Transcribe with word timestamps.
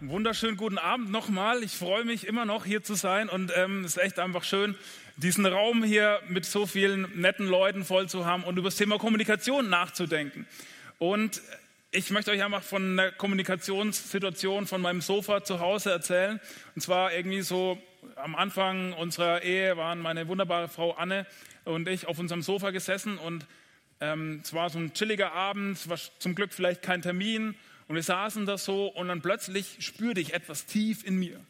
Wunderschönen 0.00 0.56
guten 0.56 0.78
Abend 0.78 1.10
nochmal. 1.10 1.62
Ich 1.62 1.72
freue 1.72 2.04
mich 2.04 2.26
immer 2.26 2.44
noch 2.44 2.66
hier 2.66 2.82
zu 2.82 2.94
sein 2.94 3.28
und 3.28 3.52
ähm, 3.56 3.84
es 3.84 3.96
ist 3.96 4.02
echt 4.02 4.18
einfach 4.18 4.44
schön, 4.44 4.74
diesen 5.16 5.46
Raum 5.46 5.82
hier 5.82 6.20
mit 6.28 6.44
so 6.44 6.66
vielen 6.66 7.08
netten 7.18 7.46
Leuten 7.46 7.84
voll 7.84 8.08
zu 8.08 8.26
haben 8.26 8.44
und 8.44 8.58
über 8.58 8.68
das 8.68 8.76
Thema 8.76 8.98
Kommunikation 8.98 9.70
nachzudenken. 9.70 10.46
Und 10.98 11.40
ich 11.92 12.10
möchte 12.10 12.30
euch 12.30 12.42
einfach 12.42 12.62
von 12.62 12.98
einer 12.98 13.10
Kommunikationssituation 13.12 14.66
von 14.66 14.82
meinem 14.82 15.00
Sofa 15.00 15.44
zu 15.44 15.60
Hause 15.60 15.92
erzählen. 15.92 16.40
Und 16.74 16.82
zwar 16.82 17.14
irgendwie 17.14 17.40
so 17.40 17.80
am 18.16 18.34
Anfang 18.34 18.92
unserer 18.92 19.42
Ehe 19.42 19.76
waren 19.76 20.00
meine 20.00 20.28
wunderbare 20.28 20.68
Frau 20.68 20.92
Anne 20.92 21.26
und 21.64 21.88
ich 21.88 22.06
auf 22.06 22.18
unserem 22.18 22.42
Sofa 22.42 22.70
gesessen 22.70 23.18
und 23.18 23.46
ähm, 24.00 24.40
es 24.42 24.52
war 24.52 24.68
so 24.68 24.78
ein 24.78 24.92
chilliger 24.92 25.32
Abend, 25.32 25.88
war 25.88 25.98
zum 26.18 26.34
Glück 26.34 26.52
vielleicht 26.52 26.82
kein 26.82 27.02
Termin 27.02 27.54
und 27.90 27.96
wir 27.96 28.04
saßen 28.04 28.46
da 28.46 28.56
so 28.56 28.86
und 28.86 29.08
dann 29.08 29.20
plötzlich 29.20 29.78
spürte 29.80 30.20
ich 30.20 30.32
etwas 30.32 30.64
tief 30.64 31.04
in 31.04 31.16
mir. 31.16 31.40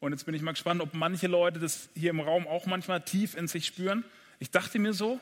Und 0.00 0.12
jetzt 0.12 0.24
bin 0.24 0.34
ich 0.34 0.40
mal 0.40 0.52
gespannt, 0.52 0.80
ob 0.80 0.94
manche 0.94 1.26
Leute 1.26 1.58
das 1.58 1.90
hier 1.94 2.08
im 2.08 2.20
Raum 2.20 2.48
auch 2.48 2.64
manchmal 2.64 3.02
tief 3.02 3.36
in 3.36 3.48
sich 3.48 3.66
spüren. 3.66 4.02
Ich 4.38 4.50
dachte 4.50 4.78
mir 4.78 4.94
so, 4.94 5.20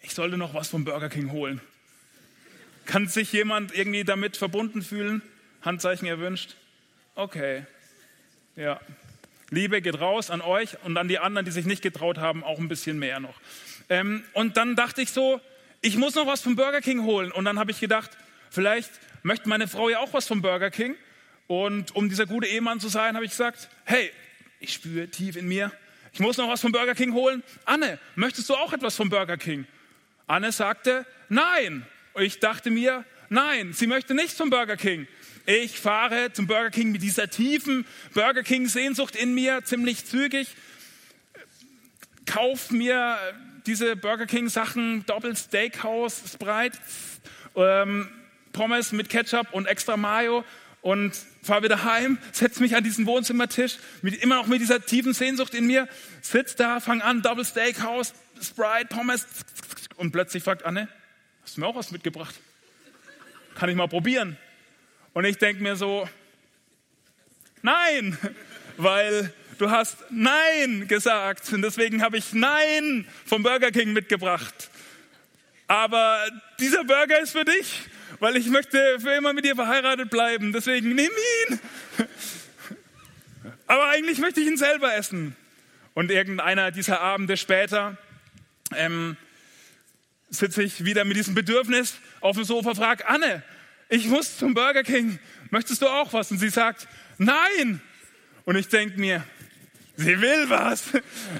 ich 0.00 0.14
sollte 0.14 0.36
noch 0.36 0.54
was 0.54 0.68
vom 0.68 0.84
Burger 0.84 1.08
King 1.08 1.32
holen. 1.32 1.60
Kann 2.84 3.08
sich 3.08 3.32
jemand 3.32 3.74
irgendwie 3.74 4.04
damit 4.04 4.36
verbunden 4.36 4.80
fühlen? 4.80 5.22
Handzeichen 5.60 6.06
erwünscht? 6.06 6.54
Okay. 7.16 7.66
Ja. 8.54 8.80
Liebe 9.50 9.82
geht 9.82 10.00
raus 10.00 10.30
an 10.30 10.40
euch 10.40 10.80
und 10.84 10.96
an 10.96 11.08
die 11.08 11.18
anderen, 11.18 11.44
die 11.44 11.50
sich 11.50 11.66
nicht 11.66 11.82
getraut 11.82 12.18
haben, 12.18 12.44
auch 12.44 12.60
ein 12.60 12.68
bisschen 12.68 12.96
mehr 13.00 13.18
noch. 13.18 13.34
Ähm, 13.88 14.22
und 14.34 14.56
dann 14.56 14.76
dachte 14.76 15.02
ich 15.02 15.10
so, 15.10 15.40
ich 15.80 15.96
muss 15.96 16.14
noch 16.14 16.28
was 16.28 16.42
vom 16.42 16.54
Burger 16.54 16.80
King 16.80 17.02
holen. 17.02 17.32
Und 17.32 17.44
dann 17.44 17.58
habe 17.58 17.72
ich 17.72 17.80
gedacht, 17.80 18.16
vielleicht 18.50 18.92
möchte 19.26 19.48
meine 19.48 19.66
Frau 19.66 19.88
ja 19.88 19.98
auch 19.98 20.12
was 20.12 20.28
vom 20.28 20.40
Burger 20.40 20.70
King. 20.70 20.94
Und 21.48 21.94
um 21.94 22.08
dieser 22.08 22.26
gute 22.26 22.46
Ehemann 22.46 22.80
zu 22.80 22.88
sein, 22.88 23.16
habe 23.16 23.24
ich 23.24 23.32
gesagt, 23.32 23.68
hey, 23.84 24.10
ich 24.60 24.72
spüre 24.72 25.08
tief 25.08 25.36
in 25.36 25.48
mir, 25.48 25.72
ich 26.12 26.20
muss 26.20 26.38
noch 26.38 26.48
was 26.48 26.60
vom 26.60 26.72
Burger 26.72 26.94
King 26.94 27.12
holen. 27.12 27.42
Anne, 27.64 27.98
möchtest 28.14 28.48
du 28.48 28.54
auch 28.54 28.72
etwas 28.72 28.96
vom 28.96 29.10
Burger 29.10 29.36
King? 29.36 29.66
Anne 30.26 30.50
sagte, 30.50 31.04
nein. 31.28 31.84
Und 32.14 32.22
ich 32.22 32.38
dachte 32.38 32.70
mir, 32.70 33.04
nein, 33.28 33.72
sie 33.72 33.86
möchte 33.86 34.14
nichts 34.14 34.34
vom 34.34 34.48
Burger 34.48 34.76
King. 34.76 35.06
Ich 35.44 35.78
fahre 35.78 36.32
zum 36.32 36.46
Burger 36.46 36.70
King 36.70 36.92
mit 36.92 37.02
dieser 37.02 37.28
tiefen 37.28 37.84
Burger 38.14 38.42
King-Sehnsucht 38.42 39.14
in 39.14 39.34
mir, 39.34 39.62
ziemlich 39.64 40.06
zügig, 40.06 40.48
kauf 42.24 42.70
mir 42.70 43.18
diese 43.66 43.96
Burger 43.96 44.26
King-Sachen, 44.26 45.04
Doppel 45.06 45.36
Steakhouse, 45.36 46.22
Sprite, 46.32 46.78
ähm, 47.56 48.08
Pommes 48.56 48.90
mit 48.92 49.10
Ketchup 49.10 49.52
und 49.52 49.66
extra 49.66 49.98
Mayo 49.98 50.42
und 50.80 51.14
fahre 51.42 51.64
wieder 51.64 51.84
heim, 51.84 52.16
setze 52.32 52.62
mich 52.62 52.74
an 52.74 52.82
diesen 52.82 53.04
Wohnzimmertisch, 53.04 53.76
mit, 54.00 54.22
immer 54.22 54.36
noch 54.36 54.46
mit 54.46 54.62
dieser 54.62 54.84
tiefen 54.84 55.12
Sehnsucht 55.12 55.54
in 55.54 55.66
mir, 55.66 55.86
sitze 56.22 56.56
da, 56.56 56.80
fange 56.80 57.04
an, 57.04 57.20
Double 57.20 57.44
Steakhouse, 57.44 58.14
Sprite, 58.40 58.86
Pommes 58.88 59.26
und 59.96 60.10
plötzlich 60.10 60.42
fragt 60.42 60.64
Anne, 60.64 60.88
hast 61.42 61.56
du 61.56 61.60
mir 61.60 61.66
auch 61.66 61.76
was 61.76 61.90
mitgebracht? 61.90 62.34
Kann 63.56 63.68
ich 63.68 63.76
mal 63.76 63.88
probieren? 63.88 64.38
Und 65.12 65.26
ich 65.26 65.36
denke 65.36 65.62
mir 65.62 65.76
so, 65.76 66.08
nein, 67.60 68.16
weil 68.78 69.34
du 69.58 69.70
hast 69.70 69.98
Nein 70.08 70.88
gesagt 70.88 71.52
und 71.52 71.60
deswegen 71.60 72.00
habe 72.00 72.16
ich 72.16 72.32
Nein 72.32 73.06
vom 73.26 73.42
Burger 73.42 73.70
King 73.70 73.92
mitgebracht. 73.92 74.70
Aber 75.68 76.24
dieser 76.58 76.84
Burger 76.84 77.20
ist 77.20 77.32
für 77.32 77.44
dich 77.44 77.82
weil 78.20 78.36
ich 78.36 78.46
möchte 78.48 78.78
für 79.00 79.12
immer 79.12 79.32
mit 79.32 79.44
dir 79.44 79.54
verheiratet 79.54 80.10
bleiben. 80.10 80.52
Deswegen 80.52 80.94
nimm 80.94 81.10
ihn. 81.48 81.60
Aber 83.66 83.88
eigentlich 83.88 84.18
möchte 84.18 84.40
ich 84.40 84.46
ihn 84.46 84.56
selber 84.56 84.94
essen. 84.94 85.36
Und 85.94 86.10
irgendeiner 86.10 86.70
dieser 86.70 87.00
Abende 87.00 87.36
später 87.36 87.96
ähm, 88.74 89.16
sitze 90.30 90.62
ich 90.62 90.84
wieder 90.84 91.04
mit 91.04 91.16
diesem 91.16 91.34
Bedürfnis 91.34 91.94
auf 92.20 92.36
dem 92.36 92.44
Sofa, 92.44 92.74
frage 92.74 93.08
Anne, 93.08 93.42
ich 93.88 94.06
muss 94.06 94.36
zum 94.36 94.54
Burger 94.54 94.82
King. 94.82 95.18
Möchtest 95.50 95.82
du 95.82 95.86
auch 95.86 96.12
was? 96.12 96.30
Und 96.30 96.38
sie 96.38 96.48
sagt, 96.48 96.88
nein. 97.18 97.80
Und 98.44 98.56
ich 98.56 98.68
denke 98.68 98.98
mir, 98.98 99.24
sie 99.96 100.20
will 100.20 100.48
was. 100.48 100.84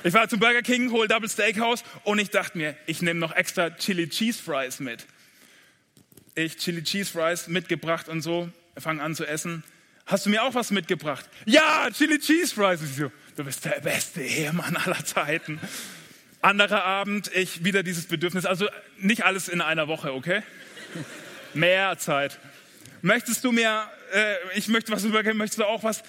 Ich 0.04 0.14
war 0.14 0.28
zum 0.28 0.40
Burger 0.40 0.62
King, 0.62 0.90
hol 0.92 1.08
Double 1.08 1.28
Steakhouse 1.28 1.82
und 2.04 2.18
ich 2.18 2.30
dachte 2.30 2.56
mir, 2.56 2.76
ich 2.86 3.02
nehme 3.02 3.20
noch 3.20 3.34
extra 3.34 3.70
Chili 3.70 4.08
Cheese 4.08 4.42
Fries 4.42 4.80
mit 4.80 5.06
ich 6.36 6.56
Chili 6.58 6.82
Cheese 6.82 7.10
Fries 7.10 7.48
mitgebracht 7.48 8.08
und 8.08 8.20
so, 8.20 8.48
fange 8.78 9.02
an 9.02 9.14
zu 9.14 9.26
essen. 9.26 9.64
Hast 10.04 10.26
du 10.26 10.30
mir 10.30 10.44
auch 10.44 10.54
was 10.54 10.70
mitgebracht? 10.70 11.28
Ja, 11.46 11.88
Chili 11.90 12.20
Cheese 12.20 12.54
Fries. 12.54 12.80
Ich 12.82 12.94
so, 12.94 13.10
du 13.36 13.44
bist 13.44 13.64
der 13.64 13.80
beste 13.80 14.22
Ehemann 14.22 14.76
aller 14.76 15.04
Zeiten. 15.04 15.58
Anderer 16.42 16.84
Abend, 16.84 17.30
ich 17.34 17.64
wieder 17.64 17.82
dieses 17.82 18.06
Bedürfnis. 18.06 18.44
Also 18.44 18.68
nicht 18.98 19.24
alles 19.24 19.48
in 19.48 19.60
einer 19.60 19.88
Woche, 19.88 20.12
okay? 20.12 20.42
Mehr 21.54 21.98
Zeit. 21.98 22.38
Möchtest 23.02 23.42
du 23.42 23.50
mir, 23.50 23.90
äh, 24.12 24.34
ich 24.54 24.68
möchte 24.68 24.92
was 24.92 25.04
übergeben, 25.04 25.38
möchtest 25.38 25.58
du 25.58 25.64
auch 25.64 25.82
was? 25.82 26.02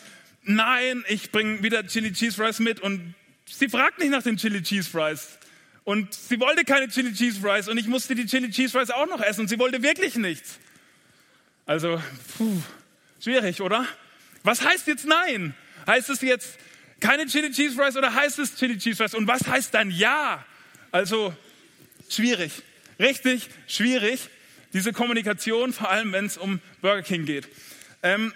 Nein, 0.44 1.04
ich 1.08 1.32
bringe 1.32 1.64
wieder 1.64 1.88
Chili 1.88 2.12
Cheese 2.12 2.36
Fries 2.36 2.60
mit 2.60 2.82
und 2.82 3.16
sie 3.50 3.70
fragt 3.70 4.00
nicht 4.00 4.12
nach 4.12 4.24
den 4.24 4.38
Chili 4.38 4.62
Cheese 4.62 4.90
Fries. 4.90 5.40
Und 5.88 6.14
sie 6.14 6.38
wollte 6.42 6.66
keine 6.66 6.90
Chili 6.90 7.14
Cheese 7.14 7.40
Fries 7.40 7.70
und 7.70 7.78
ich 7.78 7.88
musste 7.88 8.14
die 8.14 8.26
Chili 8.26 8.52
Cheese 8.52 8.78
Fries 8.78 8.90
auch 8.90 9.08
noch 9.08 9.22
essen 9.22 9.40
und 9.40 9.48
sie 9.48 9.58
wollte 9.58 9.82
wirklich 9.82 10.16
nichts. 10.16 10.60
Also, 11.66 12.04
puh, 12.38 12.62
schwierig, 13.24 13.62
oder? 13.62 13.88
Was 14.44 14.66
heißt 14.66 14.86
jetzt 14.88 15.06
nein? 15.06 15.56
Heißt 15.88 16.10
es 16.10 16.20
jetzt 16.20 16.58
keine 17.00 17.26
Chili 17.28 17.52
Cheese 17.52 17.74
Fries 17.74 17.96
oder 17.96 18.14
heißt 18.14 18.38
es 18.38 18.58
Chili 18.58 18.78
Cheese 18.78 18.98
Fries? 18.98 19.14
Und 19.14 19.28
was 19.30 19.48
heißt 19.48 19.74
dann 19.74 19.90
ja? 19.90 20.44
Also, 20.92 21.34
schwierig. 22.10 22.52
Richtig 23.00 23.48
schwierig, 23.66 24.28
diese 24.74 24.92
Kommunikation, 24.92 25.72
vor 25.72 25.90
allem 25.90 26.12
wenn 26.12 26.26
es 26.26 26.38
um 26.38 26.60
Burger 26.82 27.02
King 27.02 27.24
geht. 27.24 27.48
Ähm, 28.04 28.34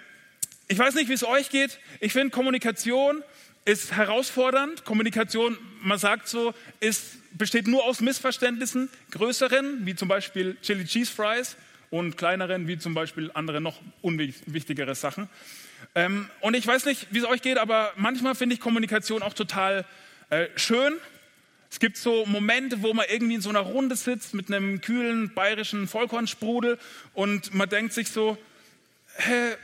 ich 0.68 0.78
weiß 0.78 0.94
nicht, 0.94 1.10
wie 1.10 1.12
es 1.12 1.22
euch 1.22 1.50
geht. 1.50 1.80
Ich 2.00 2.14
finde, 2.14 2.30
Kommunikation 2.30 3.22
ist 3.66 3.92
herausfordernd. 3.92 4.86
Kommunikation, 4.86 5.58
man 5.82 5.98
sagt 5.98 6.28
so, 6.28 6.54
ist 6.80 7.18
besteht 7.34 7.66
nur 7.66 7.84
aus 7.84 8.00
Missverständnissen, 8.00 8.88
größeren, 9.10 9.86
wie 9.86 9.94
zum 9.94 10.08
Beispiel 10.08 10.56
Chili 10.62 10.84
Cheese 10.84 11.12
Fries, 11.12 11.56
und 11.92 12.16
kleineren, 12.16 12.66
wie 12.68 12.78
zum 12.78 12.94
Beispiel 12.94 13.30
andere 13.34 13.60
noch 13.60 13.78
unwichtigere 14.00 14.94
Sachen. 14.94 15.28
Ähm, 15.94 16.28
und 16.40 16.54
ich 16.54 16.66
weiß 16.66 16.86
nicht, 16.86 17.08
wie 17.10 17.18
es 17.18 17.26
euch 17.26 17.42
geht, 17.42 17.58
aber 17.58 17.92
manchmal 17.96 18.34
finde 18.34 18.54
ich 18.54 18.60
Kommunikation 18.60 19.22
auch 19.22 19.34
total 19.34 19.84
äh, 20.30 20.46
schön. 20.56 20.94
Es 21.70 21.80
gibt 21.80 21.98
so 21.98 22.24
Momente, 22.24 22.82
wo 22.82 22.94
man 22.94 23.04
irgendwie 23.10 23.34
in 23.34 23.42
so 23.42 23.50
einer 23.50 23.60
Runde 23.60 23.94
sitzt 23.94 24.32
mit 24.32 24.50
einem 24.50 24.80
kühlen 24.80 25.34
bayerischen 25.34 25.86
Vollkornsprudel 25.86 26.78
und 27.12 27.52
man 27.52 27.68
denkt 27.68 27.92
sich 27.92 28.08
so, 28.08 28.38
hä, 29.16 29.54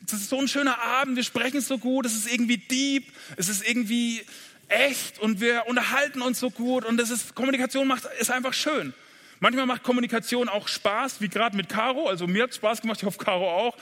das 0.00 0.20
ist 0.20 0.30
so 0.30 0.40
ein 0.40 0.48
schöner 0.48 0.80
Abend, 0.80 1.14
wir 1.14 1.24
sprechen 1.24 1.60
so 1.60 1.78
gut, 1.78 2.06
es 2.06 2.14
ist 2.14 2.32
irgendwie 2.32 2.58
deep, 2.58 3.04
es 3.36 3.48
ist 3.48 3.68
irgendwie 3.68 4.22
echt 4.68 5.18
und 5.18 5.40
wir 5.40 5.64
unterhalten 5.66 6.22
uns 6.22 6.40
so 6.40 6.50
gut 6.50 6.84
und 6.84 6.96
das 6.96 7.10
ist, 7.10 7.34
Kommunikation 7.34 7.86
macht, 7.86 8.04
ist 8.18 8.30
einfach 8.30 8.54
schön. 8.54 8.94
Manchmal 9.40 9.66
macht 9.66 9.82
Kommunikation 9.82 10.48
auch 10.48 10.68
Spaß, 10.68 11.20
wie 11.20 11.28
gerade 11.28 11.56
mit 11.56 11.68
Caro. 11.68 12.08
Also 12.08 12.26
mir 12.26 12.42
hat 12.44 12.50
es 12.50 12.56
Spaß 12.56 12.80
gemacht, 12.80 12.98
ich 13.00 13.06
hoffe 13.06 13.18
Caro 13.18 13.50
auch. 13.50 13.76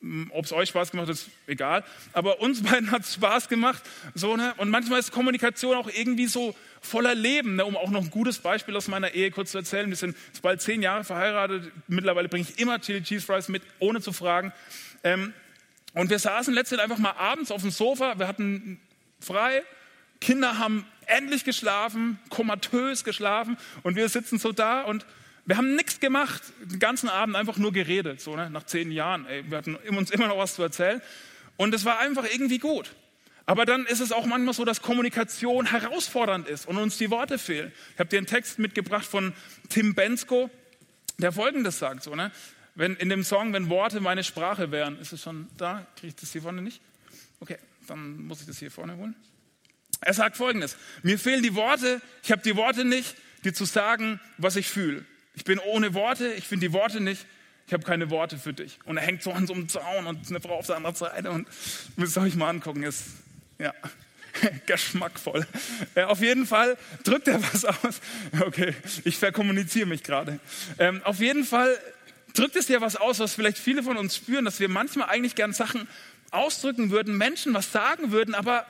Hm, 0.00 0.30
Ob 0.32 0.44
es 0.44 0.52
euch 0.52 0.68
Spaß 0.68 0.92
gemacht 0.92 1.08
hat, 1.08 1.14
ist 1.14 1.28
egal. 1.46 1.84
Aber 2.12 2.40
uns 2.40 2.62
beiden 2.64 2.90
hat 2.90 3.02
es 3.02 3.14
Spaß 3.14 3.48
gemacht. 3.48 3.82
So, 4.14 4.36
ne? 4.36 4.54
Und 4.58 4.70
manchmal 4.70 5.00
ist 5.00 5.10
Kommunikation 5.10 5.76
auch 5.76 5.88
irgendwie 5.92 6.26
so 6.26 6.54
voller 6.80 7.14
Leben. 7.14 7.56
Ne? 7.56 7.64
Um 7.64 7.76
auch 7.76 7.90
noch 7.90 8.02
ein 8.02 8.10
gutes 8.10 8.38
Beispiel 8.38 8.76
aus 8.76 8.86
meiner 8.86 9.12
Ehe 9.12 9.30
kurz 9.30 9.50
zu 9.50 9.58
erzählen. 9.58 9.88
Wir 9.88 9.96
sind 9.96 10.16
bald 10.42 10.62
zehn 10.62 10.82
Jahre 10.82 11.02
verheiratet. 11.02 11.72
Mittlerweile 11.88 12.28
bringe 12.28 12.46
ich 12.48 12.58
immer 12.60 12.80
Chili 12.80 13.02
Cheese 13.02 13.26
Fries 13.26 13.48
mit, 13.48 13.62
ohne 13.80 14.00
zu 14.00 14.12
fragen. 14.12 14.52
Ähm, 15.02 15.34
und 15.94 16.10
wir 16.10 16.18
saßen 16.18 16.54
letztendlich 16.54 16.84
einfach 16.84 17.02
mal 17.02 17.16
abends 17.18 17.50
auf 17.50 17.62
dem 17.62 17.70
Sofa. 17.70 18.18
Wir 18.18 18.28
hatten 18.28 18.78
frei 19.18 19.64
Kinder 20.20 20.58
haben 20.58 20.86
endlich 21.06 21.44
geschlafen, 21.44 22.18
komatös 22.30 23.04
geschlafen 23.04 23.56
und 23.82 23.96
wir 23.96 24.08
sitzen 24.08 24.38
so 24.38 24.52
da 24.52 24.82
und 24.82 25.06
wir 25.44 25.56
haben 25.56 25.76
nichts 25.76 26.00
gemacht, 26.00 26.42
den 26.62 26.80
ganzen 26.80 27.08
Abend 27.08 27.36
einfach 27.36 27.56
nur 27.56 27.72
geredet, 27.72 28.20
so 28.20 28.34
ne? 28.34 28.50
nach 28.50 28.64
zehn 28.64 28.90
Jahren. 28.90 29.26
Ey, 29.26 29.48
wir 29.48 29.58
hatten 29.58 29.76
uns 29.76 30.10
immer 30.10 30.26
noch 30.26 30.38
was 30.38 30.56
zu 30.56 30.62
erzählen 30.62 31.00
und 31.56 31.74
es 31.74 31.84
war 31.84 32.00
einfach 32.00 32.24
irgendwie 32.24 32.58
gut. 32.58 32.94
Aber 33.48 33.64
dann 33.64 33.86
ist 33.86 34.00
es 34.00 34.10
auch 34.10 34.26
manchmal 34.26 34.54
so, 34.54 34.64
dass 34.64 34.82
Kommunikation 34.82 35.66
herausfordernd 35.66 36.48
ist 36.48 36.66
und 36.66 36.78
uns 36.78 36.98
die 36.98 37.10
Worte 37.10 37.38
fehlen. 37.38 37.72
Ich 37.94 38.00
habe 38.00 38.08
dir 38.08 38.18
einen 38.18 38.26
Text 38.26 38.58
mitgebracht 38.58 39.06
von 39.06 39.32
Tim 39.68 39.94
Bensko, 39.94 40.50
der 41.18 41.30
Folgendes 41.30 41.78
sagt: 41.78 42.02
so, 42.02 42.16
ne? 42.16 42.32
wenn, 42.74 42.96
In 42.96 43.08
dem 43.08 43.22
Song, 43.22 43.52
wenn 43.52 43.70
Worte 43.70 44.00
meine 44.00 44.24
Sprache 44.24 44.72
wären, 44.72 44.98
ist 44.98 45.12
es 45.12 45.22
schon 45.22 45.46
da? 45.56 45.86
Kriege 45.94 46.08
ich 46.08 46.16
das 46.16 46.32
hier 46.32 46.42
vorne 46.42 46.60
nicht? 46.60 46.80
Okay, 47.38 47.58
dann 47.86 48.26
muss 48.26 48.40
ich 48.40 48.48
das 48.48 48.58
hier 48.58 48.72
vorne 48.72 48.96
holen. 48.96 49.14
Er 50.00 50.14
sagt 50.14 50.36
folgendes, 50.36 50.76
mir 51.02 51.18
fehlen 51.18 51.42
die 51.42 51.54
Worte, 51.54 52.00
ich 52.22 52.30
habe 52.32 52.42
die 52.42 52.56
Worte 52.56 52.84
nicht, 52.84 53.16
dir 53.44 53.54
zu 53.54 53.64
sagen, 53.64 54.20
was 54.38 54.56
ich 54.56 54.68
fühle. 54.68 55.04
Ich 55.34 55.44
bin 55.44 55.58
ohne 55.58 55.94
Worte, 55.94 56.32
ich 56.32 56.46
finde 56.46 56.66
die 56.66 56.72
Worte 56.72 57.00
nicht, 57.00 57.26
ich 57.66 57.72
habe 57.72 57.84
keine 57.84 58.10
Worte 58.10 58.38
für 58.38 58.52
dich. 58.52 58.78
Und 58.84 58.96
er 58.96 59.02
hängt 59.02 59.22
so 59.22 59.32
an 59.32 59.46
so 59.46 59.54
einem 59.54 59.68
Zaun 59.68 60.06
und 60.06 60.28
eine 60.28 60.40
Frau 60.40 60.58
auf 60.58 60.66
der 60.66 60.76
anderen 60.76 60.96
Seite 60.96 61.30
und 61.30 61.48
müsst 61.96 62.16
euch 62.18 62.36
mal 62.36 62.48
angucken, 62.48 62.82
ist, 62.82 63.04
ja, 63.58 63.72
geschmackvoll. 64.66 65.46
Äh, 65.94 66.04
auf 66.04 66.20
jeden 66.20 66.46
Fall 66.46 66.76
drückt 67.04 67.28
er 67.28 67.42
was 67.42 67.64
aus. 67.64 68.00
Okay, 68.40 68.74
ich 69.04 69.16
verkommuniziere 69.18 69.86
mich 69.86 70.02
gerade. 70.02 70.38
Ähm, 70.78 71.00
auf 71.04 71.20
jeden 71.20 71.44
Fall 71.44 71.76
drückt 72.34 72.56
es 72.56 72.66
dir 72.66 72.80
was 72.80 72.96
aus, 72.96 73.18
was 73.18 73.34
vielleicht 73.34 73.58
viele 73.58 73.82
von 73.82 73.96
uns 73.96 74.16
spüren, 74.16 74.44
dass 74.44 74.60
wir 74.60 74.68
manchmal 74.68 75.08
eigentlich 75.08 75.34
gern 75.34 75.52
Sachen 75.52 75.88
ausdrücken 76.30 76.90
würden, 76.90 77.16
Menschen 77.16 77.54
was 77.54 77.72
sagen 77.72 78.12
würden, 78.12 78.34
aber 78.34 78.66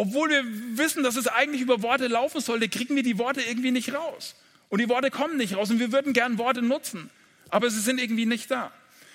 obwohl 0.00 0.30
wir 0.30 0.44
wissen, 0.78 1.02
dass 1.02 1.16
es 1.16 1.26
eigentlich 1.26 1.62
über 1.62 1.82
Worte 1.82 2.06
laufen 2.06 2.40
sollte, 2.40 2.68
kriegen 2.68 2.96
wir 2.96 3.02
die 3.02 3.18
Worte 3.18 3.42
irgendwie 3.42 3.70
nicht 3.70 3.94
raus. 3.94 4.34
Und 4.68 4.80
die 4.80 4.88
Worte 4.88 5.10
kommen 5.10 5.36
nicht 5.36 5.56
raus 5.56 5.70
und 5.70 5.78
wir 5.78 5.92
würden 5.92 6.12
gern 6.12 6.38
Worte 6.38 6.62
nutzen 6.62 7.10
aber 7.50 7.70
sie 7.70 7.80
sind 7.80 8.00
irgendwie 8.00 8.26
nicht 8.26 8.50
da. 8.50 8.72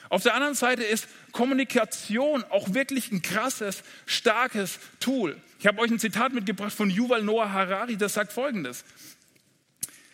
Auf 0.09 0.21
der 0.21 0.35
anderen 0.35 0.53
Seite 0.53 0.83
ist 0.83 1.07
Kommunikation 1.31 2.43
auch 2.45 2.73
wirklich 2.73 3.11
ein 3.11 3.21
krasses, 3.21 3.83
starkes 4.05 4.79
Tool. 4.99 5.35
Ich 5.59 5.65
habe 5.65 5.79
euch 5.81 5.89
ein 5.89 5.99
Zitat 5.99 6.33
mitgebracht 6.33 6.73
von 6.73 6.89
Yuval 6.89 7.23
Noah 7.23 7.51
Harari, 7.51 7.97
das 7.97 8.13
sagt 8.13 8.31
folgendes. 8.31 8.85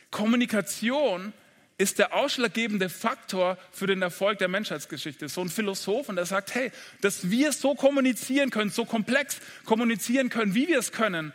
Kommunikation 0.10 1.34
ist 1.82 1.98
der 1.98 2.14
ausschlaggebende 2.14 2.90
Faktor 2.90 3.58
für 3.72 3.88
den 3.88 4.04
Erfolg 4.04 4.38
der 4.38 4.48
Menschheitsgeschichte. 4.48 5.28
So 5.30 5.42
ein 5.42 5.50
Philosoph 5.50 6.10
und 6.10 6.16
der 6.16 6.28
sagt, 6.28 6.54
hey, 6.54 6.72
dass 7.02 7.32
wir 7.32 7.52
so 7.52 7.74
kommunizieren 7.74 8.52
können, 8.52 8.70
so 8.70 8.86
komplex 8.86 9.38
kommunizieren 9.66 10.30
können, 10.30 10.54
wie 10.54 10.68
wir 10.68 10.78
es 10.78 10.92
können, 10.92 11.34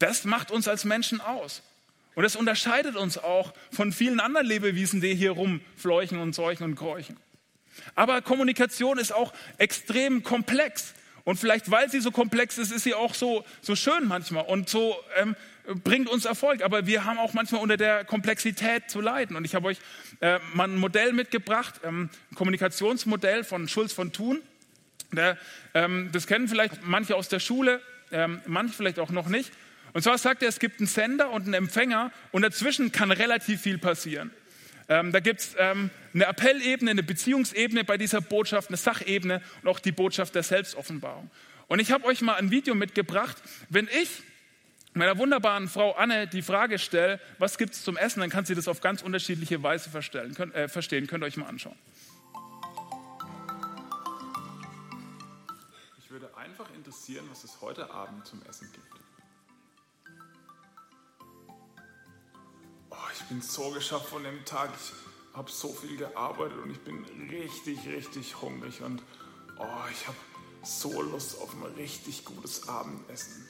das 0.00 0.24
macht 0.24 0.50
uns 0.50 0.66
als 0.66 0.84
Menschen 0.84 1.20
aus. 1.20 1.62
Und 2.16 2.24
das 2.24 2.34
unterscheidet 2.34 2.96
uns 2.96 3.16
auch 3.16 3.54
von 3.70 3.92
vielen 3.92 4.18
anderen 4.18 4.46
Lebewesen, 4.46 5.00
die 5.00 5.14
hier 5.14 5.30
rumfleuchen 5.30 6.18
und 6.18 6.34
seuchen 6.34 6.64
und 6.64 6.74
keuchen. 6.74 7.16
Aber 7.94 8.22
Kommunikation 8.22 8.98
ist 8.98 9.14
auch 9.14 9.32
extrem 9.58 10.24
komplex. 10.24 10.94
Und 11.22 11.38
vielleicht, 11.38 11.70
weil 11.70 11.90
sie 11.90 12.00
so 12.00 12.10
komplex 12.10 12.58
ist, 12.58 12.72
ist 12.72 12.84
sie 12.84 12.94
auch 12.94 13.14
so, 13.14 13.44
so 13.60 13.76
schön 13.76 14.08
manchmal 14.08 14.46
und 14.46 14.68
so 14.68 14.96
ähm, 15.16 15.36
bringt 15.74 16.08
uns 16.08 16.24
Erfolg. 16.24 16.62
Aber 16.62 16.86
wir 16.86 17.04
haben 17.04 17.18
auch 17.18 17.32
manchmal 17.34 17.60
unter 17.60 17.76
der 17.76 18.04
Komplexität 18.04 18.90
zu 18.90 19.00
leiden. 19.00 19.36
Und 19.36 19.44
ich 19.44 19.54
habe 19.54 19.68
euch 19.68 19.78
äh, 20.20 20.38
mal 20.54 20.68
ein 20.68 20.76
Modell 20.76 21.12
mitgebracht, 21.12 21.80
ähm, 21.84 22.10
ein 22.30 22.34
Kommunikationsmodell 22.34 23.44
von 23.44 23.68
Schulz 23.68 23.92
von 23.92 24.12
Thun. 24.12 24.42
Der, 25.12 25.38
ähm, 25.74 26.10
das 26.12 26.26
kennen 26.26 26.48
vielleicht 26.48 26.82
manche 26.82 27.14
aus 27.14 27.28
der 27.28 27.40
Schule, 27.40 27.80
ähm, 28.10 28.40
manche 28.46 28.74
vielleicht 28.74 28.98
auch 28.98 29.10
noch 29.10 29.28
nicht. 29.28 29.52
Und 29.92 30.02
zwar 30.02 30.18
sagt 30.18 30.42
er, 30.42 30.48
es 30.48 30.58
gibt 30.58 30.80
einen 30.80 30.88
Sender 30.88 31.30
und 31.30 31.44
einen 31.44 31.54
Empfänger 31.54 32.12
und 32.32 32.42
dazwischen 32.42 32.92
kann 32.92 33.10
relativ 33.10 33.62
viel 33.62 33.78
passieren. 33.78 34.30
Ähm, 34.88 35.10
da 35.10 35.20
gibt 35.20 35.40
es 35.40 35.56
ähm, 35.58 35.90
eine 36.14 36.26
Appellebene, 36.26 36.90
eine 36.90 37.02
Beziehungsebene 37.02 37.84
bei 37.84 37.96
dieser 37.96 38.20
Botschaft, 38.20 38.68
eine 38.68 38.76
Sachebene 38.76 39.42
und 39.62 39.68
auch 39.68 39.80
die 39.80 39.92
Botschaft 39.92 40.34
der 40.34 40.42
Selbstoffenbarung. 40.42 41.30
Und 41.66 41.80
ich 41.80 41.90
habe 41.90 42.04
euch 42.04 42.20
mal 42.20 42.34
ein 42.34 42.50
Video 42.50 42.74
mitgebracht. 42.74 43.36
Wenn 43.68 43.88
ich 43.88 44.22
meiner 44.96 45.18
wunderbaren 45.18 45.68
Frau 45.68 45.92
Anne 45.92 46.26
die 46.26 46.42
Frage 46.42 46.78
stelle, 46.78 47.20
was 47.38 47.58
gibt 47.58 47.74
es 47.74 47.84
zum 47.84 47.96
Essen, 47.96 48.20
dann 48.20 48.30
kann 48.30 48.44
sie 48.44 48.54
das 48.54 48.68
auf 48.68 48.80
ganz 48.80 49.02
unterschiedliche 49.02 49.62
Weise 49.62 49.90
Könnt, 50.34 50.54
äh, 50.54 50.68
verstehen. 50.68 51.06
Könnt 51.06 51.22
ihr 51.22 51.26
euch 51.26 51.36
mal 51.36 51.46
anschauen. 51.46 51.76
Ich 55.98 56.10
würde 56.10 56.34
einfach 56.36 56.66
interessieren, 56.74 57.26
was 57.30 57.44
es 57.44 57.60
heute 57.60 57.90
Abend 57.90 58.26
zum 58.26 58.42
Essen 58.48 58.70
gibt. 58.72 58.96
oh, 62.96 63.10
ich 63.12 63.22
bin 63.24 63.40
so 63.42 63.70
geschafft 63.70 64.08
von 64.08 64.22
dem 64.24 64.44
Tag, 64.44 64.70
ich 64.74 65.36
habe 65.36 65.50
so 65.50 65.68
viel 65.68 65.96
gearbeitet 65.96 66.58
und 66.62 66.70
ich 66.70 66.80
bin 66.80 67.04
richtig, 67.30 67.86
richtig 67.86 68.40
hungrig 68.40 68.80
und 68.82 69.02
oh, 69.58 69.90
ich 69.90 70.06
habe 70.06 70.16
so 70.62 71.02
Lust 71.02 71.38
auf 71.40 71.54
ein 71.54 71.62
richtig 71.74 72.24
gutes 72.24 72.68
Abendessen. 72.68 73.46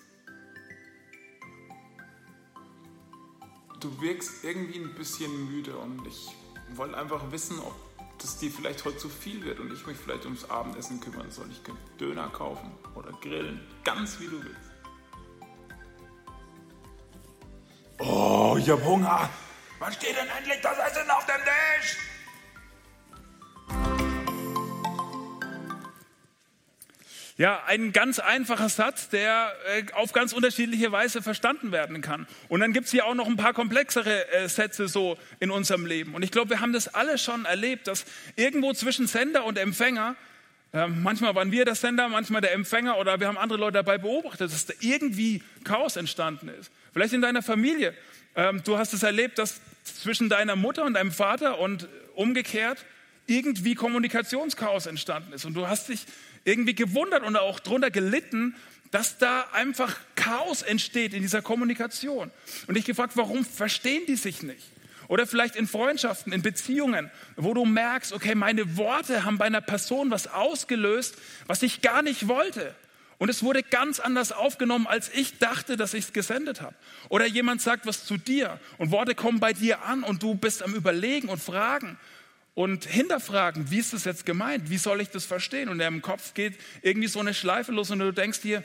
Du 3.80 4.00
wirkst 4.00 4.42
irgendwie 4.42 4.78
ein 4.78 4.94
bisschen 4.94 5.50
müde 5.50 5.76
und 5.76 6.06
ich 6.06 6.28
wollte 6.74 6.96
einfach 6.96 7.30
wissen, 7.30 7.58
ob 7.60 7.74
das 8.18 8.38
dir 8.38 8.50
vielleicht 8.50 8.84
heute 8.84 8.96
zu 8.96 9.08
viel 9.08 9.44
wird 9.44 9.60
und 9.60 9.72
ich 9.72 9.86
mich 9.86 9.96
vielleicht 9.96 10.24
ums 10.24 10.48
Abendessen 10.48 11.00
kümmern 11.00 11.30
soll. 11.30 11.50
Ich 11.50 11.62
könnte 11.62 11.80
Döner 12.00 12.28
kaufen 12.28 12.72
oder 12.94 13.12
grillen, 13.20 13.60
ganz 13.84 14.18
wie 14.18 14.26
du 14.26 14.42
willst. 14.42 14.70
Oh, 17.98 18.56
ich 18.58 18.68
hab 18.70 18.82
Hunger. 18.84 19.28
Wann 19.78 19.92
steht 19.92 20.16
denn 20.16 20.28
endlich 20.28 20.60
das 20.62 20.78
Essen 20.78 21.10
auf 21.10 21.26
dem 21.26 21.42
Tisch? 21.44 22.15
Ja, 27.38 27.62
ein 27.66 27.92
ganz 27.92 28.18
einfacher 28.18 28.70
Satz, 28.70 29.10
der 29.10 29.52
äh, 29.66 29.92
auf 29.92 30.14
ganz 30.14 30.32
unterschiedliche 30.32 30.90
Weise 30.90 31.20
verstanden 31.20 31.70
werden 31.70 32.00
kann. 32.00 32.26
Und 32.48 32.60
dann 32.60 32.72
gibt 32.72 32.86
es 32.86 32.92
hier 32.92 33.04
auch 33.04 33.14
noch 33.14 33.26
ein 33.26 33.36
paar 33.36 33.52
komplexere 33.52 34.32
äh, 34.32 34.48
Sätze 34.48 34.88
so 34.88 35.18
in 35.38 35.50
unserem 35.50 35.84
Leben. 35.84 36.14
Und 36.14 36.22
ich 36.22 36.30
glaube, 36.30 36.50
wir 36.50 36.60
haben 36.60 36.72
das 36.72 36.88
alle 36.94 37.18
schon 37.18 37.44
erlebt, 37.44 37.88
dass 37.88 38.06
irgendwo 38.36 38.72
zwischen 38.72 39.06
Sender 39.06 39.44
und 39.44 39.58
Empfänger, 39.58 40.16
äh, 40.72 40.86
manchmal 40.86 41.34
waren 41.34 41.52
wir 41.52 41.66
der 41.66 41.74
Sender, 41.74 42.08
manchmal 42.08 42.40
der 42.40 42.54
Empfänger 42.54 42.96
oder 42.96 43.20
wir 43.20 43.28
haben 43.28 43.36
andere 43.36 43.58
Leute 43.58 43.74
dabei 43.74 43.98
beobachtet, 43.98 44.50
dass 44.50 44.64
da 44.64 44.72
irgendwie 44.80 45.42
Chaos 45.62 45.96
entstanden 45.96 46.48
ist. 46.48 46.72
Vielleicht 46.94 47.12
in 47.12 47.20
deiner 47.20 47.42
Familie, 47.42 47.92
ähm, 48.34 48.62
du 48.64 48.78
hast 48.78 48.94
es 48.94 49.02
erlebt, 49.02 49.38
dass 49.38 49.60
zwischen 49.84 50.30
deiner 50.30 50.56
Mutter 50.56 50.86
und 50.86 50.94
deinem 50.94 51.12
Vater 51.12 51.58
und 51.58 51.86
umgekehrt 52.14 52.86
irgendwie 53.26 53.74
Kommunikationschaos 53.74 54.86
entstanden 54.86 55.32
ist. 55.32 55.44
Und 55.44 55.54
du 55.54 55.66
hast 55.66 55.88
dich 55.88 56.06
irgendwie 56.44 56.74
gewundert 56.74 57.22
und 57.22 57.36
auch 57.36 57.60
darunter 57.60 57.90
gelitten, 57.90 58.54
dass 58.90 59.18
da 59.18 59.46
einfach 59.52 59.96
Chaos 60.14 60.62
entsteht 60.62 61.12
in 61.12 61.22
dieser 61.22 61.42
Kommunikation. 61.42 62.30
Und 62.66 62.76
dich 62.76 62.84
gefragt, 62.84 63.16
warum 63.16 63.44
verstehen 63.44 64.02
die 64.06 64.16
sich 64.16 64.42
nicht? 64.42 64.64
Oder 65.08 65.26
vielleicht 65.26 65.56
in 65.56 65.68
Freundschaften, 65.68 66.32
in 66.32 66.42
Beziehungen, 66.42 67.10
wo 67.36 67.54
du 67.54 67.64
merkst, 67.64 68.12
okay, 68.12 68.34
meine 68.34 68.76
Worte 68.76 69.24
haben 69.24 69.38
bei 69.38 69.44
einer 69.44 69.60
Person 69.60 70.10
was 70.10 70.26
ausgelöst, 70.26 71.16
was 71.46 71.62
ich 71.62 71.80
gar 71.80 72.02
nicht 72.02 72.26
wollte. 72.26 72.74
Und 73.18 73.30
es 73.30 73.42
wurde 73.42 73.62
ganz 73.62 73.98
anders 73.98 74.32
aufgenommen, 74.32 74.86
als 74.86 75.10
ich 75.14 75.38
dachte, 75.38 75.76
dass 75.76 75.94
ich 75.94 76.06
es 76.06 76.12
gesendet 76.12 76.60
habe. 76.60 76.74
Oder 77.08 77.26
jemand 77.26 77.62
sagt 77.62 77.86
was 77.86 78.04
zu 78.04 78.18
dir 78.18 78.60
und 78.78 78.90
Worte 78.90 79.14
kommen 79.14 79.40
bei 79.40 79.52
dir 79.52 79.82
an 79.84 80.02
und 80.02 80.22
du 80.22 80.34
bist 80.34 80.62
am 80.62 80.74
Überlegen 80.74 81.28
und 81.28 81.42
Fragen 81.42 81.98
und 82.56 82.86
hinterfragen, 82.86 83.70
wie 83.70 83.78
ist 83.78 83.92
das 83.92 84.04
jetzt 84.04 84.24
gemeint? 84.24 84.70
Wie 84.70 84.78
soll 84.78 85.02
ich 85.02 85.10
das 85.10 85.26
verstehen? 85.26 85.68
Und 85.68 85.78
deinem 85.78 86.00
Kopf 86.00 86.32
geht 86.32 86.54
irgendwie 86.80 87.06
so 87.06 87.20
eine 87.20 87.34
Schleife 87.34 87.70
los 87.70 87.90
und 87.90 87.98
du 87.98 88.12
denkst 88.12 88.40
dir, 88.40 88.64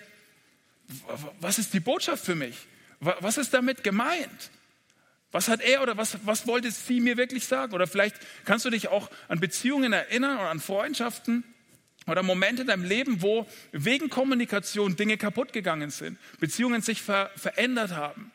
was 1.41 1.59
ist 1.59 1.73
die 1.73 1.81
Botschaft 1.81 2.23
für 2.23 2.33
mich? 2.33 2.55
Was 3.01 3.37
ist 3.37 3.53
damit 3.53 3.83
gemeint? 3.83 4.49
Was 5.33 5.49
hat 5.49 5.59
er 5.59 5.83
oder 5.83 5.97
was, 5.97 6.17
was 6.23 6.47
wollte 6.47 6.71
sie 6.71 7.01
mir 7.01 7.17
wirklich 7.17 7.45
sagen? 7.45 7.73
Oder 7.73 7.85
vielleicht 7.85 8.15
kannst 8.45 8.63
du 8.63 8.69
dich 8.69 8.87
auch 8.87 9.09
an 9.27 9.41
Beziehungen 9.41 9.91
erinnern 9.91 10.37
oder 10.37 10.49
an 10.49 10.61
Freundschaften, 10.61 11.43
oder 12.07 12.23
Momente 12.23 12.63
in 12.63 12.67
deinem 12.69 12.83
Leben, 12.83 13.21
wo 13.21 13.45
wegen 13.71 14.09
Kommunikation 14.09 14.95
Dinge 14.95 15.17
kaputt 15.17 15.53
gegangen 15.53 15.91
sind, 15.91 16.17
Beziehungen 16.39 16.81
sich 16.81 17.01
ver 17.03 17.29
verändert 17.35 17.91
haben 17.91 18.31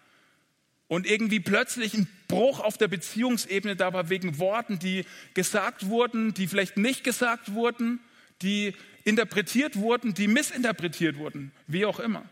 und 0.88 1.07
irgendwie 1.07 1.40
plötzlich 1.40 1.95
ein 1.95 2.09
Bruch 2.28 2.61
auf 2.61 2.78
der 2.78 2.88
Beziehungsebene 2.88 3.76
da 3.76 3.93
war 3.93 4.09
wegen 4.09 4.38
Worten, 4.38 4.78
die 4.78 5.05
gesagt 5.35 5.87
wurden, 5.87 6.35
die 6.35 6.47
vielleicht 6.47 6.76
nicht 6.76 7.05
gesagt 7.05 7.52
wurden, 7.52 8.00
die 8.43 8.75
interpretiert 9.05 9.76
wurden, 9.76 10.14
die 10.14 10.28
missinterpretiert 10.28 11.16
wurden, 11.16 11.52
wie 11.66 11.87
auch 11.87 12.00
immer. 12.00 12.25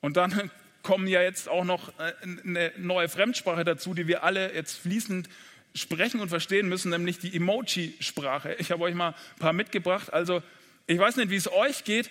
Und 0.00 0.16
dann 0.16 0.50
kommen 0.82 1.06
ja 1.06 1.22
jetzt 1.22 1.48
auch 1.48 1.64
noch 1.64 1.88
äh, 2.00 2.12
eine 2.44 2.72
neue 2.76 3.08
Fremdsprache 3.08 3.64
dazu, 3.64 3.94
die 3.94 4.08
wir 4.08 4.24
alle 4.24 4.52
jetzt 4.54 4.78
fließend 4.78 5.28
sprechen 5.74 6.20
und 6.20 6.28
verstehen 6.28 6.68
müssen, 6.68 6.90
nämlich 6.90 7.18
die 7.18 7.34
Emoji-Sprache. 7.34 8.56
Ich 8.58 8.72
habe 8.72 8.82
euch 8.82 8.94
mal 8.94 9.10
ein 9.10 9.38
paar 9.38 9.52
mitgebracht. 9.52 10.12
Also 10.12 10.42
ich 10.86 10.98
weiß 10.98 11.16
nicht, 11.16 11.30
wie 11.30 11.36
es 11.36 11.50
euch 11.50 11.84
geht. 11.84 12.10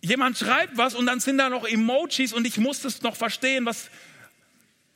Jemand 0.00 0.38
schreibt 0.38 0.76
was 0.76 0.94
und 0.94 1.06
dann 1.06 1.20
sind 1.20 1.38
da 1.38 1.48
noch 1.48 1.66
Emojis 1.66 2.32
und 2.32 2.46
ich 2.46 2.58
muss 2.58 2.82
das 2.82 3.02
noch 3.02 3.16
verstehen, 3.16 3.66
was, 3.66 3.90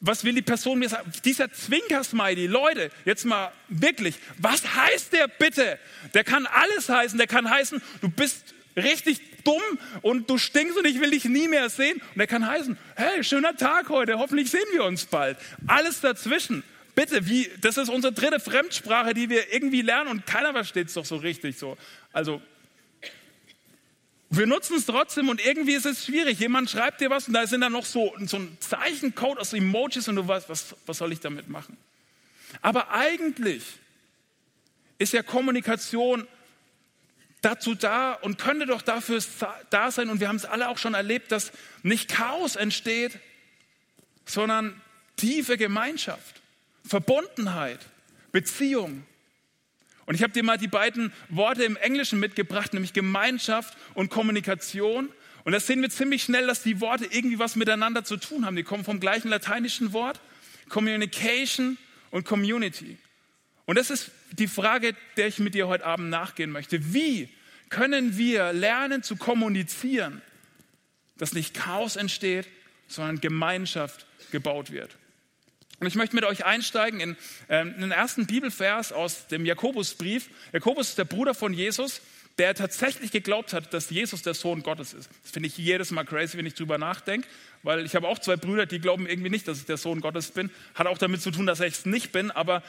was 0.01 0.25
will 0.25 0.35
die 0.35 0.43
Person 0.43 0.79
mir 0.79 0.89
sagen? 0.89 1.11
Dieser 1.25 1.53
Zwinker-Smiley, 1.53 2.47
Leute, 2.47 2.91
jetzt 3.05 3.25
mal 3.25 3.53
wirklich, 3.69 4.17
was 4.39 4.75
heißt 4.75 5.13
der 5.13 5.29
bitte? 5.29 5.79
Der 6.15 6.25
kann 6.25 6.47
alles 6.47 6.89
heißen, 6.89 7.19
der 7.19 7.27
kann 7.27 7.49
heißen, 7.49 7.83
du 8.01 8.09
bist 8.11 8.55
richtig 8.77 9.21
dumm 9.45 9.63
und 10.03 10.29
du 10.31 10.39
stinkst 10.39 10.79
und 10.79 10.87
ich 10.87 11.01
will 11.01 11.11
dich 11.11 11.25
nie 11.25 11.49
mehr 11.49 11.69
sehen. 11.71 12.01
Und 12.15 12.19
der 12.19 12.27
kann 12.27 12.47
heißen, 12.47 12.79
hey, 12.97 13.25
schöner 13.25 13.57
Tag 13.57 13.89
heute, 13.89 14.19
hoffentlich 14.19 14.51
sehen 14.51 14.67
wir 14.73 14.85
uns 14.85 15.07
bald. 15.07 15.39
Alles 15.67 16.01
dazwischen. 16.01 16.63
Bitte, 16.95 17.29
wie, 17.29 17.51
das 17.61 17.77
ist 17.77 17.89
unsere 17.89 18.13
dritte 18.13 18.41
Fremdsprache, 18.41 19.15
die 19.15 19.29
wir 19.29 19.53
irgendwie 19.53 19.83
lernen 19.83 20.11
und 20.11 20.27
keiner 20.27 20.53
versteht 20.53 20.89
es 20.89 20.95
doch 20.95 21.05
so 21.05 21.17
richtig 21.17 21.59
so. 21.59 21.77
Also, 22.13 22.43
wir 24.33 24.47
nutzen 24.47 24.77
es 24.77 24.87
trotzdem 24.87 25.29
und 25.29 25.45
irgendwie 25.45 25.73
ist 25.73 25.87
es 25.87 26.07
schwierig. 26.07 26.39
Jemand 26.39 26.71
schreibt 26.71 27.01
dir 27.01 27.11
was 27.11 27.27
und 27.27 27.35
da 27.35 27.47
sind 27.49 27.63
dann 27.63 27.73
noch 27.73 27.85
so, 27.85 28.15
so 28.27 28.37
ein 28.37 28.57
Zeichencode 28.61 29.39
aus 29.41 29.53
Emojis 29.53 30.07
und 30.07 30.17
du 30.17 30.27
weißt, 30.27 30.49
was, 30.49 30.77
was 30.87 30.99
soll 30.99 31.13
ich 31.13 31.19
damit 31.19 31.49
machen? 31.49 31.77
Aber 32.63 32.93
eigentlich 32.93 33.65
ist 34.99 35.13
ja 35.13 35.25
Kommunikation 35.25 36.29
dazu 37.43 37.75
da 37.75 38.13
und 38.13 38.39
könnte 38.39 38.67
doch 38.67 38.83
dafür 38.83 39.21
da 39.71 39.91
sein, 39.91 40.11
und 40.11 40.21
wir 40.21 40.29
haben 40.29 40.37
es 40.37 40.45
alle 40.45 40.69
auch 40.69 40.79
schon 40.79 40.95
erlebt, 40.95 41.33
dass 41.33 41.51
nicht 41.83 42.09
Chaos 42.09 42.55
entsteht, 42.55 43.19
sondern 44.27 44.81
tiefe 45.17 45.57
Gemeinschaft, 45.57 46.41
Verbundenheit, 46.87 47.81
Beziehung. 48.31 49.05
Und 50.11 50.17
ich 50.17 50.25
habe 50.25 50.33
dir 50.33 50.43
mal 50.43 50.59
die 50.59 50.67
beiden 50.67 51.13
Worte 51.29 51.63
im 51.63 51.77
Englischen 51.77 52.19
mitgebracht, 52.19 52.75
nämlich 52.75 52.93
Gemeinschaft 52.93 53.79
und 53.95 54.11
Kommunikation. 54.11 55.09
Und 55.45 55.53
da 55.53 55.61
sehen 55.61 55.83
wir 55.83 55.89
ziemlich 55.89 56.25
schnell, 56.25 56.49
dass 56.49 56.65
die 56.65 56.81
Worte 56.81 57.07
irgendwie 57.09 57.39
was 57.39 57.55
miteinander 57.55 58.03
zu 58.03 58.17
tun 58.17 58.45
haben. 58.45 58.57
Die 58.57 58.65
kommen 58.65 58.83
vom 58.83 58.99
gleichen 58.99 59.29
lateinischen 59.29 59.93
Wort, 59.93 60.21
Communication 60.69 61.79
und 62.11 62.25
Community. 62.25 62.99
Und 63.67 63.79
das 63.79 63.91
ist 63.91 64.11
die 64.33 64.49
Frage, 64.49 64.97
der 65.17 65.29
ich 65.29 65.39
mit 65.39 65.55
dir 65.55 65.69
heute 65.69 65.87
Abend 65.87 66.11
nachgehen 66.11 66.51
möchte. 66.51 66.93
Wie 66.93 67.29
können 67.69 68.17
wir 68.17 68.53
lernen 68.53 69.05
zu 69.05 69.15
kommunizieren, 69.15 70.23
dass 71.19 71.35
nicht 71.35 71.55
Chaos 71.55 71.95
entsteht, 71.95 72.49
sondern 72.89 73.21
Gemeinschaft 73.21 74.07
gebaut 74.33 74.73
wird? 74.73 74.97
Und 75.81 75.87
ich 75.87 75.95
möchte 75.95 76.15
mit 76.15 76.25
euch 76.25 76.45
einsteigen 76.45 77.01
in, 77.01 77.17
äh, 77.49 77.63
in 77.63 77.81
den 77.81 77.91
ersten 77.91 78.27
Bibelvers 78.27 78.93
aus 78.93 79.27
dem 79.29 79.47
Jakobusbrief. 79.47 80.29
Jakobus 80.53 80.91
ist 80.91 80.99
der 80.99 81.07
Bruder 81.07 81.35
von 81.35 81.55
Jesus, 81.55 82.03
der 82.37 82.55
tatsächlich 82.55 83.11
geglaubt 83.11 83.55
hat, 83.55 83.73
dass 83.73 83.89
Jesus 83.89 84.21
der 84.21 84.35
Sohn 84.35 84.63
Gottes 84.63 84.93
ist. 84.93 85.09
Das 85.23 85.33
finde 85.33 85.47
ich 85.49 85.57
jedes 85.57 85.91
Mal 85.91 86.05
crazy, 86.05 86.37
wenn 86.37 86.45
ich 86.45 86.55
drüber 86.55 86.77
nachdenke, 86.77 87.27
weil 87.63 87.85
ich 87.87 87.95
habe 87.95 88.07
auch 88.09 88.19
zwei 88.19 88.37
Brüder, 88.37 88.67
die 88.67 88.79
glauben 88.79 89.07
irgendwie 89.07 89.31
nicht, 89.31 89.49
dass 89.49 89.59
ich 89.59 89.65
der 89.65 89.79
Sohn 89.79 90.03
Gottes 90.03 90.31
bin. 90.31 90.51
Hat 90.75 90.87
auch 90.87 90.99
damit 90.99 91.23
zu 91.23 91.31
tun, 91.31 91.47
dass 91.47 91.61
ich 91.61 91.73
es 91.73 91.87
nicht 91.87 92.13
bin, 92.13 92.31
aber 92.31 92.63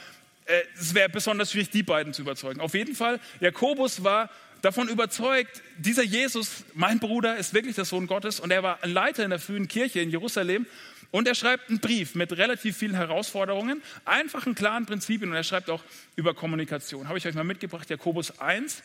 äh, 0.46 0.62
es 0.80 0.94
wäre 0.94 1.10
besonders 1.10 1.52
schwierig, 1.52 1.70
die 1.70 1.84
beiden 1.84 2.14
zu 2.14 2.22
überzeugen. 2.22 2.62
Auf 2.62 2.74
jeden 2.74 2.96
Fall, 2.96 3.20
Jakobus 3.42 4.06
war 4.06 4.30
davon 4.62 4.88
überzeugt, 4.88 5.62
dieser 5.78 6.04
Jesus, 6.04 6.64
mein 6.76 7.00
Bruder, 7.00 7.36
ist 7.36 7.54
wirklich 7.54 7.76
der 7.76 7.86
Sohn 7.86 8.08
Gottes 8.08 8.40
und 8.40 8.52
er 8.52 8.64
war 8.64 8.84
ein 8.84 8.92
Leiter 8.92 9.24
in 9.24 9.32
der 9.32 9.40
frühen 9.40 9.68
Kirche 9.68 10.00
in 10.00 10.12
Jerusalem 10.12 10.66
und 11.12 11.28
er 11.28 11.36
schreibt 11.36 11.70
einen 11.70 11.80
Brief 11.80 12.16
mit 12.16 12.32
relativ 12.38 12.78
vielen 12.78 12.96
Herausforderungen, 12.96 13.82
einfachen, 14.06 14.56
klaren 14.56 14.86
Prinzipien 14.86 15.30
und 15.30 15.36
er 15.36 15.44
schreibt 15.44 15.70
auch 15.70 15.84
über 16.16 16.34
Kommunikation. 16.34 17.08
Habe 17.08 17.18
ich 17.18 17.28
euch 17.28 17.36
mal 17.36 17.44
mitgebracht, 17.44 17.90
Jakobus 17.90 18.40
1, 18.40 18.82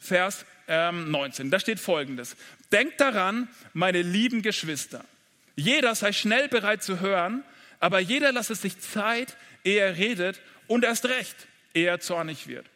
Vers 0.00 0.46
ähm, 0.68 1.10
19. 1.10 1.50
Da 1.50 1.58
steht 1.58 1.80
folgendes. 1.80 2.36
Denkt 2.70 3.00
daran, 3.00 3.48
meine 3.72 4.02
lieben 4.02 4.42
Geschwister, 4.42 5.04
jeder 5.56 5.94
sei 5.94 6.12
schnell 6.12 6.48
bereit 6.48 6.82
zu 6.82 7.00
hören, 7.00 7.44
aber 7.80 7.98
jeder 7.98 8.32
lasse 8.32 8.54
sich 8.54 8.80
Zeit, 8.80 9.36
ehe 9.64 9.80
er 9.80 9.96
redet 9.96 10.40
und 10.66 10.84
erst 10.84 11.06
recht, 11.06 11.36
ehe 11.74 11.88
er 11.88 12.00
zornig 12.00 12.46
wird. 12.46 12.66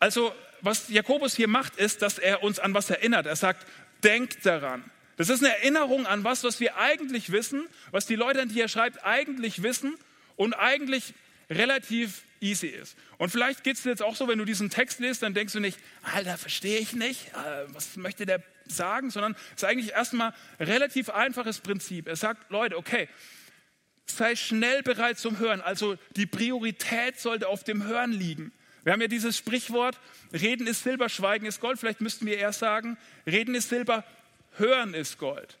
Also, 0.00 0.34
was 0.60 0.88
Jakobus 0.88 1.34
hier 1.34 1.48
macht, 1.48 1.76
ist, 1.76 2.02
dass 2.02 2.18
er 2.18 2.42
uns 2.42 2.58
an 2.58 2.74
was 2.74 2.90
erinnert. 2.90 3.26
Er 3.26 3.36
sagt, 3.36 3.66
denkt 4.02 4.44
daran. 4.44 4.84
Das 5.16 5.28
ist 5.28 5.44
eine 5.44 5.56
Erinnerung 5.56 6.06
an 6.06 6.24
was, 6.24 6.44
was 6.44 6.60
wir 6.60 6.76
eigentlich 6.76 7.30
wissen, 7.32 7.66
was 7.90 8.06
die 8.06 8.16
Leute, 8.16 8.42
an 8.42 8.48
die 8.48 8.60
er 8.60 8.68
schreibt, 8.68 9.04
eigentlich 9.04 9.62
wissen 9.62 9.96
und 10.36 10.54
eigentlich 10.54 11.14
relativ 11.50 12.24
easy 12.40 12.66
ist. 12.66 12.96
Und 13.18 13.30
vielleicht 13.30 13.64
geht 13.64 13.76
es 13.76 13.82
dir 13.82 13.90
jetzt 13.90 14.02
auch 14.02 14.16
so, 14.16 14.28
wenn 14.28 14.38
du 14.38 14.44
diesen 14.44 14.70
Text 14.70 15.00
liest, 15.00 15.22
dann 15.22 15.34
denkst 15.34 15.52
du 15.52 15.60
nicht, 15.60 15.78
Alter, 16.02 16.36
verstehe 16.36 16.78
ich 16.78 16.92
nicht, 16.92 17.28
äh, 17.28 17.64
was 17.68 17.96
möchte 17.96 18.26
der 18.26 18.42
sagen, 18.66 19.10
sondern 19.10 19.36
es 19.54 19.62
ist 19.62 19.64
eigentlich 19.64 19.92
erstmal 19.92 20.34
relativ 20.58 21.10
einfaches 21.10 21.60
Prinzip. 21.60 22.08
Er 22.08 22.16
sagt, 22.16 22.50
Leute, 22.50 22.76
okay, 22.76 23.08
sei 24.06 24.36
schnell 24.36 24.82
bereit 24.82 25.18
zum 25.18 25.38
Hören. 25.38 25.60
Also 25.60 25.96
die 26.16 26.26
Priorität 26.26 27.20
sollte 27.20 27.48
auf 27.48 27.64
dem 27.64 27.84
Hören 27.84 28.12
liegen. 28.12 28.52
Wir 28.82 28.92
haben 28.92 29.00
ja 29.00 29.08
dieses 29.08 29.36
Sprichwort, 29.38 29.98
Reden 30.32 30.66
ist 30.66 30.82
Silber, 30.82 31.08
Schweigen 31.08 31.46
ist 31.46 31.60
Gold. 31.60 31.78
Vielleicht 31.78 32.02
müssten 32.02 32.26
wir 32.26 32.36
erst 32.36 32.58
sagen, 32.58 32.98
Reden 33.26 33.54
ist 33.54 33.70
Silber, 33.70 34.04
Hören 34.56 34.94
ist 34.94 35.18
Gold. 35.18 35.58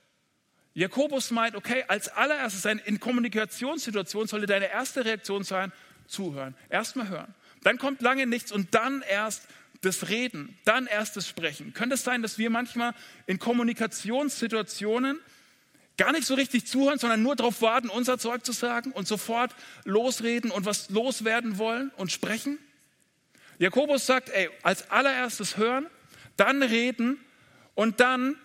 Jakobus 0.74 1.30
meint, 1.30 1.54
okay, 1.54 1.84
als 1.86 2.08
allererstes 2.08 2.64
in 2.64 2.98
Kommunikationssituationen 2.98 4.26
sollte 4.26 4.46
deine 4.46 4.70
erste 4.70 5.04
Reaktion 5.04 5.44
sein, 5.44 5.72
zuhören. 6.06 6.54
Erstmal 6.68 7.08
hören. 7.08 7.34
Dann 7.62 7.78
kommt 7.78 8.02
lange 8.02 8.26
nichts 8.26 8.52
und 8.52 8.74
dann 8.74 9.02
erst 9.02 9.46
das 9.82 10.08
Reden, 10.08 10.58
dann 10.64 10.86
erst 10.86 11.16
das 11.16 11.28
Sprechen. 11.28 11.74
Könnte 11.74 11.94
es 11.94 12.04
sein, 12.04 12.22
dass 12.22 12.38
wir 12.38 12.50
manchmal 12.50 12.94
in 13.26 13.38
Kommunikationssituationen 13.38 15.20
gar 15.96 16.12
nicht 16.12 16.26
so 16.26 16.34
richtig 16.34 16.66
zuhören, 16.66 16.98
sondern 16.98 17.22
nur 17.22 17.36
darauf 17.36 17.62
warten, 17.62 17.88
unser 17.88 18.18
Zeug 18.18 18.44
zu 18.44 18.52
sagen 18.52 18.90
und 18.92 19.06
sofort 19.06 19.54
losreden 19.84 20.50
und 20.50 20.66
was 20.66 20.90
loswerden 20.90 21.58
wollen 21.58 21.90
und 21.96 22.10
sprechen? 22.10 22.58
Jakobus 23.58 24.06
sagt, 24.06 24.30
ey, 24.30 24.50
als 24.62 24.90
allererstes 24.90 25.56
hören, 25.56 25.86
dann 26.36 26.62
reden 26.62 27.18
und 27.74 28.00
dann 28.00 28.36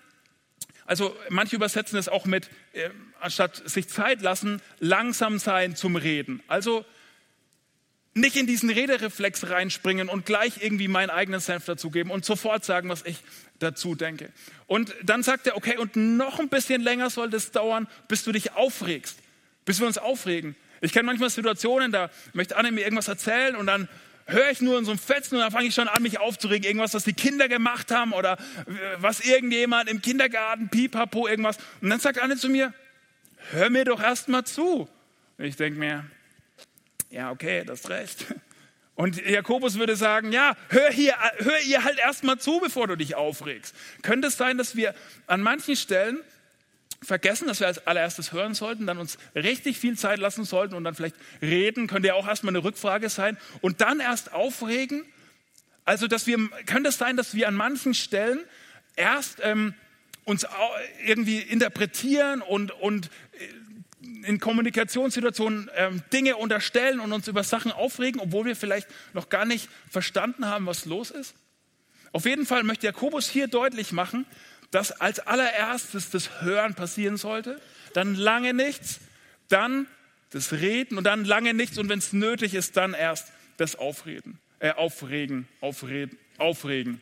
also 0.90 1.16
manche 1.30 1.56
übersetzen 1.56 2.00
es 2.00 2.10
auch 2.10 2.26
mit, 2.26 2.50
äh, 2.74 2.90
anstatt 3.20 3.62
sich 3.70 3.88
Zeit 3.90 4.24
lassen, 4.24 4.60
langsam 4.80 5.38
sein 5.38 5.76
zum 5.76 5.96
Reden. 5.96 6.42
Also 6.48 6.84
nicht 8.16 8.36
in 8.36 8.48
diesen 8.48 8.72
Redereflex 8.72 9.52
reinspringen 9.52 10.10
und 10.10 10.26
gleich 10.26 10.64
irgendwie 10.64 10.88
meinen 10.88 11.12
eigenen 11.12 11.42
Senf 11.42 11.66
dazugeben 11.66 12.12
und 12.12 12.26
sofort 12.26 12.66
sagen, 12.66 12.90
was 12.90 13.06
ich 13.06 13.18
dazu 13.60 13.94
denke. 13.94 14.32
Und 14.66 14.96
dann 15.04 15.22
sagt 15.22 15.46
er, 15.46 15.56
okay, 15.58 15.78
und 15.78 15.96
noch 15.96 16.40
ein 16.40 16.50
bisschen 16.50 16.82
länger 16.82 17.12
soll 17.12 17.30
das 17.30 17.52
dauern, 17.52 17.88
bis 18.08 18.24
du 18.24 18.32
dich 18.32 18.54
aufregst, 18.54 19.20
bis 19.66 19.80
wir 19.80 19.86
uns 19.86 20.00
aufregen. 20.00 20.56
Ich 20.82 20.92
kenne 20.92 21.06
manchmal 21.06 21.30
Situationen, 21.30 21.92
da 21.92 22.10
möchte 22.34 22.58
Anne 22.58 22.72
mir 22.72 22.82
irgendwas 22.82 23.10
erzählen 23.10 23.56
und 23.56 23.68
dann 23.68 23.88
höre 24.30 24.50
ich 24.52 24.62
nur 24.62 24.78
in 24.78 24.86
so 24.86 24.92
einem 24.92 25.00
Fetzen 25.00 25.36
und 25.36 25.42
dann 25.42 25.52
fange 25.52 25.68
ich 25.68 25.76
schon 25.76 25.88
an, 25.88 26.02
mich 26.02 26.20
aufzuregen. 26.20 26.66
Irgendwas, 26.66 26.94
was 26.94 27.04
die 27.04 27.14
Kinder 27.14 27.48
gemacht 27.48 27.92
haben 27.92 28.14
oder 28.14 28.34
äh, 28.34 28.74
was 28.98 29.20
irgendjemand 29.20 29.90
im 29.90 30.02
Kindergarten, 30.02 30.70
pipapo, 30.70 31.28
irgendwas. 31.28 31.58
Und 31.82 31.90
dann 31.90 32.00
sagt 32.00 32.20
Anne 32.20 32.38
zu 32.38 32.50
mir, 32.50 32.74
hör 33.52 33.70
mir 33.70 33.86
doch 33.86 34.02
erst 34.02 34.28
mal 34.28 34.46
zu. 34.46 34.88
Und 35.38 35.46
ich 35.46 35.56
denke 35.56 35.80
mir, 35.80 36.06
ja, 37.10 37.32
okay, 37.32 37.64
das 37.66 37.82
ist 37.82 37.90
recht. 37.90 38.26
Und 38.96 39.26
Jakobus 39.26 39.80
würde 39.80 39.96
sagen, 39.96 40.34
ja, 40.34 40.58
hör, 40.68 40.92
hier, 40.92 41.16
hör 41.38 41.58
ihr 41.62 41.86
halt 41.86 42.00
erst 42.00 42.26
mal 42.26 42.38
zu, 42.38 42.60
bevor 42.60 42.86
du 42.86 42.98
dich 42.98 43.16
aufregst. 43.16 43.74
Könnte 44.02 44.28
es 44.28 44.36
sein, 44.36 44.58
dass 44.58 44.76
wir 44.76 44.94
an 45.26 45.42
manchen 45.42 45.78
Stellen 45.78 46.20
vergessen, 47.02 47.48
dass 47.48 47.60
wir 47.60 47.68
als 47.68 47.86
allererstes 47.88 48.34
hören 48.34 48.54
sollten, 48.54 48.86
dann 48.86 48.98
uns 48.98 49.18
richtig 49.36 49.78
viel 49.78 49.98
Zeit 49.98 50.20
lassen 50.20 50.44
sollten 50.44 50.76
und 50.76 50.84
dann 50.84 50.96
vielleicht 50.96 51.16
reden, 51.42 51.88
könnte 51.88 52.10
ja 52.10 52.14
auch 52.16 52.28
erstmal 52.28 52.54
eine 52.54 52.64
Rückfrage 52.64 53.10
sein 53.10 53.38
und 53.62 53.82
dann 53.82 54.00
erst 54.00 54.34
aufregen. 54.34 55.06
Also, 55.86 56.08
dass 56.08 56.28
wir, 56.28 56.38
könnte 56.66 56.90
es 56.90 56.98
sein, 56.98 57.18
dass 57.18 57.34
wir 57.34 57.48
an 57.48 57.56
manchen 57.56 57.94
Stellen 57.94 58.40
erst 58.96 59.40
ähm, 59.42 59.74
uns 60.26 60.46
irgendwie 61.06 61.40
interpretieren 61.40 62.42
und, 62.42 62.72
und 62.72 63.10
äh, 63.34 64.28
in 64.28 64.40
Kommunikationssituationen 64.40 65.70
ähm, 65.76 66.04
Dinge 66.14 66.36
unterstellen 66.38 67.00
und 67.00 67.12
uns 67.14 67.28
über 67.28 67.44
Sachen 67.44 67.72
aufregen, 67.72 68.22
obwohl 68.22 68.46
wir 68.46 68.56
vielleicht 68.56 68.88
noch 69.14 69.30
gar 69.30 69.46
nicht 69.46 69.70
verstanden 69.90 70.46
haben, 70.46 70.66
was 70.66 70.86
los 70.86 71.12
ist? 71.12 71.34
Auf 72.12 72.26
jeden 72.26 72.46
Fall 72.46 72.64
möchte 72.64 72.88
Jakobus 72.88 73.30
hier 73.30 73.48
deutlich 73.48 73.92
machen, 73.92 74.26
dass 74.72 74.92
als 74.92 75.20
allererstes 75.20 76.10
das 76.10 76.42
Hören 76.42 76.76
passieren 76.76 77.18
sollte, 77.18 77.60
dann 77.94 78.16
lange 78.16 78.54
nichts, 78.54 79.00
dann 79.48 79.88
das 80.32 80.52
Reden 80.54 80.98
und 80.98 81.04
dann 81.06 81.26
lange 81.26 81.54
nichts 81.54 81.78
und 81.78 81.90
wenn 81.90 82.00
es 82.00 82.14
nötig 82.14 82.54
ist, 82.54 82.78
dann 82.78 82.94
erst 82.94 83.32
das 83.58 83.76
Aufreden, 83.76 84.40
äh, 84.60 84.72
Aufregen, 84.72 85.48
Aufreden, 85.60 86.18
Aufregen. 86.38 87.02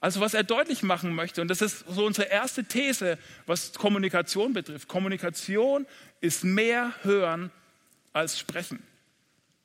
Also 0.00 0.20
was 0.20 0.34
er 0.34 0.42
deutlich 0.42 0.82
machen 0.82 1.14
möchte, 1.14 1.42
und 1.42 1.48
das 1.48 1.62
ist 1.62 1.84
so 1.88 2.04
unsere 2.04 2.28
erste 2.28 2.64
These, 2.64 3.18
was 3.46 3.72
Kommunikation 3.72 4.52
betrifft. 4.52 4.88
Kommunikation 4.88 5.86
ist 6.20 6.42
mehr 6.42 6.92
Hören 7.02 7.52
als 8.12 8.38
Sprechen. 8.38 8.82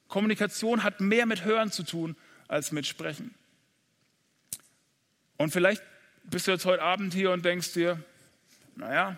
Kommunikation 0.08 0.84
hat 0.84 1.02
mehr 1.02 1.26
mit 1.26 1.44
Hören 1.44 1.72
zu 1.72 1.84
tun 1.84 2.16
als 2.48 2.72
mit 2.72 2.86
Sprechen. 2.86 3.34
Und 5.38 5.52
vielleicht 5.52 5.82
bist 6.30 6.48
du 6.48 6.52
jetzt 6.52 6.66
heute 6.66 6.82
Abend 6.82 7.14
hier 7.14 7.32
und 7.32 7.46
denkst 7.46 7.74
dir, 7.74 8.04
naja, 8.76 9.18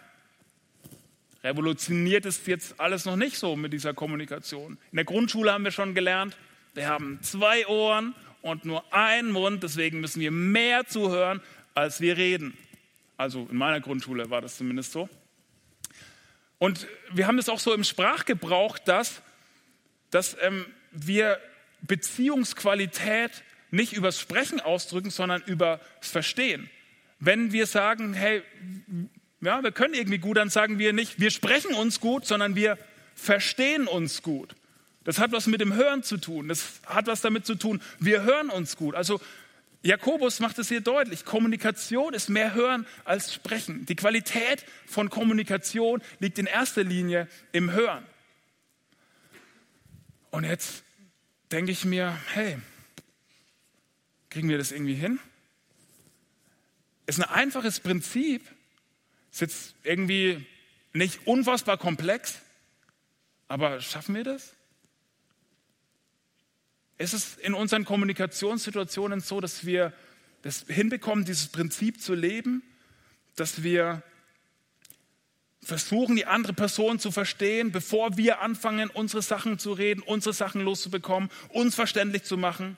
revolutioniert 1.44 2.26
ist 2.26 2.46
jetzt 2.48 2.80
alles 2.80 3.06
noch 3.06 3.16
nicht 3.16 3.38
so 3.38 3.56
mit 3.56 3.74
dieser 3.74 3.94
Kommunikation. 3.94 4.78
In 4.92 4.96
der 4.96 5.06
Grundschule 5.06 5.52
haben 5.52 5.64
wir 5.64 5.72
schon 5.72 5.96
gelernt, 5.96 6.38
wir 6.76 6.88
haben 6.88 7.20
zwei 7.24 7.68
Ohren 7.68 8.14
und 8.42 8.64
nur 8.64 8.94
einen 8.94 9.32
Mund, 9.32 9.64
deswegen 9.64 10.00
müssen 10.00 10.20
wir 10.22 10.32
mehr 10.32 10.86
zuhören, 10.86 11.42
als 11.74 12.00
wir 12.00 12.16
reden. 12.16 12.56
Also 13.18 13.48
in 13.50 13.58
meiner 13.58 13.82
Grundschule 13.82 14.30
war 14.30 14.42
das 14.42 14.58
zumindest 14.58 14.92
so. 14.92 15.10
Und 16.60 16.88
wir 17.12 17.26
haben 17.26 17.40
es 17.40 17.50
auch 17.50 17.60
so 17.60 17.74
im 17.74 17.84
Sprachgebrauch, 17.84 18.78
dass, 18.78 19.22
dass 20.12 20.38
ähm, 20.42 20.66
wir 20.92 21.40
Beziehungsqualität 21.82 23.44
nicht 23.72 23.94
übers 23.94 24.20
Sprechen 24.20 24.60
ausdrücken, 24.60 25.10
sondern 25.10 25.42
übers 25.42 25.80
Verstehen. 26.02 26.70
Wenn 27.20 27.52
wir 27.52 27.68
sagen, 27.68 28.14
hey, 28.14 28.44
ja, 29.42 29.62
wir 29.64 29.72
können 29.72 29.94
irgendwie 29.94 30.20
gut, 30.20 30.38
dann 30.38 30.50
sagen 30.50 30.80
wir 30.80 30.94
nicht, 30.94 31.20
wir 31.20 31.32
sprechen 31.32 31.74
uns 31.74 32.00
gut, 32.00 32.26
sondern 32.26 32.56
wir 32.56 32.78
verstehen 33.16 33.88
uns 33.88 34.22
gut. 34.22 34.56
Das 35.04 35.20
hat 35.20 35.32
was 35.32 35.48
mit 35.48 35.62
dem 35.62 35.74
Hören 35.74 36.04
zu 36.04 36.18
tun. 36.18 36.48
Das 36.48 36.82
hat 36.86 37.08
was 37.08 37.22
damit 37.22 37.46
zu 37.46 37.56
tun, 37.56 37.82
wir 38.00 38.24
hören 38.24 38.50
uns 38.50 38.76
gut. 38.76 38.96
Also 38.96 39.20
Jakobus 39.82 40.42
macht 40.42 40.60
es 40.60 40.68
hier 40.68 40.82
deutlich. 40.82 41.24
Kommunikation 41.24 42.14
ist 42.14 42.30
mehr 42.30 42.54
Hören 42.54 42.86
als 43.06 43.34
Sprechen. 43.34 43.86
Die 43.86 43.96
Qualität 43.96 44.66
von 44.86 45.10
Kommunikation 45.10 46.02
liegt 46.20 46.38
in 46.38 46.46
erster 46.46 46.84
Linie 46.84 47.28
im 47.54 47.72
Hören. 47.72 48.06
Und 50.32 50.44
jetzt 50.44 50.84
denke 51.52 51.72
ich 51.72 51.86
mir, 51.86 52.18
hey, 52.34 52.58
kriegen 54.30 54.50
wir 54.50 54.58
das 54.58 54.72
irgendwie 54.72 54.96
hin? 54.96 55.20
Ist 57.10 57.20
ein 57.20 57.28
einfaches 57.28 57.80
Prinzip, 57.80 58.48
ist 59.32 59.42
jetzt 59.42 59.74
irgendwie 59.82 60.46
nicht 60.94 61.26
unfassbar 61.26 61.76
komplex, 61.76 62.40
aber 63.48 63.82
schaffen 63.82 64.14
wir 64.14 64.24
das? 64.24 64.54
Ist 67.00 67.14
es 67.14 67.36
in 67.38 67.56
unseren 67.56 67.84
Kommunikationssituationen 67.84 69.22
so, 69.22 69.42
dass 69.42 69.66
wir 69.66 69.92
das 70.44 70.66
hinbekommen, 70.68 71.26
dieses 71.26 71.48
Prinzip 71.48 72.00
zu 72.00 72.14
leben, 72.14 72.62
dass 73.36 73.64
wir 73.64 74.04
versuchen, 75.64 76.16
die 76.16 76.28
andere 76.28 76.54
Person 76.54 77.00
zu 77.00 77.12
verstehen, 77.12 77.72
bevor 77.72 78.18
wir 78.18 78.42
anfangen, 78.42 78.92
unsere 78.92 79.24
Sachen 79.24 79.58
zu 79.58 79.74
reden, 79.74 80.04
unsere 80.04 80.34
Sachen 80.34 80.62
loszubekommen, 80.62 81.32
uns 81.48 81.74
verständlich 81.74 82.22
zu 82.22 82.38
machen? 82.38 82.78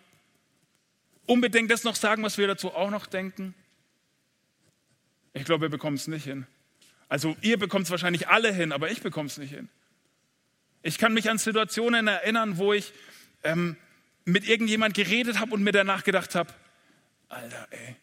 Unbedingt 1.26 1.70
das 1.70 1.84
noch 1.84 1.98
sagen, 1.98 2.24
was 2.24 2.38
wir 2.38 2.48
dazu 2.48 2.74
auch 2.74 2.92
noch 2.92 3.08
denken? 3.08 3.56
Ich 5.34 5.46
glaube, 5.46 5.64
wir 5.64 5.70
bekommen 5.70 5.96
es 5.96 6.08
nicht 6.08 6.26
hin. 6.26 6.46
Also 7.10 7.36
ihr 7.42 7.58
bekommt 7.58 7.86
es 7.86 7.92
wahrscheinlich 7.92 8.28
alle 8.28 8.54
hin, 8.54 8.72
aber 8.72 8.92
ich 8.92 9.02
bekomme 9.02 9.28
es 9.28 9.38
nicht 9.38 9.54
hin. 9.54 9.70
Ich 10.84 10.98
kann 10.98 11.14
mich 11.14 11.30
an 11.30 11.38
Situationen 11.38 12.08
erinnern, 12.08 12.58
wo 12.58 12.74
ich 12.74 12.94
ähm, 13.44 13.76
mit 14.26 14.48
irgendjemand 14.48 14.94
geredet 14.94 15.40
habe 15.40 15.54
und 15.54 15.64
mir 15.64 15.72
danach 15.72 16.04
gedacht 16.04 16.36
habe, 16.36 16.54
Alter, 17.30 17.68
ey, 17.70 17.96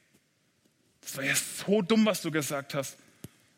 das 1.01 1.17
war 1.17 1.25
ja 1.25 1.35
so 1.35 1.83
dumm, 1.83 2.07
was 2.07 2.23
du 2.23 2.31
gesagt 2.31 2.75
hast. 2.75 2.99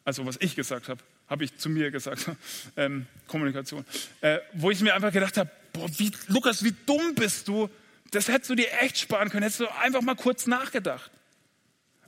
Also 0.04 0.24
was 0.26 0.36
ich 0.40 0.56
gesagt 0.56 0.88
habe, 0.88 1.02
habe 1.28 1.44
ich 1.44 1.56
zu 1.56 1.68
mir 1.68 1.90
gesagt, 1.90 2.30
ähm, 2.76 3.06
Kommunikation. 3.26 3.84
Äh, 4.20 4.38
wo 4.52 4.70
ich 4.70 4.80
mir 4.80 4.94
einfach 4.94 5.12
gedacht 5.12 5.36
habe, 5.36 5.50
boah, 5.72 5.88
wie, 5.98 6.10
Lukas, 6.28 6.64
wie 6.64 6.74
dumm 6.86 7.14
bist 7.14 7.48
du? 7.48 7.68
Das 8.10 8.28
hättest 8.28 8.50
du 8.50 8.54
dir 8.56 8.72
echt 8.80 8.98
sparen 8.98 9.30
können, 9.30 9.44
hättest 9.44 9.60
du 9.60 9.68
einfach 9.80 10.02
mal 10.02 10.16
kurz 10.16 10.46
nachgedacht. 10.46 11.10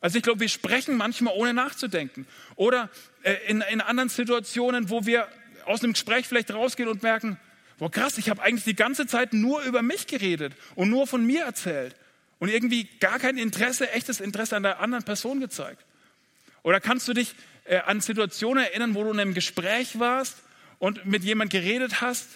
Also 0.02 0.18
ich 0.18 0.24
glaube, 0.24 0.40
wir 0.40 0.48
sprechen 0.48 0.96
manchmal 0.96 1.32
ohne 1.34 1.54
nachzudenken. 1.54 2.26
Oder 2.56 2.90
äh, 3.22 3.34
in, 3.46 3.62
in 3.62 3.80
anderen 3.80 4.08
Situationen, 4.08 4.90
wo 4.90 5.06
wir 5.06 5.28
aus 5.64 5.82
einem 5.82 5.92
Gespräch 5.92 6.26
vielleicht 6.26 6.52
rausgehen 6.52 6.88
und 6.88 7.04
merken, 7.04 7.38
boah 7.78 7.90
krass, 7.90 8.18
ich 8.18 8.28
habe 8.28 8.42
eigentlich 8.42 8.64
die 8.64 8.74
ganze 8.74 9.06
Zeit 9.06 9.32
nur 9.32 9.62
über 9.62 9.80
mich 9.80 10.08
geredet 10.08 10.54
und 10.74 10.90
nur 10.90 11.06
von 11.06 11.24
mir 11.24 11.44
erzählt 11.44 11.94
und 12.40 12.48
irgendwie 12.48 12.88
gar 12.98 13.20
kein 13.20 13.38
Interesse, 13.38 13.90
echtes 13.92 14.20
Interesse 14.20 14.56
an 14.56 14.64
der 14.64 14.80
anderen 14.80 15.04
Person 15.04 15.38
gezeigt. 15.38 15.84
Oder 16.64 16.80
kannst 16.80 17.06
du 17.06 17.12
dich 17.12 17.36
äh, 17.64 17.78
an 17.78 18.00
Situationen 18.00 18.64
erinnern, 18.64 18.96
wo 18.96 19.04
du 19.04 19.10
in 19.10 19.20
einem 19.20 19.34
Gespräch 19.34 20.00
warst 20.00 20.38
und 20.80 21.06
mit 21.06 21.22
jemand 21.22 21.52
geredet 21.52 22.00
hast 22.00 22.26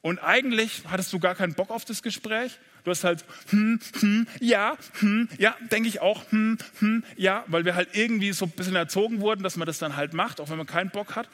und 0.00 0.18
eigentlich 0.18 0.84
hattest 0.90 1.12
du 1.12 1.18
gar 1.18 1.34
keinen 1.34 1.52
Bock 1.52 1.68
auf 1.68 1.84
das 1.84 2.02
Gespräch? 2.02 2.58
Du 2.84 2.90
hast 2.90 3.04
halt, 3.04 3.24
hm, 3.50 3.78
hm, 4.00 4.26
ja, 4.40 4.76
hm, 4.98 5.28
ja, 5.38 5.54
denke 5.70 5.88
ich 5.88 6.00
auch, 6.00 6.30
hm, 6.30 6.58
hm, 6.80 7.04
ja, 7.16 7.44
weil 7.46 7.64
wir 7.64 7.76
halt 7.76 7.90
irgendwie 7.92 8.32
so 8.32 8.46
ein 8.46 8.50
bisschen 8.50 8.74
erzogen 8.74 9.20
wurden, 9.20 9.42
dass 9.42 9.56
man 9.56 9.66
das 9.66 9.78
dann 9.78 9.96
halt 9.96 10.14
macht, 10.14 10.40
auch 10.40 10.50
wenn 10.50 10.56
man 10.56 10.66
keinen 10.66 10.90
Bock 10.90 11.14
hat. 11.14 11.28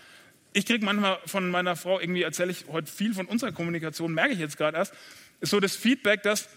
Ich 0.52 0.66
kriege 0.66 0.84
manchmal 0.84 1.18
von 1.24 1.50
meiner 1.50 1.76
Frau, 1.76 2.00
irgendwie 2.00 2.22
erzähle 2.22 2.50
ich 2.50 2.66
heute 2.68 2.90
viel 2.90 3.14
von 3.14 3.26
unserer 3.26 3.52
Kommunikation, 3.52 4.12
merke 4.12 4.34
ich 4.34 4.40
jetzt 4.40 4.58
gerade 4.58 4.76
erst, 4.76 4.92
ist 5.40 5.50
so 5.50 5.60
das 5.60 5.74
Feedback, 5.74 6.22
dass 6.22 6.48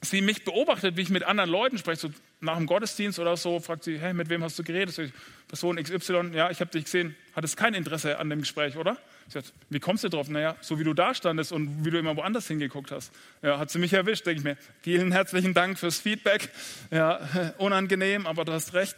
sie 0.00 0.20
mich 0.20 0.44
beobachtet, 0.44 0.96
wie 0.96 1.02
ich 1.02 1.10
mit 1.10 1.22
anderen 1.22 1.50
Leuten 1.50 1.78
spreche, 1.78 2.00
so 2.00 2.10
nach 2.44 2.56
dem 2.56 2.66
Gottesdienst 2.66 3.18
oder 3.18 3.36
so, 3.36 3.60
fragt 3.60 3.84
sie, 3.84 3.98
hey, 3.98 4.14
mit 4.14 4.28
wem 4.28 4.42
hast 4.44 4.58
du 4.58 4.62
geredet? 4.62 4.96
Ich, 4.98 5.12
Person 5.48 5.76
XY, 5.76 6.30
ja, 6.32 6.50
ich 6.50 6.60
habe 6.60 6.70
dich 6.70 6.84
gesehen, 6.84 7.16
hattest 7.34 7.56
kein 7.56 7.74
Interesse 7.74 8.18
an 8.18 8.30
dem 8.30 8.40
Gespräch, 8.40 8.76
oder? 8.76 8.96
Sie 9.26 9.32
sagt, 9.32 9.52
wie 9.70 9.80
kommst 9.80 10.04
du 10.04 10.08
drauf? 10.08 10.28
Naja, 10.28 10.56
so 10.60 10.78
wie 10.78 10.84
du 10.84 10.94
da 10.94 11.14
standest 11.14 11.52
und 11.52 11.84
wie 11.84 11.90
du 11.90 11.98
immer 11.98 12.16
woanders 12.16 12.46
hingeguckt 12.46 12.90
hast. 12.90 13.12
Ja, 13.42 13.58
hat 13.58 13.70
sie 13.70 13.78
mich 13.78 13.92
erwischt, 13.92 14.26
denke 14.26 14.38
ich 14.38 14.44
mir. 14.44 14.56
Vielen 14.82 15.12
herzlichen 15.12 15.54
Dank 15.54 15.78
fürs 15.78 15.98
Feedback. 15.98 16.50
Ja, 16.90 17.54
unangenehm, 17.58 18.26
aber 18.26 18.44
du 18.44 18.52
hast 18.52 18.74
recht. 18.74 18.96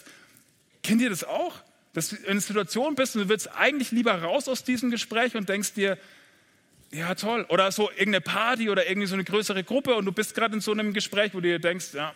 Kennt 0.82 1.00
ihr 1.00 1.10
das 1.10 1.24
auch? 1.24 1.62
dass 1.96 2.10
du 2.10 2.16
in 2.16 2.32
einer 2.32 2.40
Situation 2.40 2.94
bist 2.94 3.16
und 3.16 3.22
du 3.22 3.28
willst 3.30 3.56
eigentlich 3.56 3.90
lieber 3.90 4.20
raus 4.20 4.48
aus 4.48 4.64
diesem 4.64 4.90
Gespräch 4.90 5.34
und 5.34 5.48
denkst 5.48 5.72
dir, 5.72 5.96
ja 6.90 7.14
toll, 7.14 7.46
oder 7.48 7.72
so 7.72 7.90
irgendeine 7.90 8.20
Party 8.20 8.68
oder 8.68 8.86
irgendwie 8.86 9.06
so 9.06 9.14
eine 9.14 9.24
größere 9.24 9.64
Gruppe 9.64 9.94
und 9.94 10.04
du 10.04 10.12
bist 10.12 10.34
gerade 10.34 10.54
in 10.54 10.60
so 10.60 10.72
einem 10.72 10.92
Gespräch, 10.92 11.32
wo 11.32 11.40
du 11.40 11.48
dir 11.48 11.58
denkst, 11.58 11.94
ja, 11.94 12.14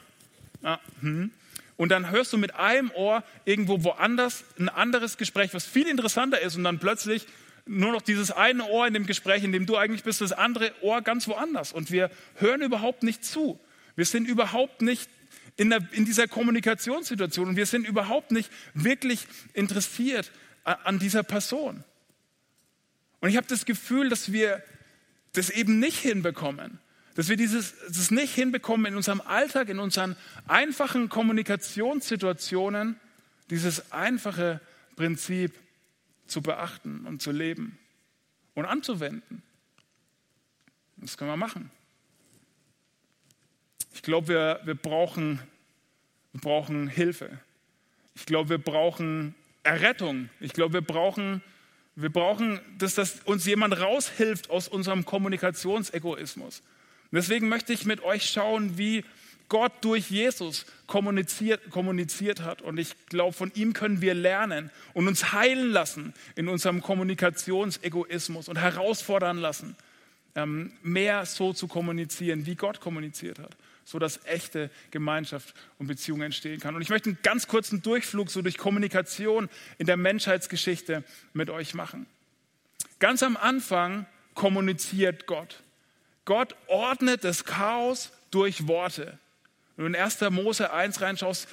ja 0.63 0.81
hm. 1.01 1.31
und 1.77 1.89
dann 1.91 2.11
hörst 2.11 2.33
du 2.33 2.39
mit 2.39 2.55
einem 2.55 2.91
Ohr 2.93 3.25
irgendwo 3.45 3.85
woanders 3.85 4.45
ein 4.59 4.69
anderes 4.69 5.17
Gespräch, 5.17 5.55
was 5.55 5.67
viel 5.67 5.87
interessanter 5.87 6.41
ist 6.41 6.57
und 6.57 6.65
dann 6.65 6.79
plötzlich 6.79 7.27
nur 7.67 7.93
noch 7.93 8.03
dieses 8.03 8.31
eine 8.31 8.67
Ohr 8.67 8.87
in 8.87 8.95
dem 8.95 9.07
Gespräch, 9.07 9.45
in 9.45 9.53
dem 9.53 9.67
du 9.67 9.77
eigentlich 9.77 10.03
bist, 10.03 10.21
das 10.21 10.33
andere 10.33 10.73
Ohr 10.81 11.03
ganz 11.03 11.29
woanders 11.29 11.73
und 11.73 11.91
wir 11.91 12.11
hören 12.37 12.63
überhaupt 12.63 13.03
nicht 13.03 13.25
zu. 13.25 13.61
Wir 13.97 14.07
sind 14.07 14.27
überhaupt 14.27 14.83
nicht 14.83 15.11
in, 15.57 15.71
der, 15.71 15.87
in 15.93 16.05
dieser 16.05 16.27
Kommunikationssituation 16.27 17.49
und 17.49 17.57
wir 17.57 17.67
sind 17.67 17.87
überhaupt 17.87 18.31
nicht 18.31 18.51
wirklich 18.75 19.27
interessiert 19.53 20.31
an 20.65 20.99
dieser 20.99 21.23
Person. 21.23 21.85
Und 23.21 23.29
ich 23.29 23.37
habe 23.37 23.47
das 23.47 23.65
Gefühl, 23.67 24.09
dass 24.09 24.33
wir 24.33 24.63
das 25.33 25.51
eben 25.51 25.79
nicht 25.79 25.99
hinbekommen, 25.99 26.79
dass 27.21 27.29
wir 27.29 27.37
dieses, 27.37 27.75
das 27.87 28.11
nicht 28.11 28.35
hinbekommen 28.35 28.87
in 28.87 28.97
unserem 28.97 29.21
Alltag, 29.21 29.69
in 29.69 29.79
unseren 29.79 30.17
einfachen 30.49 31.11
Kommunikationssituationen, 31.11 32.99
dieses 33.51 33.93
einfache 33.93 34.63
Prinzip 34.97 35.53
zu 36.27 36.41
beachten 36.41 37.05
und 37.05 37.21
zu 37.21 37.31
leben 37.31 37.79
und 38.55 38.65
anzuwenden. 38.65 39.43
Das 40.97 41.19
können 41.19 41.31
wir 41.31 41.37
machen. 41.37 41.71
Ich 43.93 44.01
glaube, 44.01 44.29
wir, 44.29 44.61
wir, 44.65 44.75
brauchen, 44.75 45.41
wir 46.33 46.41
brauchen 46.41 46.89
Hilfe. 46.89 47.39
Ich 48.15 48.25
glaube, 48.25 48.49
wir 48.49 48.59
brauchen 48.59 49.35
Errettung. 49.63 50.31
Ich 50.41 50.55
glaube, 50.55 50.73
wir 50.73 50.81
brauchen, 50.81 51.43
wir 51.97 52.11
brauchen, 52.11 52.61
dass 52.79 52.95
das 52.95 53.21
uns 53.27 53.45
jemand 53.45 53.79
raushilft 53.79 54.49
aus 54.49 54.69
unserem 54.69 55.05
Kommunikationsegoismus. 55.05 56.63
Und 57.11 57.17
deswegen 57.17 57.49
möchte 57.49 57.73
ich 57.73 57.85
mit 57.85 58.03
euch 58.03 58.31
schauen, 58.31 58.79
wie 58.79 59.05
Gott 59.49 59.73
durch 59.81 60.11
Jesus 60.11 60.65
kommuniziert, 60.87 61.71
kommuniziert 61.71 62.43
hat. 62.43 62.63
Und 62.63 62.79
ich 62.79 62.95
glaube, 63.07 63.33
von 63.33 63.51
ihm 63.55 63.73
können 63.73 64.01
wir 64.01 64.15
lernen 64.15 64.71
und 64.95 65.09
uns 65.09 65.33
heilen 65.33 65.71
lassen 65.71 66.15
in 66.37 66.49
unserem 66.49 66.81
Kommunikationsegoismus 66.83 68.49
und 68.49 68.57
herausfordern 68.57 69.39
lassen, 69.39 69.77
ähm, 70.37 70.73
mehr 70.83 71.27
so 71.27 71.53
zu 71.53 71.67
kommunizieren, 71.67 72.47
wie 72.47 72.55
Gott 72.55 72.81
kommuniziert 72.81 73.39
hat 73.41 73.57
so 73.91 73.99
dass 73.99 74.25
echte 74.25 74.71
Gemeinschaft 74.93 75.55
und 75.79 75.89
Beziehung 75.89 76.23
entstehen 76.23 76.61
kann. 76.61 76.77
Und 76.77 76.83
ich 76.83 76.91
möchte 76.91 77.11
einen 77.11 77.19
ganz 77.23 77.49
kurzen 77.49 77.83
Durchflug 77.83 78.31
so 78.31 78.41
durch 78.41 78.57
Kommunikation 78.57 79.49
in 79.79 79.87
der 79.87 79.97
Menschheitsgeschichte 79.97 81.03
mit 81.33 81.51
euch 81.51 81.75
machen. 81.75 82.07
Ganz 83.01 83.23
am 83.23 83.37
Anfang 83.37 84.07
kommuniziert 84.35 85.27
Gott. 85.27 85.63
Gott 86.25 86.55
ordnet 86.67 87.25
das 87.25 87.45
Chaos 87.45 88.13
durch 88.31 88.67
Worte. 88.69 89.19
Wenn 89.77 89.93
du 89.93 89.99
in 89.99 90.05
1. 90.05 90.21
Mose 90.31 90.73
1 90.73 91.01
reinschaust, 91.01 91.49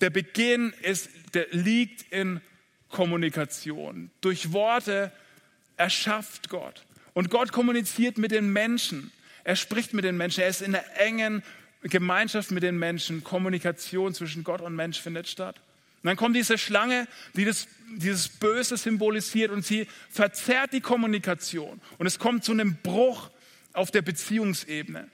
der 0.00 0.10
Beginn 0.10 0.72
ist, 0.82 1.10
der 1.34 1.46
liegt 1.50 2.12
in 2.12 2.40
Kommunikation. 2.90 4.10
Durch 4.20 4.52
Worte 4.52 5.12
erschafft 5.76 6.48
Gott. 6.48 6.84
Und 7.14 7.30
Gott 7.30 7.52
kommuniziert 7.52 8.18
mit 8.18 8.30
den 8.30 8.52
Menschen. 8.52 9.12
Er 9.44 9.56
spricht 9.56 9.94
mit 9.94 10.04
den 10.04 10.16
Menschen. 10.16 10.42
Er 10.42 10.48
ist 10.48 10.62
in 10.62 10.72
der 10.72 11.00
engen 11.00 11.42
Gemeinschaft 11.82 12.50
mit 12.50 12.62
den 12.62 12.78
Menschen, 12.78 13.24
Kommunikation 13.24 14.14
zwischen 14.14 14.44
Gott 14.44 14.60
und 14.60 14.76
Mensch 14.76 15.00
findet 15.00 15.28
statt. 15.28 15.60
Und 16.02 16.08
dann 16.08 16.16
kommt 16.16 16.36
diese 16.36 16.58
Schlange, 16.58 17.06
die 17.34 17.44
das, 17.44 17.68
dieses 17.90 18.28
Böse 18.28 18.76
symbolisiert 18.76 19.50
und 19.50 19.64
sie 19.64 19.86
verzerrt 20.10 20.72
die 20.72 20.80
Kommunikation. 20.80 21.80
Und 21.98 22.06
es 22.06 22.18
kommt 22.18 22.44
zu 22.44 22.52
einem 22.52 22.76
Bruch 22.76 23.30
auf 23.72 23.90
der 23.90 24.02
Beziehungsebene. 24.02 25.08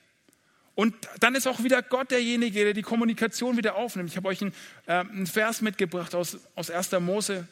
Und 0.74 0.94
dann 1.20 1.34
ist 1.34 1.46
auch 1.46 1.62
wieder 1.62 1.82
Gott 1.82 2.10
derjenige, 2.10 2.64
der 2.64 2.74
die 2.74 2.82
Kommunikation 2.82 3.56
wieder 3.56 3.76
aufnimmt. 3.76 4.10
Ich 4.10 4.16
habe 4.16 4.28
euch 4.28 4.42
einen, 4.42 4.52
äh, 4.86 4.92
einen 4.92 5.26
Vers 5.26 5.62
mitgebracht 5.62 6.14
aus, 6.14 6.38
aus 6.54 6.70
1. 6.70 7.00
Mose. 7.00 7.48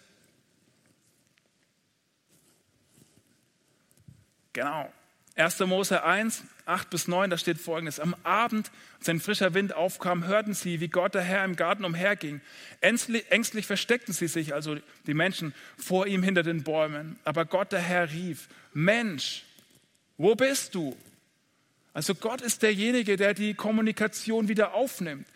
Genau. 4.53 4.93
1. 5.37 5.61
Mose 5.61 6.05
1, 6.05 6.45
8 6.67 6.91
bis 6.91 7.09
9, 7.09 7.29
da 7.31 7.39
steht 7.39 7.59
folgendes. 7.59 7.99
Am 7.99 8.15
Abend, 8.23 8.71
als 8.99 9.09
ein 9.09 9.21
frischer 9.21 9.53
Wind 9.53 9.75
aufkam, 9.75 10.27
hörten 10.27 10.55
sie, 10.55 10.81
wie 10.81 10.89
Gott 10.89 11.15
der 11.15 11.23
Herr 11.23 11.45
im 11.45 11.57
Garten 11.57 11.85
umherging. 11.85 12.41
Ängstlich, 12.81 13.25
ängstlich 13.31 13.67
versteckten 13.67 14.15
sie 14.15 14.29
sich, 14.29 14.55
also 14.55 14.77
die 15.07 15.15
Menschen, 15.15 15.55
vor 15.77 16.07
ihm 16.07 16.23
hinter 16.23 16.45
den 16.45 16.63
Bäumen. 16.63 17.19
Aber 17.25 17.47
Gott 17.47 17.73
der 17.73 17.81
Herr 17.81 18.13
rief, 18.13 18.49
Mensch, 18.75 19.45
wo 20.17 20.35
bist 20.35 20.75
du? 20.75 20.97
Also 21.93 22.15
Gott 22.15 22.41
ist 22.41 22.63
derjenige, 22.63 23.17
der 23.17 23.35
die 23.35 23.55
Kommunikation 23.55 24.49
wieder 24.49 24.75
aufnimmt. 24.75 25.27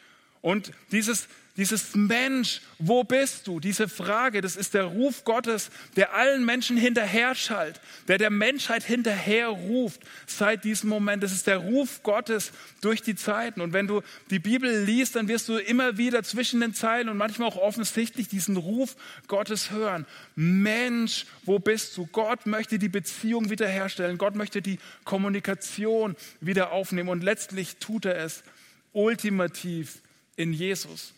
Und 0.40 0.72
dieses 0.92 1.28
dieses 1.58 1.96
Mensch, 1.96 2.60
wo 2.78 3.02
bist 3.02 3.48
du? 3.48 3.58
Diese 3.58 3.88
Frage, 3.88 4.40
das 4.40 4.54
ist 4.54 4.74
der 4.74 4.84
Ruf 4.84 5.24
Gottes, 5.24 5.70
der 5.96 6.14
allen 6.14 6.44
Menschen 6.44 6.76
hinterher 6.76 7.34
schallt, 7.34 7.80
der 8.06 8.16
der 8.16 8.30
Menschheit 8.30 8.84
hinterher 8.84 9.48
ruft 9.48 10.00
seit 10.28 10.62
diesem 10.62 10.88
Moment. 10.88 11.24
Das 11.24 11.32
ist 11.32 11.48
der 11.48 11.56
Ruf 11.56 12.04
Gottes 12.04 12.52
durch 12.80 13.02
die 13.02 13.16
Zeiten. 13.16 13.60
Und 13.60 13.72
wenn 13.72 13.88
du 13.88 14.02
die 14.30 14.38
Bibel 14.38 14.84
liest, 14.84 15.16
dann 15.16 15.26
wirst 15.26 15.48
du 15.48 15.56
immer 15.56 15.98
wieder 15.98 16.22
zwischen 16.22 16.60
den 16.60 16.74
Zeilen 16.74 17.08
und 17.08 17.16
manchmal 17.16 17.48
auch 17.48 17.56
offensichtlich 17.56 18.28
diesen 18.28 18.56
Ruf 18.56 18.94
Gottes 19.26 19.72
hören. 19.72 20.06
Mensch, 20.36 21.26
wo 21.42 21.58
bist 21.58 21.96
du? 21.96 22.06
Gott 22.06 22.46
möchte 22.46 22.78
die 22.78 22.88
Beziehung 22.88 23.50
wiederherstellen. 23.50 24.16
Gott 24.16 24.36
möchte 24.36 24.62
die 24.62 24.78
Kommunikation 25.02 26.14
wieder 26.40 26.70
aufnehmen. 26.70 27.08
Und 27.08 27.24
letztlich 27.24 27.78
tut 27.78 28.04
er 28.04 28.18
es 28.18 28.44
ultimativ 28.92 30.02
in 30.36 30.52
Jesus 30.52 31.14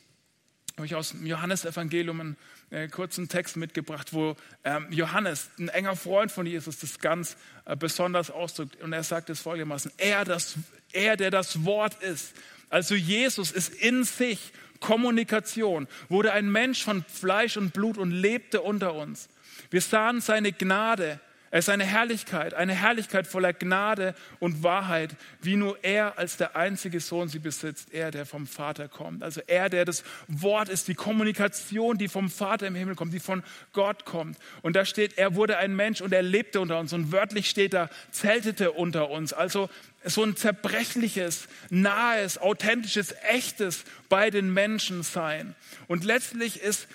habe 0.76 0.86
ich 0.86 0.94
aus 0.94 1.10
dem 1.10 1.26
Johannesevangelium 1.26 2.20
einen 2.20 2.36
äh, 2.70 2.88
kurzen 2.88 3.28
Text 3.28 3.56
mitgebracht, 3.56 4.12
wo 4.12 4.36
ähm, 4.64 4.86
Johannes, 4.90 5.50
ein 5.58 5.68
enger 5.68 5.96
Freund 5.96 6.32
von 6.32 6.46
Jesus, 6.46 6.78
das 6.78 6.98
ganz 6.98 7.36
äh, 7.64 7.76
besonders 7.76 8.30
ausdrückt. 8.30 8.80
Und 8.82 8.92
er 8.92 9.02
sagt 9.02 9.30
es 9.30 9.40
folgendermaßen, 9.40 9.92
er, 9.98 10.24
das, 10.24 10.54
er, 10.92 11.16
der 11.16 11.30
das 11.30 11.64
Wort 11.64 12.02
ist, 12.02 12.32
also 12.68 12.94
Jesus 12.94 13.50
ist 13.50 13.74
in 13.74 14.04
sich 14.04 14.52
Kommunikation, 14.78 15.88
wurde 16.08 16.32
ein 16.32 16.50
Mensch 16.50 16.82
von 16.82 17.04
Fleisch 17.04 17.56
und 17.56 17.72
Blut 17.72 17.98
und 17.98 18.12
lebte 18.12 18.62
unter 18.62 18.94
uns. 18.94 19.28
Wir 19.70 19.82
sahen 19.82 20.20
seine 20.20 20.52
Gnade, 20.52 21.20
er 21.52 21.58
ist 21.58 21.68
eine 21.68 21.84
Herrlichkeit, 21.84 22.54
eine 22.54 22.74
Herrlichkeit 22.74 23.26
voller 23.26 23.52
Gnade 23.52 24.14
und 24.38 24.62
Wahrheit, 24.62 25.16
wie 25.42 25.56
nur 25.56 25.82
er 25.82 26.16
als 26.16 26.36
der 26.36 26.54
einzige 26.54 27.00
Sohn 27.00 27.28
sie 27.28 27.40
besitzt, 27.40 27.92
er, 27.92 28.12
der 28.12 28.24
vom 28.24 28.46
Vater 28.46 28.86
kommt. 28.86 29.24
Also 29.24 29.40
er, 29.48 29.68
der 29.68 29.84
das 29.84 30.04
Wort 30.28 30.68
ist, 30.68 30.86
die 30.86 30.94
Kommunikation, 30.94 31.98
die 31.98 32.06
vom 32.06 32.30
Vater 32.30 32.68
im 32.68 32.76
Himmel 32.76 32.94
kommt, 32.94 33.12
die 33.12 33.18
von 33.18 33.42
Gott 33.72 34.04
kommt. 34.04 34.38
Und 34.62 34.76
da 34.76 34.84
steht, 34.84 35.18
er 35.18 35.34
wurde 35.34 35.58
ein 35.58 35.74
Mensch 35.74 36.00
und 36.00 36.12
er 36.12 36.22
lebte 36.22 36.60
unter 36.60 36.78
uns. 36.78 36.92
Und 36.92 37.10
wörtlich 37.10 37.50
steht 37.50 37.74
da, 37.74 37.90
zeltete 38.12 38.70
unter 38.70 39.10
uns. 39.10 39.32
Also 39.32 39.68
so 40.04 40.22
ein 40.22 40.36
zerbrechliches, 40.36 41.48
nahes, 41.68 42.38
authentisches, 42.38 43.12
echtes 43.28 43.84
bei 44.08 44.30
den 44.30 44.54
Menschen 44.54 45.02
sein. 45.02 45.56
Und 45.88 46.04
letztlich 46.04 46.60
ist 46.62 46.86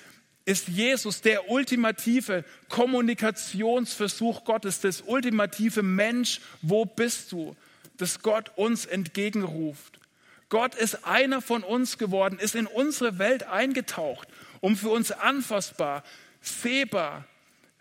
ist 0.46 0.68
Jesus 0.68 1.22
der 1.22 1.50
ultimative 1.50 2.46
Kommunikationsversuch 2.70 4.44
Gottes, 4.44 4.80
das 4.80 5.02
ultimative 5.02 5.82
Mensch, 5.82 6.40
wo 6.62 6.86
bist 6.86 7.32
du, 7.32 7.56
das 7.98 8.22
Gott 8.22 8.52
uns 8.56 8.86
entgegenruft. 8.86 10.00
Gott 10.50 10.76
ist 10.76 11.06
einer 11.06 11.42
von 11.42 11.64
uns 11.64 11.98
geworden, 11.98 12.38
ist 12.40 12.56
in 12.56 12.68
unsere 12.68 13.18
Welt 13.18 13.44
eingetaucht, 13.44 14.28
um 14.62 14.78
für 14.78 14.90
uns 14.90 15.12
anfassbar, 15.12 16.04
sehbar, 16.42 17.26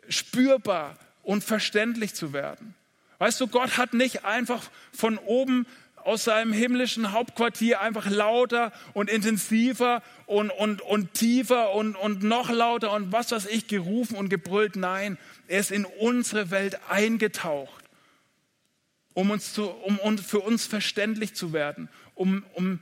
spürbar 0.08 0.98
und 1.22 1.44
verständlich 1.44 2.14
zu 2.14 2.32
werden. 2.32 2.74
Weißt 3.18 3.40
du, 3.40 3.46
Gott 3.46 3.76
hat 3.76 3.94
nicht 3.94 4.24
einfach 4.24 4.62
von 4.92 5.18
oben 5.18 5.66
aus 6.04 6.24
seinem 6.24 6.52
himmlischen 6.52 7.12
Hauptquartier 7.12 7.80
einfach 7.80 8.08
lauter 8.08 8.72
und 8.92 9.10
intensiver 9.10 10.02
und, 10.26 10.50
und, 10.50 10.82
und 10.82 11.14
tiefer 11.14 11.74
und, 11.74 11.96
und 11.96 12.22
noch 12.22 12.50
lauter 12.50 12.92
und 12.92 13.10
was 13.10 13.30
weiß 13.32 13.46
ich 13.46 13.66
gerufen 13.66 14.16
und 14.16 14.28
gebrüllt. 14.28 14.76
Nein, 14.76 15.18
er 15.48 15.60
ist 15.60 15.70
in 15.70 15.84
unsere 15.84 16.50
Welt 16.50 16.78
eingetaucht, 16.88 17.84
um, 19.14 19.30
uns 19.30 19.54
zu, 19.54 19.68
um, 19.68 19.98
um 19.98 20.18
für 20.18 20.40
uns 20.40 20.66
verständlich 20.66 21.34
zu 21.34 21.52
werden, 21.52 21.88
um, 22.14 22.44
um 22.52 22.80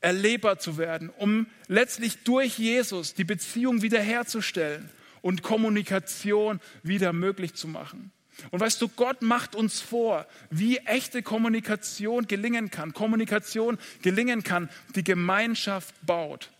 erlebbar 0.00 0.58
zu 0.58 0.76
werden, 0.76 1.10
um 1.10 1.46
letztlich 1.68 2.24
durch 2.24 2.58
Jesus 2.58 3.14
die 3.14 3.24
Beziehung 3.24 3.82
wiederherzustellen 3.82 4.90
und 5.22 5.42
Kommunikation 5.42 6.60
wieder 6.82 7.12
möglich 7.12 7.54
zu 7.54 7.68
machen. 7.68 8.12
Und 8.50 8.60
weißt 8.60 8.80
du, 8.82 8.88
Gott 8.88 9.22
macht 9.22 9.54
uns 9.54 9.80
vor, 9.80 10.26
wie 10.50 10.78
echte 10.78 11.22
Kommunikation 11.22 12.26
gelingen 12.26 12.70
kann. 12.70 12.92
Kommunikation 12.92 13.78
gelingen 14.02 14.42
kann, 14.42 14.68
die 14.94 15.04
Gemeinschaft 15.04 15.94
baut. 16.04 16.50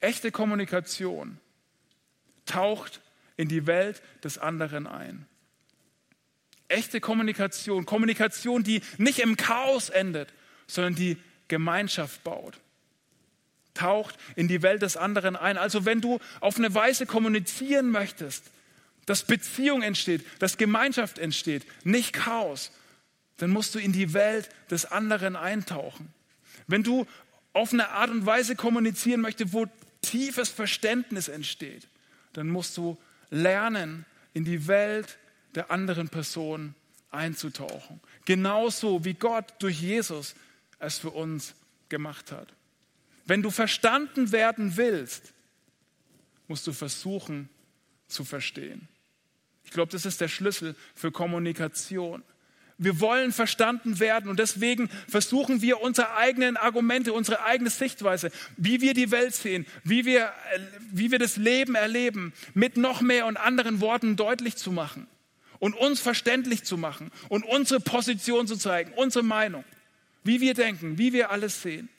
Echte 0.00 0.30
Kommunikation 0.30 1.38
taucht 2.46 3.00
in 3.36 3.48
die 3.48 3.66
Welt 3.66 4.02
des 4.24 4.38
anderen 4.38 4.86
ein. 4.86 5.26
Echte 6.68 7.00
Kommunikation, 7.00 7.86
Kommunikation, 7.86 8.62
die 8.62 8.82
nicht 8.96 9.18
im 9.20 9.36
Chaos 9.36 9.90
endet, 9.90 10.32
sondern 10.66 10.94
die 10.94 11.16
Gemeinschaft 11.48 12.22
baut 12.24 12.58
taucht 13.78 14.16
in 14.34 14.48
die 14.48 14.62
Welt 14.62 14.82
des 14.82 14.96
anderen 14.96 15.36
ein. 15.36 15.56
Also 15.56 15.84
wenn 15.84 16.00
du 16.00 16.18
auf 16.40 16.56
eine 16.56 16.74
Weise 16.74 17.06
kommunizieren 17.06 17.90
möchtest, 17.90 18.44
dass 19.08 19.24
Beziehung 19.24 19.80
entsteht, 19.82 20.24
dass 20.38 20.58
Gemeinschaft 20.58 21.18
entsteht, 21.18 21.64
nicht 21.82 22.12
Chaos, 22.12 22.70
dann 23.38 23.50
musst 23.50 23.74
du 23.74 23.78
in 23.78 23.92
die 23.92 24.12
Welt 24.12 24.50
des 24.70 24.84
anderen 24.84 25.34
eintauchen. 25.34 26.12
Wenn 26.66 26.82
du 26.82 27.06
auf 27.54 27.72
eine 27.72 27.88
Art 27.88 28.10
und 28.10 28.26
Weise 28.26 28.54
kommunizieren 28.54 29.22
möchtest, 29.22 29.54
wo 29.54 29.66
tiefes 30.02 30.50
Verständnis 30.50 31.28
entsteht, 31.28 31.88
dann 32.34 32.48
musst 32.48 32.76
du 32.76 32.98
lernen, 33.30 34.04
in 34.34 34.44
die 34.44 34.68
Welt 34.68 35.18
der 35.54 35.70
anderen 35.70 36.10
Person 36.10 36.74
einzutauchen. 37.10 38.00
Genauso 38.26 39.04
wie 39.06 39.14
Gott 39.14 39.54
durch 39.58 39.80
Jesus 39.80 40.34
es 40.78 40.98
für 40.98 41.10
uns 41.10 41.54
gemacht 41.88 42.30
hat. 42.30 42.52
Wenn 43.24 43.42
du 43.42 43.50
verstanden 43.50 44.32
werden 44.32 44.76
willst, 44.76 45.32
musst 46.46 46.66
du 46.66 46.72
versuchen 46.72 47.48
zu 48.06 48.24
verstehen. 48.24 48.88
Ich 49.68 49.74
glaube, 49.74 49.92
das 49.92 50.06
ist 50.06 50.22
der 50.22 50.28
Schlüssel 50.28 50.74
für 50.94 51.12
Kommunikation. 51.12 52.22
Wir 52.78 53.00
wollen 53.00 53.32
verstanden 53.32 54.00
werden 54.00 54.30
und 54.30 54.38
deswegen 54.38 54.88
versuchen 55.06 55.60
wir 55.60 55.82
unsere 55.82 56.16
eigenen 56.16 56.56
Argumente, 56.56 57.12
unsere 57.12 57.42
eigene 57.44 57.68
Sichtweise, 57.68 58.30
wie 58.56 58.80
wir 58.80 58.94
die 58.94 59.10
Welt 59.10 59.34
sehen, 59.34 59.66
wie 59.84 60.06
wir, 60.06 60.32
wie 60.90 61.10
wir 61.10 61.18
das 61.18 61.36
Leben 61.36 61.74
erleben, 61.74 62.32
mit 62.54 62.78
noch 62.78 63.02
mehr 63.02 63.26
und 63.26 63.36
anderen 63.36 63.82
Worten 63.82 64.16
deutlich 64.16 64.56
zu 64.56 64.72
machen 64.72 65.06
und 65.58 65.74
uns 65.74 66.00
verständlich 66.00 66.64
zu 66.64 66.78
machen 66.78 67.10
und 67.28 67.44
unsere 67.44 67.80
Position 67.80 68.46
zu 68.46 68.56
zeigen, 68.56 68.94
unsere 68.96 69.22
Meinung, 69.22 69.66
wie 70.24 70.40
wir 70.40 70.54
denken, 70.54 70.96
wie 70.96 71.12
wir 71.12 71.30
alles 71.30 71.60
sehen. 71.60 71.90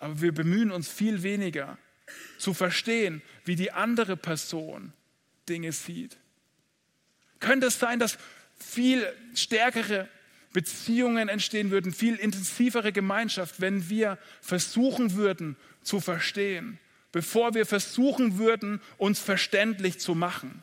Aber 0.00 0.20
wir 0.20 0.32
bemühen 0.32 0.72
uns 0.72 0.88
viel 0.88 1.22
weniger 1.22 1.78
zu 2.36 2.52
verstehen, 2.52 3.22
wie 3.44 3.54
die 3.54 3.70
andere 3.70 4.16
Person 4.16 4.92
Dinge 5.48 5.72
sieht. 5.72 6.16
Könnte 7.40 7.66
es 7.66 7.78
sein, 7.78 7.98
dass 7.98 8.18
viel 8.58 9.06
stärkere 9.34 10.08
Beziehungen 10.52 11.28
entstehen 11.28 11.70
würden, 11.70 11.92
viel 11.92 12.14
intensivere 12.14 12.92
Gemeinschaft, 12.92 13.60
wenn 13.60 13.88
wir 13.88 14.18
versuchen 14.40 15.14
würden 15.14 15.56
zu 15.82 16.00
verstehen, 16.00 16.78
bevor 17.12 17.54
wir 17.54 17.66
versuchen 17.66 18.38
würden, 18.38 18.80
uns 18.96 19.18
verständlich 19.18 19.98
zu 19.98 20.14
machen. 20.14 20.62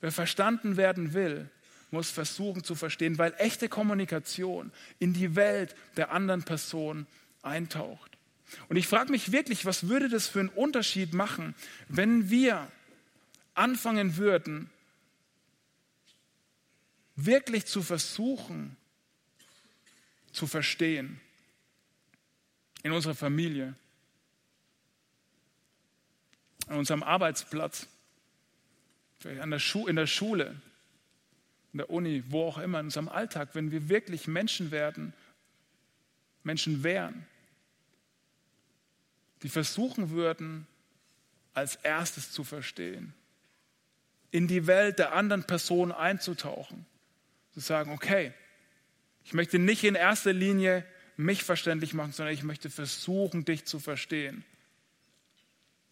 Wer 0.00 0.12
verstanden 0.12 0.76
werden 0.76 1.12
will, 1.12 1.48
muss 1.90 2.10
versuchen 2.10 2.64
zu 2.64 2.74
verstehen, 2.74 3.18
weil 3.18 3.34
echte 3.36 3.68
Kommunikation 3.68 4.72
in 4.98 5.12
die 5.12 5.36
Welt 5.36 5.76
der 5.96 6.10
anderen 6.10 6.42
Person 6.42 7.06
eintaucht. 7.42 8.11
Und 8.68 8.76
ich 8.76 8.86
frage 8.86 9.10
mich 9.10 9.32
wirklich, 9.32 9.64
was 9.64 9.88
würde 9.88 10.08
das 10.08 10.26
für 10.26 10.40
einen 10.40 10.48
Unterschied 10.48 11.12
machen, 11.12 11.54
wenn 11.88 12.30
wir 12.30 12.70
anfangen 13.54 14.16
würden, 14.16 14.70
wirklich 17.16 17.66
zu 17.66 17.82
versuchen, 17.82 18.76
zu 20.32 20.46
verstehen 20.46 21.20
in 22.82 22.92
unserer 22.92 23.14
Familie, 23.14 23.74
an 26.66 26.78
unserem 26.78 27.02
Arbeitsplatz, 27.02 27.86
an 29.24 29.50
der 29.50 29.60
in 29.86 29.96
der 29.96 30.06
Schule, 30.06 30.60
in 31.72 31.78
der 31.78 31.90
Uni, 31.90 32.24
wo 32.28 32.46
auch 32.46 32.58
immer, 32.58 32.80
in 32.80 32.86
unserem 32.86 33.08
Alltag, 33.08 33.50
wenn 33.52 33.70
wir 33.70 33.88
wirklich 33.88 34.26
Menschen 34.26 34.70
werden, 34.70 35.12
Menschen 36.42 36.82
wären, 36.82 37.26
die 39.42 39.48
versuchen 39.48 40.10
würden, 40.10 40.66
als 41.54 41.76
erstes 41.76 42.32
zu 42.32 42.44
verstehen, 42.44 43.14
in 44.30 44.48
die 44.48 44.66
Welt 44.66 44.98
der 44.98 45.12
anderen 45.12 45.44
Person 45.44 45.92
einzutauchen, 45.92 46.86
zu 47.52 47.60
sagen, 47.60 47.92
okay, 47.92 48.32
ich 49.24 49.34
möchte 49.34 49.58
nicht 49.58 49.84
in 49.84 49.94
erster 49.94 50.32
Linie 50.32 50.84
mich 51.16 51.44
verständlich 51.44 51.94
machen, 51.94 52.12
sondern 52.12 52.34
ich 52.34 52.42
möchte 52.42 52.70
versuchen, 52.70 53.44
dich 53.44 53.66
zu 53.66 53.78
verstehen 53.78 54.44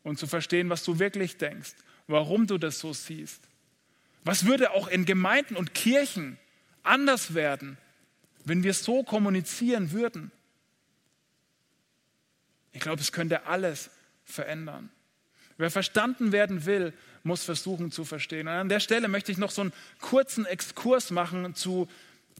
und 0.02 0.18
zu 0.18 0.26
verstehen, 0.26 0.70
was 0.70 0.84
du 0.84 0.98
wirklich 0.98 1.36
denkst, 1.36 1.74
warum 2.06 2.46
du 2.46 2.58
das 2.58 2.78
so 2.78 2.92
siehst. 2.92 3.42
Was 4.24 4.46
würde 4.46 4.72
auch 4.72 4.88
in 4.88 5.04
Gemeinden 5.04 5.56
und 5.56 5.74
Kirchen 5.74 6.38
anders 6.82 7.34
werden, 7.34 7.78
wenn 8.44 8.62
wir 8.62 8.74
so 8.74 9.02
kommunizieren 9.02 9.92
würden? 9.92 10.32
Ich 12.72 12.80
glaube, 12.80 13.00
es 13.00 13.12
könnte 13.12 13.46
alles 13.46 13.90
verändern. 14.24 14.90
Wer 15.56 15.70
verstanden 15.70 16.32
werden 16.32 16.64
will, 16.64 16.94
muss 17.22 17.44
versuchen 17.44 17.90
zu 17.92 18.04
verstehen. 18.04 18.48
Und 18.48 18.54
an 18.54 18.68
der 18.68 18.80
Stelle 18.80 19.08
möchte 19.08 19.30
ich 19.30 19.38
noch 19.38 19.50
so 19.50 19.60
einen 19.60 19.72
kurzen 20.00 20.46
Exkurs 20.46 21.10
machen 21.10 21.54
zu, 21.54 21.88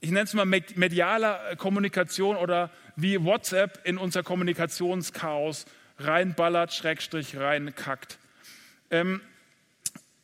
ich 0.01 0.11
nenne 0.11 0.25
es 0.25 0.33
mal 0.33 0.47
medialer 0.47 1.55
Kommunikation 1.57 2.37
oder 2.37 2.71
wie 2.97 3.23
WhatsApp 3.23 3.81
in 3.85 3.99
unser 3.99 4.23
Kommunikationschaos 4.23 5.67
reinballert, 5.99 6.73
Schrägstrich 6.73 7.37
reinkackt. 7.37 8.19
Ähm, 8.91 9.21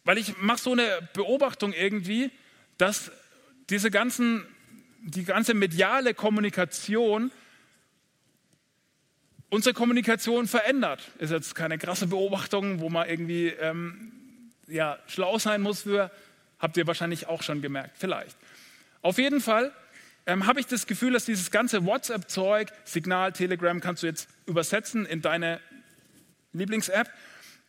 weil 0.05 0.19
ich 0.19 0.39
mache 0.39 0.59
so 0.59 0.73
eine 0.73 0.87
Beobachtung 1.13 1.73
irgendwie, 1.73 2.31
dass 2.79 3.11
diese 3.69 3.91
ganzen, 3.91 4.47
die 5.03 5.25
ganze 5.25 5.53
mediale 5.53 6.15
Kommunikation 6.15 7.31
unsere 9.51 9.75
Kommunikation 9.75 10.47
verändert. 10.47 11.01
Ist 11.19 11.31
jetzt 11.31 11.55
keine 11.55 11.79
krasse 11.79 12.07
Beobachtung, 12.07 12.81
wo 12.81 12.89
man 12.89 13.09
irgendwie 13.09 13.49
ähm, 13.49 14.13
ja, 14.67 14.99
schlau 15.07 15.39
sein 15.39 15.63
muss 15.63 15.83
für. 15.83 16.11
Habt 16.59 16.77
ihr 16.77 16.87
wahrscheinlich 16.87 17.27
auch 17.27 17.43
schon 17.43 17.63
gemerkt, 17.63 17.97
vielleicht. 17.99 18.37
Auf 19.03 19.19
jeden 19.19 19.41
Fall 19.41 19.73
ähm, 20.27 20.47
habe 20.47 20.59
ich 20.59 20.67
das 20.67 20.87
Gefühl, 20.87 21.13
dass 21.13 21.25
dieses 21.25 21.51
ganze 21.51 21.85
WhatsApp-Zeug, 21.85 22.73
Signal, 22.85 23.33
Telegram, 23.33 23.81
kannst 23.81 24.03
du 24.03 24.07
jetzt 24.07 24.29
übersetzen 24.47 25.07
in 25.07 25.23
deine 25.23 25.61
Lieblings-App, 26.53 27.09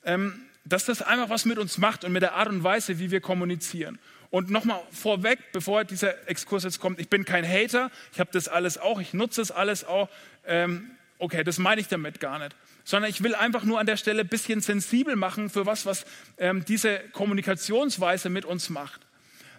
ähm, 0.05 0.41
dass 0.65 0.85
das 0.85 1.01
einfach 1.01 1.29
was 1.29 1.45
mit 1.45 1.59
uns 1.59 1.77
macht 1.77 2.03
und 2.03 2.11
mit 2.11 2.23
der 2.23 2.33
Art 2.33 2.49
und 2.49 2.63
Weise, 2.63 2.99
wie 2.99 3.11
wir 3.11 3.21
kommunizieren. 3.21 3.99
Und 4.29 4.49
nochmal 4.49 4.81
vorweg, 4.91 5.39
bevor 5.53 5.85
dieser 5.85 6.27
Exkurs 6.27 6.63
jetzt 6.63 6.79
kommt, 6.79 6.99
ich 6.99 7.09
bin 7.09 7.23
kein 7.23 7.47
Hater, 7.47 7.91
ich 8.11 8.19
habe 8.19 8.29
das 8.33 8.47
alles 8.47 8.77
auch, 8.77 8.99
ich 8.99 9.13
nutze 9.13 9.41
das 9.41 9.51
alles 9.51 9.85
auch. 9.85 10.09
Ähm, 10.45 10.91
okay, 11.19 11.43
das 11.43 11.57
meine 11.57 11.81
ich 11.81 11.87
damit 11.87 12.19
gar 12.19 12.39
nicht. 12.39 12.55
Sondern 12.83 13.09
ich 13.09 13.23
will 13.23 13.35
einfach 13.35 13.63
nur 13.63 13.79
an 13.79 13.85
der 13.85 13.97
Stelle 13.97 14.21
ein 14.21 14.27
bisschen 14.27 14.61
sensibel 14.61 15.15
machen 15.15 15.49
für 15.49 15.65
was, 15.65 15.85
was 15.85 16.05
ähm, 16.37 16.63
diese 16.65 16.99
Kommunikationsweise 17.11 18.29
mit 18.29 18.45
uns 18.45 18.69
macht. 18.69 19.01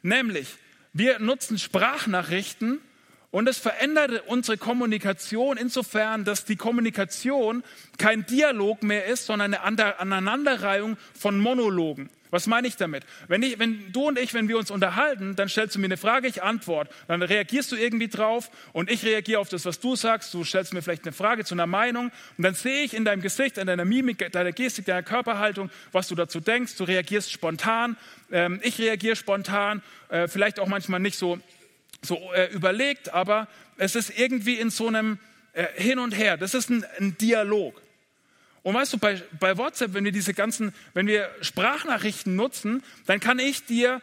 Nämlich, 0.03 0.57
wir 0.93 1.19
nutzen 1.19 1.59
Sprachnachrichten 1.59 2.81
und 3.31 3.49
es 3.49 3.59
verändert 3.59 4.25
unsere 4.27 4.57
Kommunikation 4.57 5.59
insofern, 5.59 6.25
dass 6.25 6.47
die 6.47 6.57
Kommunikation 6.57 7.63
kein 7.99 8.25
Dialog 8.25 8.83
mehr 8.83 9.05
ist, 9.05 9.27
sondern 9.27 9.55
eine 9.55 9.99
Aneinanderreihung 9.99 10.97
von 11.15 11.39
Monologen. 11.39 12.09
Was 12.31 12.47
meine 12.47 12.69
ich 12.69 12.77
damit? 12.77 13.05
Wenn, 13.27 13.43
ich, 13.43 13.59
wenn, 13.59 13.93
du 13.93 14.09
und 14.09 14.19
ich, 14.19 14.35
wenn 14.35 14.49
wir 14.49 14.59
uns 14.59 14.71
unterhalten, 14.71 15.37
dann 15.37 15.49
stellst 15.49 15.75
du 15.75 15.79
mir 15.79 15.87
eine 15.87 15.97
Frage, 15.97 16.29
ich 16.29 16.43
antworte. 16.43 16.93
Dann 17.07 17.23
reagierst 17.23 17.73
du 17.73 17.77
irgendwie 17.77 18.09
drauf 18.09 18.51
und 18.73 18.91
ich 18.91 19.05
reagiere 19.05 19.41
auf 19.41 19.49
das, 19.49 19.65
was 19.65 19.81
du 19.81 19.97
sagst. 19.97 20.35
Du 20.35 20.45
stellst 20.45 20.75
mir 20.75 20.83
vielleicht 20.83 21.05
eine 21.05 21.13
Frage 21.13 21.45
zu 21.45 21.55
einer 21.55 21.67
Meinung 21.67 22.11
und 22.37 22.45
dann 22.45 22.55
sehe 22.55 22.83
ich 22.83 22.95
in 22.95 23.05
deinem 23.05 23.23
Gesicht, 23.23 23.59
in 23.59 23.67
deiner 23.67 23.85
Mimik, 23.85 24.31
deiner 24.33 24.53
Gestik, 24.53 24.85
deiner 24.85 25.03
Körperhaltung, 25.03 25.71
was 25.93 26.09
du 26.09 26.15
dazu 26.15 26.41
denkst. 26.41 26.77
Du 26.77 26.85
reagierst 26.85 27.33
spontan, 27.33 27.97
ähm, 28.31 28.61
ich 28.63 28.79
reagiere 28.79 29.17
spontan, 29.17 29.83
äh, 30.09 30.29
vielleicht 30.29 30.61
auch 30.61 30.69
manchmal 30.69 31.01
nicht 31.01 31.19
so, 31.19 31.39
so 32.03 32.33
äh, 32.35 32.53
überlegt, 32.53 33.13
aber 33.15 33.49
es 33.77 33.95
ist 33.95 34.19
irgendwie 34.19 34.55
in 34.55 34.71
so 34.71 34.89
einem 34.89 35.19
äh, 35.53 35.67
Hin 35.77 35.99
und 35.99 36.13
Her. 36.13 36.37
Das 36.37 36.55
ist 36.55 36.71
ein, 36.71 36.85
ein 36.99 37.17
Dialog. 37.19 37.81
Und 38.69 38.75
weißt 38.75 38.93
du, 38.93 38.99
bei, 38.99 39.23
bei 39.41 39.57
WhatsApp, 39.57 39.95
wenn 39.95 40.05
wir 40.05 40.13
diese 40.13 40.35
ganzen, 40.35 40.75
wenn 40.93 41.07
wir 41.07 41.31
Sprachnachrichten 41.41 42.37
nutzen, 42.37 42.83
dann 43.07 43.19
kann 43.19 43.39
ich 43.39 43.65
dir, 43.65 44.03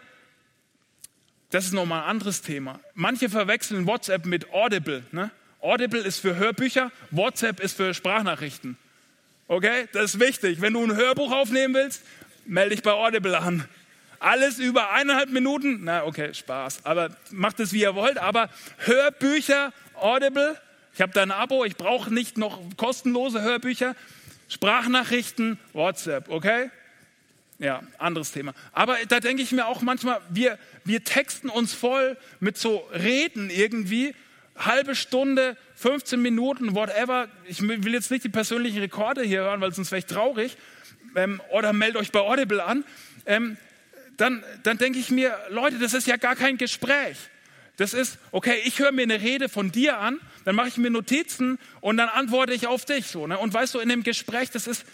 das 1.51 1.65
ist 1.65 1.73
nochmal 1.73 2.01
ein 2.01 2.09
anderes 2.09 2.41
Thema. 2.41 2.79
Manche 2.95 3.29
verwechseln 3.29 3.85
WhatsApp 3.85 4.25
mit 4.25 4.51
Audible. 4.51 5.03
Ne? 5.11 5.29
Audible 5.61 6.01
ist 6.01 6.17
für 6.17 6.37
Hörbücher, 6.37 6.91
WhatsApp 7.11 7.59
ist 7.59 7.77
für 7.77 7.93
Sprachnachrichten. 7.93 8.75
Okay, 9.47 9.87
das 9.91 10.15
ist 10.15 10.19
wichtig. 10.19 10.61
Wenn 10.61 10.73
du 10.73 10.83
ein 10.83 10.95
Hörbuch 10.95 11.31
aufnehmen 11.31 11.75
willst, 11.75 12.01
melde 12.47 12.73
dich 12.73 12.81
bei 12.81 12.93
Audible 12.93 13.37
an. 13.37 13.65
Alles 14.17 14.57
über 14.57 14.89
eineinhalb 14.89 15.29
Minuten, 15.29 15.81
na 15.83 16.05
okay, 16.05 16.33
Spaß. 16.33 16.85
Aber 16.85 17.15
macht 17.29 17.59
es 17.59 17.71
wie 17.71 17.81
ihr 17.81 17.93
wollt. 17.93 18.17
Aber 18.17 18.49
Hörbücher, 18.79 19.73
Audible, 19.93 20.59
ich 20.95 21.01
habe 21.01 21.11
da 21.11 21.21
ein 21.21 21.29
Abo, 21.29 21.65
ich 21.65 21.75
brauche 21.75 22.11
nicht 22.11 22.39
noch 22.39 22.59
kostenlose 22.77 23.43
Hörbücher. 23.43 23.95
Sprachnachrichten, 24.55 25.59
WhatsApp, 25.73 26.29
okay? 26.29 26.69
Ja, 27.59 27.83
anderes 27.97 28.31
Thema. 28.31 28.53
Aber 28.71 28.95
da 29.09 29.19
denke 29.19 29.43
ich 29.43 29.51
mir 29.51 29.67
auch 29.67 29.81
manchmal, 29.81 30.21
wir, 30.29 30.57
wir 30.85 31.03
texten 31.03 31.49
uns 31.49 31.73
voll 31.73 32.15
mit 32.39 32.57
so 32.57 32.77
Reden 32.93 33.49
irgendwie, 33.49 34.15
halbe 34.57 34.95
Stunde, 34.95 35.57
15 35.75 36.21
Minuten, 36.21 36.73
whatever. 36.73 37.27
Ich 37.47 37.61
will 37.61 37.93
jetzt 37.93 38.11
nicht 38.11 38.23
die 38.23 38.29
persönlichen 38.29 38.79
Rekorde 38.79 39.23
hier 39.23 39.41
hören, 39.41 39.59
weil 39.59 39.73
sonst 39.73 39.91
wäre 39.91 39.99
ich 39.99 40.05
traurig. 40.05 40.55
Ähm, 41.17 41.41
oder 41.51 41.73
meldet 41.73 42.01
euch 42.01 42.13
bei 42.13 42.21
Audible 42.21 42.63
an. 42.63 42.85
Ähm, 43.25 43.57
dann, 44.15 44.41
dann 44.63 44.77
denke 44.77 44.99
ich 44.99 45.11
mir, 45.11 45.37
Leute, 45.49 45.79
das 45.79 45.93
ist 45.93 46.07
ja 46.07 46.15
gar 46.15 46.37
kein 46.37 46.57
Gespräch. 46.57 47.17
Das 47.75 47.93
ist, 47.93 48.19
okay, 48.31 48.55
ich 48.63 48.79
höre 48.79 48.93
mir 48.93 49.03
eine 49.03 49.19
Rede 49.19 49.49
von 49.49 49.69
dir 49.73 49.99
an, 49.99 50.21
dann 50.45 50.55
mache 50.55 50.69
ich 50.69 50.77
mir 50.77 50.89
Notizen 50.89 51.59
und 51.81 51.97
dann 51.97 52.07
antworte 52.07 52.53
ich 52.53 52.67
auf 52.67 52.85
dich. 52.85 53.07
So, 53.07 53.27
ne? 53.27 53.37
Und 53.37 53.53
weißt 53.53 53.75
du, 53.75 53.79
in 53.79 53.89
dem 53.89 54.03
Gespräch, 54.03 54.51
das 54.51 54.67
ist, 54.67 54.85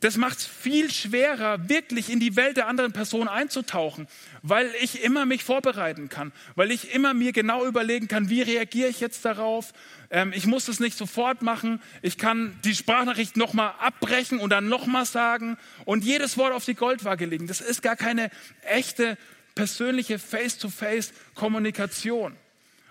das 0.00 0.18
macht 0.18 0.38
es 0.38 0.46
viel 0.46 0.92
schwerer, 0.92 1.70
wirklich 1.70 2.10
in 2.10 2.20
die 2.20 2.36
Welt 2.36 2.58
der 2.58 2.68
anderen 2.68 2.92
Person 2.92 3.26
einzutauchen, 3.26 4.06
weil 4.42 4.70
ich 4.82 5.02
immer 5.02 5.24
mich 5.24 5.44
vorbereiten 5.44 6.10
kann, 6.10 6.30
weil 6.56 6.70
ich 6.72 6.94
immer 6.94 7.14
mir 7.14 7.32
genau 7.32 7.64
überlegen 7.64 8.06
kann, 8.06 8.28
wie 8.28 8.42
reagiere 8.42 8.90
ich 8.90 9.00
jetzt 9.00 9.24
darauf. 9.24 9.72
Ähm, 10.10 10.34
ich 10.34 10.46
muss 10.46 10.68
es 10.68 10.78
nicht 10.78 10.98
sofort 10.98 11.40
machen. 11.40 11.80
Ich 12.02 12.18
kann 12.18 12.54
die 12.64 12.74
Sprachnachricht 12.74 13.38
nochmal 13.38 13.72
abbrechen 13.78 14.40
und 14.40 14.50
dann 14.50 14.68
nochmal 14.68 15.06
sagen 15.06 15.56
und 15.86 16.04
jedes 16.04 16.36
Wort 16.36 16.52
auf 16.52 16.66
die 16.66 16.74
Goldwaage 16.74 17.24
legen. 17.24 17.46
Das 17.46 17.62
ist 17.62 17.80
gar 17.80 17.96
keine 17.96 18.30
echte 18.62 19.16
persönliche 19.54 20.18
Face-to-Face-Kommunikation. 20.18 22.36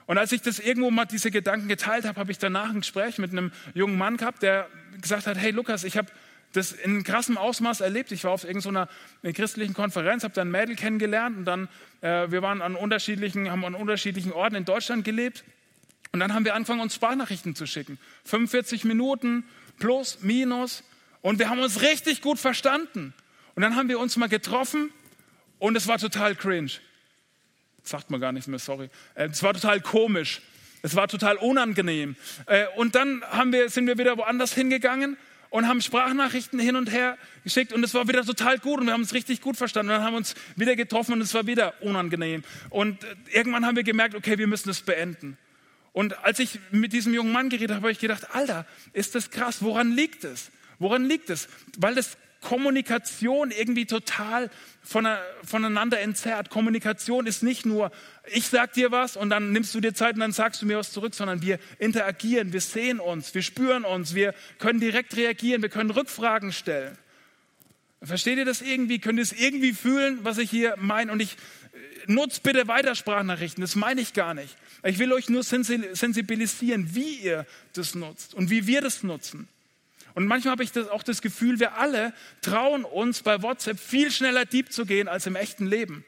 Und 0.05 0.17
als 0.17 0.31
ich 0.31 0.41
das 0.41 0.59
irgendwo 0.59 0.91
mal 0.91 1.05
diese 1.05 1.31
Gedanken 1.31 1.67
geteilt 1.67 2.05
habe, 2.05 2.19
habe 2.19 2.31
ich 2.31 2.37
danach 2.37 2.69
ein 2.69 2.81
Gespräch 2.81 3.17
mit 3.17 3.31
einem 3.31 3.51
jungen 3.73 3.97
Mann 3.97 4.17
gehabt, 4.17 4.43
der 4.43 4.67
gesagt 5.01 5.27
hat, 5.27 5.37
hey 5.37 5.51
Lukas, 5.51 5.83
ich 5.83 5.97
habe 5.97 6.11
das 6.53 6.71
in 6.71 7.03
krassem 7.03 7.37
Ausmaß 7.37 7.81
erlebt. 7.81 8.11
Ich 8.11 8.23
war 8.23 8.31
auf 8.31 8.43
irgendeiner 8.43 8.87
christlichen 9.33 9.73
Konferenz, 9.73 10.23
habe 10.23 10.33
dann 10.33 10.49
ein 10.49 10.51
Mädel 10.51 10.75
kennengelernt 10.75 11.37
und 11.37 11.45
dann, 11.45 11.67
äh, 12.01 12.29
wir 12.31 12.41
waren 12.41 12.61
an 12.61 12.75
unterschiedlichen, 12.75 13.49
haben 13.49 13.65
an 13.65 13.75
unterschiedlichen 13.75 14.31
Orten 14.31 14.55
in 14.55 14.65
Deutschland 14.65 15.03
gelebt. 15.03 15.43
Und 16.11 16.19
dann 16.19 16.33
haben 16.33 16.45
wir 16.45 16.53
angefangen, 16.53 16.81
uns 16.81 16.93
Sprachnachrichten 16.93 17.55
zu 17.55 17.65
schicken. 17.65 17.97
45 18.25 18.83
Minuten, 18.83 19.45
plus, 19.79 20.19
minus. 20.21 20.83
Und 21.21 21.39
wir 21.39 21.49
haben 21.49 21.59
uns 21.59 21.81
richtig 21.81 22.21
gut 22.21 22.37
verstanden. 22.37 23.13
Und 23.55 23.63
dann 23.63 23.75
haben 23.75 23.89
wir 23.89 23.99
uns 23.99 24.15
mal 24.17 24.29
getroffen 24.29 24.91
und 25.57 25.75
es 25.75 25.87
war 25.87 25.97
total 25.97 26.35
cringe. 26.35 26.71
Sagt 27.83 28.09
man 28.09 28.21
gar 28.21 28.31
nicht 28.31 28.47
mehr, 28.47 28.59
sorry. 28.59 28.89
Äh, 29.15 29.27
es 29.27 29.43
war 29.43 29.53
total 29.53 29.81
komisch. 29.81 30.41
Es 30.81 30.95
war 30.95 31.07
total 31.07 31.37
unangenehm. 31.37 32.15
Äh, 32.45 32.65
und 32.75 32.95
dann 32.95 33.23
haben 33.23 33.53
wir, 33.53 33.69
sind 33.69 33.87
wir 33.87 33.97
wieder 33.97 34.17
woanders 34.17 34.53
hingegangen 34.53 35.17
und 35.49 35.67
haben 35.67 35.81
Sprachnachrichten 35.81 36.59
hin 36.59 36.75
und 36.75 36.91
her 36.91 37.17
geschickt 37.43 37.73
und 37.73 37.83
es 37.83 37.93
war 37.93 38.07
wieder 38.07 38.25
total 38.25 38.57
gut 38.57 38.79
und 38.79 38.87
wir 38.87 38.93
haben 38.93 39.03
es 39.03 39.13
richtig 39.13 39.39
gut 39.39 39.55
verstanden. 39.55 39.91
Und 39.91 39.97
dann 39.97 40.03
haben 40.03 40.13
wir 40.13 40.17
uns 40.17 40.35
wieder 40.55 40.75
getroffen 40.75 41.13
und 41.13 41.21
es 41.21 41.33
war 41.33 41.45
wieder 41.45 41.81
unangenehm. 41.81 42.43
Und 42.69 43.03
äh, 43.03 43.15
irgendwann 43.31 43.65
haben 43.65 43.75
wir 43.75 43.83
gemerkt, 43.83 44.15
okay, 44.15 44.37
wir 44.37 44.47
müssen 44.47 44.69
es 44.69 44.81
beenden. 44.81 45.37
Und 45.93 46.17
als 46.25 46.39
ich 46.39 46.59
mit 46.71 46.91
diesem 46.91 47.13
jungen 47.13 47.31
Mann 47.31 47.49
geredet 47.49 47.75
habe, 47.75 47.83
habe 47.83 47.91
ich 47.91 47.99
gedacht, 47.99 48.33
Alter, 48.33 48.65
ist 48.93 49.13
das 49.13 49.29
krass. 49.29 49.61
Woran 49.61 49.91
liegt 49.91 50.23
es? 50.23 50.49
Woran 50.79 51.05
liegt 51.05 51.29
es? 51.29 51.47
Weil 51.77 51.95
das 51.95 52.17
Kommunikation 52.43 53.49
irgendwie 53.51 53.85
total 53.85 54.51
voneinander 54.83 55.99
entzerrt. 55.99 56.49
Kommunikation 56.49 57.25
ist 57.25 57.41
nicht 57.41 57.65
nur, 57.65 57.91
ich 58.31 58.47
sag 58.47 58.73
dir 58.73 58.91
was 58.91 59.17
und 59.17 59.29
dann 59.29 59.51
nimmst 59.51 59.73
du 59.73 59.79
dir 59.79 59.93
Zeit 59.93 60.13
und 60.15 60.19
dann 60.19 60.33
sagst 60.33 60.61
du 60.61 60.65
mir 60.65 60.77
was 60.77 60.91
zurück, 60.91 61.15
sondern 61.15 61.41
wir 61.41 61.57
interagieren, 61.79 62.53
wir 62.53 62.61
sehen 62.61 62.99
uns, 62.99 63.33
wir 63.33 63.41
spüren 63.41 63.85
uns, 63.85 64.13
wir 64.13 64.35
können 64.59 64.79
direkt 64.79 65.15
reagieren, 65.15 65.61
wir 65.61 65.69
können 65.69 65.89
Rückfragen 65.89 66.51
stellen. 66.51 66.97
Versteht 68.03 68.37
ihr 68.37 68.45
das 68.45 68.61
irgendwie? 68.61 68.99
Könnt 68.99 69.17
ihr 69.17 69.23
es 69.23 69.31
irgendwie 69.31 69.71
fühlen, 69.71 70.19
was 70.23 70.37
ich 70.37 70.49
hier 70.49 70.75
meine? 70.77 71.11
Und 71.11 71.21
ich 71.21 71.37
äh, 71.37 72.11
nutze 72.11 72.41
bitte 72.43 72.67
weiter 72.67 72.95
Sprachnachrichten, 72.95 73.61
das 73.61 73.75
meine 73.75 74.01
ich 74.01 74.13
gar 74.13 74.33
nicht. 74.33 74.57
Ich 74.83 74.99
will 74.99 75.13
euch 75.13 75.29
nur 75.29 75.43
sensibilisieren, 75.43 76.93
wie 76.93 77.15
ihr 77.15 77.45
das 77.71 77.95
nutzt 77.95 78.33
und 78.33 78.49
wie 78.49 78.67
wir 78.67 78.81
das 78.81 79.03
nutzen. 79.03 79.47
Und 80.15 80.27
manchmal 80.27 80.53
habe 80.53 80.63
ich 80.63 80.71
das 80.71 80.87
auch 80.89 81.03
das 81.03 81.21
Gefühl, 81.21 81.59
wir 81.59 81.77
alle 81.77 82.13
trauen 82.41 82.85
uns 82.85 83.23
bei 83.23 83.41
WhatsApp 83.41 83.79
viel 83.79 84.11
schneller 84.11 84.45
deep 84.45 84.71
zu 84.71 84.85
gehen 84.85 85.07
als 85.07 85.25
im 85.25 85.35
echten 85.35 85.65
Leben. 85.65 86.05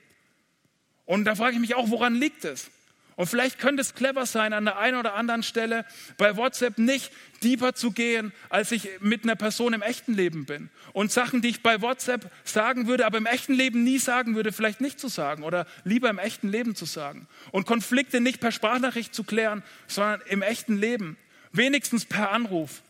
Und 1.05 1.25
da 1.25 1.35
frage 1.35 1.55
ich 1.55 1.59
mich 1.59 1.75
auch, 1.75 1.89
woran 1.89 2.15
liegt 2.15 2.45
es? 2.45 2.69
Und 3.17 3.27
vielleicht 3.27 3.59
könnte 3.59 3.81
es 3.81 3.95
clever 3.95 4.25
sein, 4.25 4.51
an 4.51 4.65
der 4.65 4.77
einen 4.77 4.97
oder 4.97 5.13
anderen 5.13 5.41
Stelle 5.41 5.85
bei 6.17 6.35
WhatsApp 6.35 6.77
nicht 6.77 7.11
deeper 7.43 7.73
zu 7.73 7.91
gehen, 7.91 8.33
als 8.49 8.73
ich 8.73 8.89
mit 8.99 9.23
einer 9.23 9.37
Person 9.37 9.73
im 9.73 9.81
echten 9.81 10.13
Leben 10.13 10.45
bin. 10.45 10.69
Und 10.91 11.13
Sachen, 11.13 11.41
die 11.41 11.47
ich 11.47 11.63
bei 11.63 11.81
WhatsApp 11.81 12.29
sagen 12.43 12.87
würde, 12.87 13.05
aber 13.05 13.17
im 13.17 13.25
echten 13.25 13.53
Leben 13.53 13.85
nie 13.85 13.99
sagen 13.99 14.35
würde, 14.35 14.51
vielleicht 14.51 14.81
nicht 14.81 14.99
zu 14.99 15.07
sagen 15.07 15.43
oder 15.43 15.65
lieber 15.85 16.09
im 16.09 16.19
echten 16.19 16.49
Leben 16.49 16.75
zu 16.75 16.83
sagen. 16.83 17.27
Und 17.51 17.65
Konflikte 17.65 18.19
nicht 18.19 18.41
per 18.41 18.51
Sprachnachricht 18.51 19.15
zu 19.15 19.23
klären, 19.23 19.63
sondern 19.87 20.21
im 20.27 20.41
echten 20.41 20.77
Leben. 20.77 21.15
Wenigstens 21.53 22.03
per 22.03 22.31
Anruf 22.31 22.81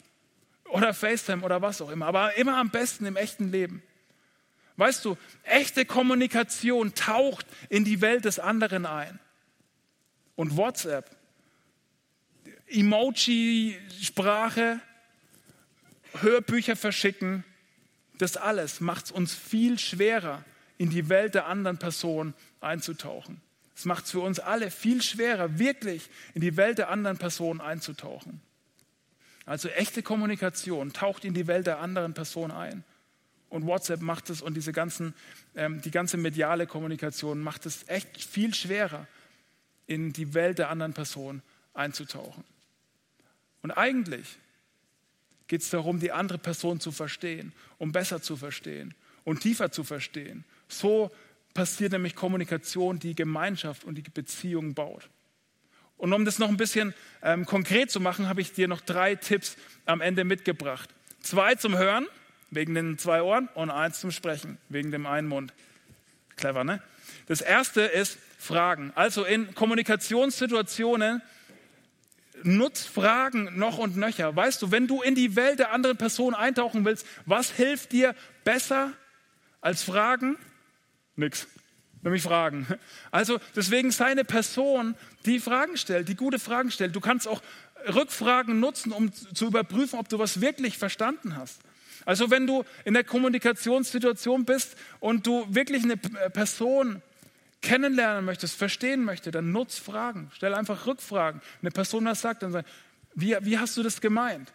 oder 0.65 0.93
FaceTime 0.93 1.43
oder 1.43 1.62
was 1.62 1.82
auch 1.82 1.89
immer. 1.89 2.08
Aber 2.08 2.36
immer 2.36 2.58
am 2.58 2.69
besten 2.69 3.06
im 3.06 3.15
echten 3.15 3.51
Leben. 3.51 3.82
Weißt 4.78 5.06
du, 5.06 5.17
echte 5.43 5.86
Kommunikation 5.86 6.95
taucht 6.95 7.45
in 7.69 7.86
die 7.86 8.01
Welt 8.01 8.25
des 8.25 8.39
anderen 8.39 8.86
ein 8.86 9.19
und 10.36 10.58
WhatsApp, 10.58 11.15
Emoji-Sprache, 12.67 14.82
Hörbücher 16.19 16.75
verschicken, 16.75 17.45
das 18.17 18.38
alles 18.38 18.82
macht 18.82 19.06
es 19.06 19.12
uns 19.12 19.34
viel 19.34 19.80
schwerer, 19.80 20.43
in 20.78 20.89
die 20.89 21.10
Welt 21.10 21.36
der 21.36 21.47
anderen 21.47 21.78
Person 21.78 22.34
einzutauchen. 22.60 23.41
Es 23.75 23.86
macht 23.86 24.06
es 24.06 24.12
für 24.12 24.21
uns 24.21 24.39
alle 24.39 24.71
viel 24.71 25.01
schwerer, 25.01 25.60
wirklich 25.60 26.10
in 26.34 26.41
die 26.41 26.58
Welt 26.58 26.78
der 26.78 26.89
anderen 26.89 27.17
Person 27.17 27.62
einzutauchen. 27.62 28.41
Also 29.46 29.70
echte 29.70 30.02
Kommunikation 30.02 30.94
taucht 30.94 31.24
in 31.26 31.34
die 31.34 31.48
Welt 31.48 31.68
der 31.68 31.80
anderen 31.80 32.14
Person 32.14 32.52
ein. 32.52 32.84
Und 33.50 33.68
WhatsApp 33.68 34.02
macht 34.02 34.30
es 34.30 34.42
und 34.42 34.56
diese 34.56 34.74
ganzen, 34.74 35.14
ähm, 35.56 35.82
die 35.82 35.92
ganze 35.92 36.18
mediale 36.18 36.68
Kommunikation 36.68 37.42
macht 37.42 37.66
es 37.66 37.88
echt 37.88 38.24
viel 38.24 38.54
schwerer, 38.54 39.08
in 39.88 40.14
die 40.14 40.34
Welt 40.34 40.58
der 40.58 40.70
anderen 40.70 40.94
Person 40.94 41.42
einzutauchen. 41.74 42.44
Und 43.62 43.72
eigentlich 43.72 44.38
geht 45.48 45.62
es 45.62 45.70
darum, 45.70 46.00
die 46.00 46.12
andere 46.12 46.40
Person 46.40 46.80
zu 46.80 46.92
verstehen, 46.92 47.54
um 47.78 47.92
besser 47.92 48.22
zu 48.22 48.36
verstehen 48.36 48.96
und 49.24 49.42
tiefer 49.42 49.72
zu 49.72 49.84
verstehen. 49.84 50.44
So 50.68 51.12
passiert 51.54 51.92
nämlich 51.92 52.16
Kommunikation, 52.16 53.00
die 53.00 53.16
Gemeinschaft 53.16 53.84
und 53.84 53.96
die 53.96 54.02
Beziehung 54.02 54.74
baut. 54.74 55.08
Und 55.98 56.14
um 56.14 56.26
das 56.26 56.40
noch 56.40 56.50
ein 56.50 56.58
bisschen 56.58 56.94
ähm, 57.24 57.46
konkret 57.46 57.90
zu 57.90 58.00
machen, 58.00 58.28
habe 58.28 58.42
ich 58.42 58.54
dir 58.54 58.68
noch 58.68 58.82
drei 58.82 59.16
Tipps 59.16 59.58
am 59.86 60.02
Ende 60.02 60.24
mitgebracht. 60.24 60.90
Zwei 61.22 61.56
zum 61.56 61.78
Hören, 61.78 62.08
wegen 62.52 62.76
den 62.76 62.98
zwei 62.98 63.22
Ohren, 63.22 63.50
und 63.56 63.70
eins 63.70 64.00
zum 64.00 64.12
Sprechen, 64.12 64.58
wegen 64.70 64.92
dem 64.92 65.06
einen 65.06 65.28
Mund. 65.28 65.54
Clever, 66.36 66.64
ne? 66.64 66.82
Das 67.28 67.42
erste 67.42 67.82
ist 67.82 68.18
Fragen. 68.38 68.92
Also 68.96 69.24
in 69.24 69.56
Kommunikationssituationen 69.56 71.22
nutz 72.44 72.86
Fragen 72.86 73.58
noch 73.58 73.78
und 73.78 73.98
nöcher. 73.98 74.36
Weißt 74.36 74.62
du, 74.62 74.72
wenn 74.72 74.88
du 74.88 75.02
in 75.02 75.16
die 75.16 75.36
Welt 75.36 75.60
der 75.60 75.72
anderen 75.72 75.98
Person 75.98 76.36
eintauchen 76.36 76.86
willst, 76.86 77.08
was 77.26 77.52
hilft 77.52 77.92
dir 77.92 78.16
besser 78.44 78.94
als 79.62 79.84
Fragen? 79.84 80.38
Nix. 81.16 81.48
Nämlich 82.06 82.22
Fragen. 82.22 82.68
Also 83.10 83.39
deswegen 83.56 83.89
sei 83.89 84.06
eine 84.06 84.24
Person, 84.24 84.94
die 85.26 85.39
Fragen 85.39 85.76
stellt, 85.76 86.08
die 86.08 86.15
gute 86.15 86.38
Fragen 86.38 86.70
stellt. 86.70 86.96
Du 86.96 87.00
kannst 87.00 87.28
auch 87.28 87.41
Rückfragen 87.94 88.60
nutzen, 88.60 88.91
um 88.91 89.12
zu 89.12 89.48
überprüfen, 89.48 89.98
ob 89.98 90.08
du 90.08 90.20
was 90.20 90.39
wirklich 90.39 90.78
verstanden 90.78 91.36
hast. 91.36 91.62
Also 92.06 92.30
wenn 92.30 92.46
du 92.46 92.63
in 92.84 92.94
der 92.94 93.04
Kommunikationssituation 93.04 94.46
bist 94.46 94.78
und 95.00 95.26
du 95.26 95.48
wirklich 95.50 95.84
eine 95.84 95.98
Person 95.98 97.02
kennenlernen 97.63 98.24
möchtest, 98.24 98.56
verstehen 98.56 99.04
möchtest, 99.04 99.34
dann 99.34 99.52
nutz 99.52 99.80
Fragen. 99.80 100.30
Stell 100.36 100.54
einfach 100.54 100.86
Rückfragen. 100.86 101.41
Eine 101.63 101.72
Person 101.72 102.06
was 102.06 102.22
sagt, 102.22 102.44
dann 102.44 102.52
sag, 102.52 102.65
wie, 103.15 103.36
wie 103.41 103.58
hast 103.58 103.78
du 103.78 103.82
das 103.82 104.00
gemeint? 104.00 104.54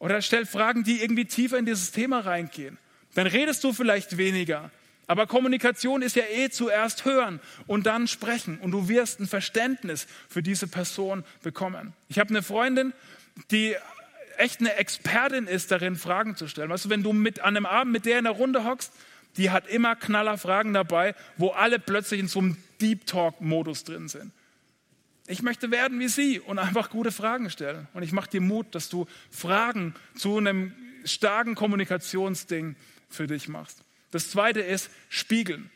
Oder 0.00 0.20
stell 0.20 0.46
Fragen, 0.46 0.82
die 0.82 1.00
irgendwie 1.00 1.26
tiefer 1.26 1.58
in 1.58 1.64
dieses 1.64 1.92
Thema 1.92 2.18
reingehen. 2.18 2.76
Dann 3.14 3.28
redest 3.28 3.62
du 3.62 3.72
vielleicht 3.72 4.16
weniger. 4.16 4.72
Aber 5.08 5.26
Kommunikation 5.26 6.02
ist 6.02 6.16
ja 6.16 6.24
eh 6.30 6.50
zuerst 6.50 7.06
hören 7.06 7.40
und 7.66 7.86
dann 7.86 8.06
sprechen. 8.06 8.58
Und 8.58 8.70
du 8.72 8.88
wirst 8.88 9.20
ein 9.20 9.26
Verständnis 9.26 10.06
für 10.28 10.42
diese 10.42 10.68
Person 10.68 11.24
bekommen. 11.42 11.94
Ich 12.08 12.18
habe 12.18 12.28
eine 12.30 12.42
Freundin, 12.42 12.92
die 13.50 13.74
echt 14.36 14.60
eine 14.60 14.74
Expertin 14.74 15.46
ist 15.46 15.70
darin, 15.70 15.96
Fragen 15.96 16.36
zu 16.36 16.46
stellen. 16.46 16.68
Weißt 16.68 16.84
du, 16.84 16.90
wenn 16.90 17.02
du 17.02 17.14
mit 17.14 17.40
an 17.40 17.56
einem 17.56 17.64
Abend 17.66 17.92
mit 17.92 18.04
der 18.04 18.18
in 18.18 18.24
der 18.24 18.34
Runde 18.34 18.64
hockst, 18.64 18.92
die 19.38 19.50
hat 19.50 19.66
immer 19.66 19.96
knaller 19.96 20.36
Fragen 20.36 20.74
dabei, 20.74 21.14
wo 21.38 21.48
alle 21.48 21.78
plötzlich 21.78 22.20
in 22.20 22.28
so 22.28 22.40
einem 22.40 22.56
Deep 22.80 23.06
Talk-Modus 23.06 23.84
drin 23.84 24.08
sind. 24.08 24.30
Ich 25.26 25.42
möchte 25.42 25.70
werden 25.70 26.00
wie 26.00 26.08
sie 26.08 26.38
und 26.38 26.58
einfach 26.58 26.90
gute 26.90 27.12
Fragen 27.12 27.48
stellen. 27.48 27.88
Und 27.94 28.02
ich 28.02 28.12
mache 28.12 28.28
dir 28.28 28.40
Mut, 28.42 28.74
dass 28.74 28.90
du 28.90 29.06
Fragen 29.30 29.94
zu 30.16 30.36
einem 30.36 30.74
starken 31.04 31.54
Kommunikationsding 31.54 32.76
für 33.08 33.26
dich 33.26 33.48
machst. 33.48 33.82
Das 34.10 34.30
zweite 34.30 34.60
ist 34.60 34.90
spiegeln. 35.08 35.70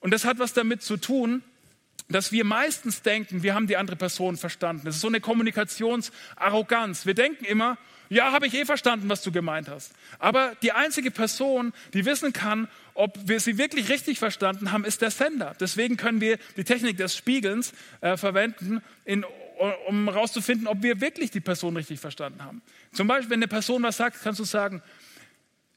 Und 0.00 0.12
das 0.12 0.24
hat 0.24 0.38
was 0.38 0.52
damit 0.52 0.82
zu 0.82 0.96
tun, 0.96 1.42
dass 2.08 2.32
wir 2.32 2.44
meistens 2.44 3.02
denken, 3.02 3.42
wir 3.42 3.54
haben 3.54 3.66
die 3.66 3.76
andere 3.76 3.96
Person 3.96 4.36
verstanden. 4.36 4.82
Das 4.84 4.96
ist 4.96 5.00
so 5.00 5.08
eine 5.08 5.20
Kommunikationsarroganz. 5.20 7.06
Wir 7.06 7.14
denken 7.14 7.44
immer, 7.44 7.78
ja, 8.08 8.32
habe 8.32 8.48
ich 8.48 8.54
eh 8.54 8.64
verstanden, 8.64 9.08
was 9.08 9.22
du 9.22 9.30
gemeint 9.30 9.68
hast. 9.68 9.92
Aber 10.18 10.56
die 10.62 10.72
einzige 10.72 11.12
Person, 11.12 11.72
die 11.94 12.04
wissen 12.04 12.32
kann, 12.32 12.66
ob 12.94 13.16
wir 13.28 13.38
sie 13.38 13.56
wirklich 13.56 13.88
richtig 13.88 14.18
verstanden 14.18 14.72
haben, 14.72 14.84
ist 14.84 15.00
der 15.00 15.12
Sender. 15.12 15.54
Deswegen 15.60 15.96
können 15.96 16.20
wir 16.20 16.38
die 16.56 16.64
Technik 16.64 16.96
des 16.96 17.16
Spiegelns 17.16 17.72
äh, 18.00 18.16
verwenden, 18.16 18.82
in, 19.04 19.24
um 19.86 20.08
herauszufinden, 20.08 20.66
ob 20.66 20.82
wir 20.82 21.00
wirklich 21.00 21.30
die 21.30 21.40
Person 21.40 21.76
richtig 21.76 22.00
verstanden 22.00 22.42
haben. 22.44 22.62
Zum 22.92 23.06
Beispiel, 23.06 23.30
wenn 23.30 23.38
eine 23.38 23.48
Person 23.48 23.84
was 23.84 23.98
sagt, 23.98 24.20
kannst 24.20 24.40
du 24.40 24.44
sagen, 24.44 24.82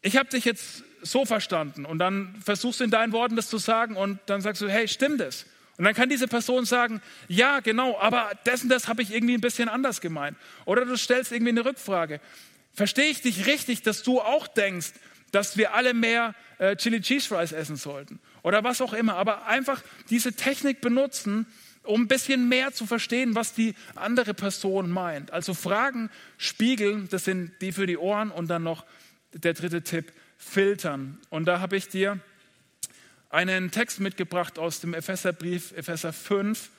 ich 0.04 0.18
habe 0.18 0.30
dich 0.30 0.46
jetzt 0.46 0.84
so 1.02 1.26
verstanden 1.26 1.86
und 1.86 1.98
dann 1.98 2.36
versuchst 2.44 2.80
du 2.80 2.84
in 2.84 2.92
deinen 2.92 3.12
Worten 3.14 3.36
das 3.36 3.50
zu 3.50 3.58
sagen 3.58 3.96
und 3.96 4.20
dann 4.28 4.42
sagst 4.42 4.62
du, 4.62 4.70
hey, 4.70 4.88
stimmt 4.88 5.22
es? 5.22 5.46
Und 5.78 5.86
dann 5.86 5.96
kann 5.96 6.10
diese 6.10 6.28
Person 6.28 6.66
sagen, 6.66 7.02
ja, 7.28 7.60
genau, 7.62 7.98
aber 8.00 8.32
dessen 8.46 8.70
das 8.70 8.88
habe 8.88 9.02
ich 9.02 9.12
irgendwie 9.12 9.34
ein 9.34 9.42
bisschen 9.42 9.70
anders 9.70 10.02
gemeint. 10.02 10.38
Oder 10.66 10.86
du 10.86 10.96
stellst 10.96 11.32
irgendwie 11.32 11.50
eine 11.50 11.66
Rückfrage. 11.66 12.20
Verstehe 12.74 13.10
ich 13.10 13.22
dich 13.22 13.48
richtig, 13.48 13.82
dass 13.82 14.04
du 14.04 14.22
auch 14.22 14.48
denkst, 14.48 14.92
dass 15.32 15.58
wir 15.58 15.74
alle 15.74 15.96
mehr 15.96 16.36
äh, 16.60 16.76
Chili 16.76 17.02
Cheese 17.02 17.28
Fries 17.28 17.52
essen 17.54 17.76
sollten? 17.76 18.20
Oder 18.44 18.64
was 18.64 18.82
auch 18.82 18.94
immer. 18.94 19.16
Aber 19.16 19.48
einfach 19.48 19.82
diese 20.12 20.34
Technik 20.34 20.80
benutzen, 20.80 21.48
um 21.84 22.04
ein 22.04 22.08
bisschen 22.08 22.48
mehr 22.48 22.72
zu 22.72 22.86
verstehen, 22.86 23.34
was 23.34 23.54
die 23.54 23.74
andere 23.96 24.36
Person 24.36 24.92
meint. 24.92 25.32
Also 25.32 25.56
Fragen 25.56 26.12
spiegeln, 26.38 27.08
das 27.10 27.26
sind 27.26 27.52
die 27.62 27.72
für 27.72 27.88
die 27.88 27.98
Ohren 27.98 28.30
und 28.30 28.48
dann 28.48 28.64
noch 28.64 28.86
der 29.34 29.54
dritte 29.54 29.82
Tipp, 29.82 30.12
filtern. 30.38 31.20
Und 31.30 31.46
da 31.46 31.60
habe 31.60 31.78
ich 31.78 31.88
dir 31.88 32.20
einen 33.30 33.72
Text 33.72 34.00
mitgebracht 34.00 34.60
aus 34.60 34.80
dem 34.80 34.94
Epheserbrief, 34.94 35.72
Epheser 35.72 36.14
5. 36.14 36.70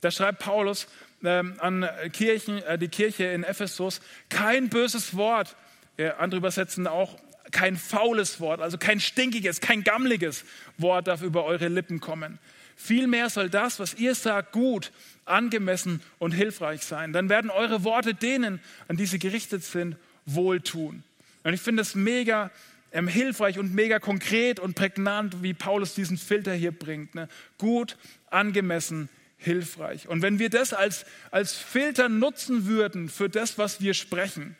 Da 0.00 0.10
schreibt 0.10 0.38
Paulus 0.38 0.86
äh, 1.22 1.42
an 1.58 1.88
Kirchen, 2.12 2.62
äh, 2.62 2.78
die 2.78 2.88
Kirche 2.88 3.24
in 3.24 3.44
Ephesus, 3.44 4.00
kein 4.28 4.68
böses 4.68 5.16
Wort, 5.16 5.56
äh, 5.96 6.10
andere 6.10 6.38
übersetzen 6.38 6.86
auch 6.86 7.18
kein 7.50 7.76
faules 7.76 8.40
Wort, 8.40 8.60
also 8.60 8.78
kein 8.78 9.00
stinkiges, 9.00 9.60
kein 9.60 9.82
gammliges 9.82 10.44
Wort 10.76 11.08
darf 11.08 11.22
über 11.22 11.44
eure 11.44 11.68
Lippen 11.68 12.00
kommen. 12.00 12.38
Vielmehr 12.76 13.28
soll 13.28 13.50
das, 13.50 13.80
was 13.80 13.94
ihr 13.94 14.14
sagt, 14.14 14.52
gut, 14.52 14.92
angemessen 15.24 16.00
und 16.18 16.32
hilfreich 16.32 16.82
sein. 16.82 17.12
Dann 17.12 17.28
werden 17.28 17.50
eure 17.50 17.84
Worte 17.84 18.14
denen, 18.14 18.60
an 18.86 18.96
die 18.96 19.06
sie 19.06 19.18
gerichtet 19.18 19.64
sind, 19.64 19.96
wohltun. 20.26 21.02
Und 21.48 21.54
ich 21.54 21.62
finde 21.62 21.80
es 21.80 21.94
mega 21.94 22.50
ähm, 22.92 23.08
hilfreich 23.08 23.58
und 23.58 23.74
mega 23.74 23.98
konkret 23.98 24.60
und 24.60 24.74
prägnant, 24.74 25.42
wie 25.42 25.54
Paulus 25.54 25.94
diesen 25.94 26.18
Filter 26.18 26.52
hier 26.52 26.72
bringt. 26.72 27.14
Ne? 27.14 27.26
Gut, 27.56 27.96
angemessen, 28.26 29.08
hilfreich. 29.38 30.08
Und 30.08 30.20
wenn 30.20 30.38
wir 30.38 30.50
das 30.50 30.74
als, 30.74 31.06
als 31.30 31.54
Filter 31.54 32.10
nutzen 32.10 32.66
würden 32.66 33.08
für 33.08 33.30
das, 33.30 33.56
was 33.56 33.80
wir 33.80 33.94
sprechen, 33.94 34.56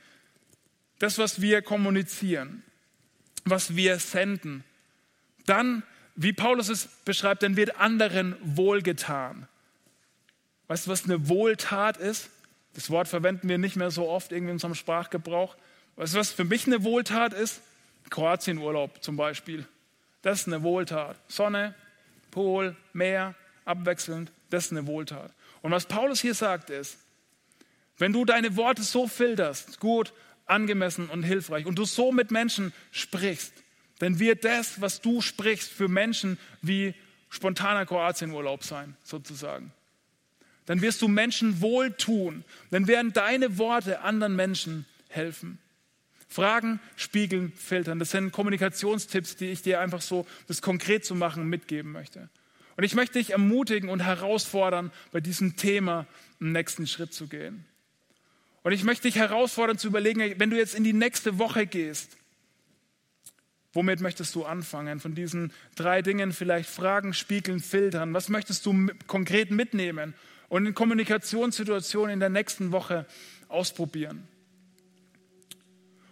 das, 0.99 1.19
was 1.19 1.43
wir 1.43 1.61
kommunizieren, 1.61 2.63
was 3.45 3.77
wir 3.77 3.99
senden, 3.99 4.65
dann, 5.45 5.83
wie 6.17 6.33
Paulus 6.33 6.71
es 6.71 6.87
beschreibt, 7.05 7.43
dann 7.43 7.57
wird 7.57 7.77
anderen 7.77 8.35
wohlgetan. 8.41 9.47
Weißt 10.69 10.87
du, 10.87 10.91
was 10.91 11.05
eine 11.05 11.29
Wohltat 11.29 11.99
ist? 11.99 12.31
Das 12.73 12.89
Wort 12.89 13.09
verwenden 13.09 13.47
wir 13.51 13.59
nicht 13.59 13.77
mehr 13.77 13.91
so 13.91 14.09
oft 14.09 14.33
irgendwie 14.33 14.53
in 14.53 14.55
unserem 14.55 14.75
Sprachgebrauch. 14.75 15.55
Weißt 15.99 16.15
du, 16.15 16.19
was 16.19 16.31
für 16.31 16.45
mich 16.45 16.65
eine 16.67 16.85
Wohltat 16.85 17.33
ist? 17.33 17.61
Kroatienurlaub 18.09 19.03
zum 19.03 19.17
Beispiel. 19.17 19.67
Das 20.23 20.43
ist 20.43 20.47
eine 20.47 20.63
Wohltat. 20.63 21.17
Sonne, 21.27 21.75
Pol, 22.31 22.77
Meer, 22.93 23.35
abwechselnd, 23.65 24.31
das 24.49 24.67
ist 24.67 24.71
eine 24.71 24.87
Wohltat. 24.87 25.35
Und 25.61 25.73
was 25.73 25.87
Paulus 25.87 26.21
hier 26.21 26.35
sagt 26.35 26.71
ist, 26.71 26.99
wenn 27.99 28.13
du 28.13 28.25
deine 28.25 28.57
Worte 28.57 28.85
so 28.85 29.09
filterst, 29.09 29.81
gut, 29.81 30.13
angemessen 30.47 31.11
und 31.11 31.25
hilfreich, 31.25 31.67
und 31.67 31.77
du 31.77 31.85
so 31.85 32.13
mit 32.13 32.31
Menschen 32.31 32.73
sprichst, 32.93 33.53
dann 33.99 34.21
wird 34.21 34.45
das, 34.45 34.81
was 34.81 35.01
du 35.01 35.21
sprichst, 35.21 35.69
für 35.69 35.89
Menschen 35.89 36.39
wie 36.63 36.95
spontaner 37.29 37.85
Kroatienurlaub 37.87 38.63
sein, 38.63 38.97
sozusagen. 39.03 39.73
dann 40.67 40.81
wirst 40.81 41.03
du 41.03 41.09
Menschen 41.09 41.61
wohltun, 41.61 42.45
dann 42.71 42.87
werden 42.87 43.13
deine 43.13 43.59
Worte 43.59 44.03
anderen 44.03 44.37
Menschen 44.37 44.87
helfen. 45.09 45.59
Fragen, 46.29 46.79
spiegeln, 46.97 47.53
filtern. 47.57 47.99
Das 47.99 48.11
sind 48.11 48.33
Kommunikationstipps, 48.33 49.37
die 49.37 49.47
ich 49.47 49.63
dir 49.63 49.81
einfach 49.81 50.03
so, 50.03 50.27
das 50.47 50.61
konkret 50.61 51.05
zu 51.05 51.15
machen, 51.15 51.49
mitgeben 51.49 51.91
möchte. 51.91 52.29
Und 52.77 52.85
ich 52.85 52.95
möchte 52.95 53.19
dich 53.19 53.31
ermutigen 53.31 53.89
und 53.89 54.01
herausfordern, 54.01 54.93
bei 55.11 55.21
diesem 55.21 55.57
Thema 55.57 56.07
einen 56.41 56.53
nächsten 56.53 56.87
Schritt 56.87 57.13
zu 57.13 57.27
gehen. 57.27 57.65
Und 58.63 58.73
ich 58.73 58.85
möchte 58.85 59.09
dich 59.09 59.17
herausfordern 59.17 59.79
zu 59.79 59.89
überlegen, 59.89 60.35
wenn 60.39 60.51
du 60.51 60.57
jetzt 60.57 60.75
in 60.75 60.85
die 60.85 60.93
nächste 60.93 61.39
Woche 61.39 61.67
gehst, 61.67 62.19
womit 63.73 64.01
möchtest 64.01 64.35
du 64.35 64.45
anfangen? 64.45 65.01
Von 65.01 65.15
diesen 65.15 65.53
drei 65.77 66.03
Dingen 66.03 66.33
vielleicht 66.33 66.69
Fragen, 66.69 67.15
spiegeln, 67.15 67.61
filtern. 67.61 68.13
Was 68.13 68.29
möchtest 68.29 68.67
du 68.67 68.89
konkret 69.07 69.51
mitnehmen 69.51 70.15
und 70.49 70.67
in 70.67 70.75
Kommunikationssituationen 70.75 72.15
in 72.15 72.21
der 72.21 72.29
nächsten 72.29 72.71
Woche 72.71 73.07
ausprobieren? 73.49 74.29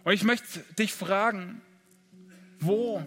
Und 0.07 0.13
ich 0.13 0.23
möchte 0.23 0.61
dich 0.79 0.93
fragen, 0.93 1.61
wo 2.61 3.05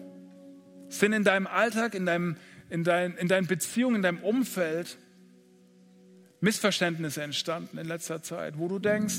sind 0.91 1.15
in 1.15 1.25
deinem 1.25 1.47
Alltag, 1.47 1.95
in, 1.95 2.05
deinem, 2.05 2.37
in, 2.69 2.85
dein, 2.85 3.17
in 3.17 3.27
deinen 3.27 3.47
Beziehungen, 3.47 3.97
in 3.97 4.03
deinem 4.03 4.19
Umfeld 4.19 4.99
Missverständnisse 6.43 7.23
entstanden 7.23 7.79
in 7.79 7.87
letzter 7.87 8.23
Zeit, 8.23 8.59
wo 8.59 8.69
du 8.69 8.79
denkst, 8.79 9.17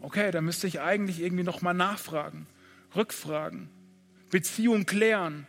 okay, 0.00 0.30
da 0.30 0.40
müsste 0.40 0.66
ich 0.66 0.80
eigentlich 0.80 1.20
irgendwie 1.20 1.42
nochmal 1.44 1.74
nachfragen, 1.74 2.46
rückfragen, 2.96 3.68
Beziehung 4.30 4.86
klären, 4.86 5.46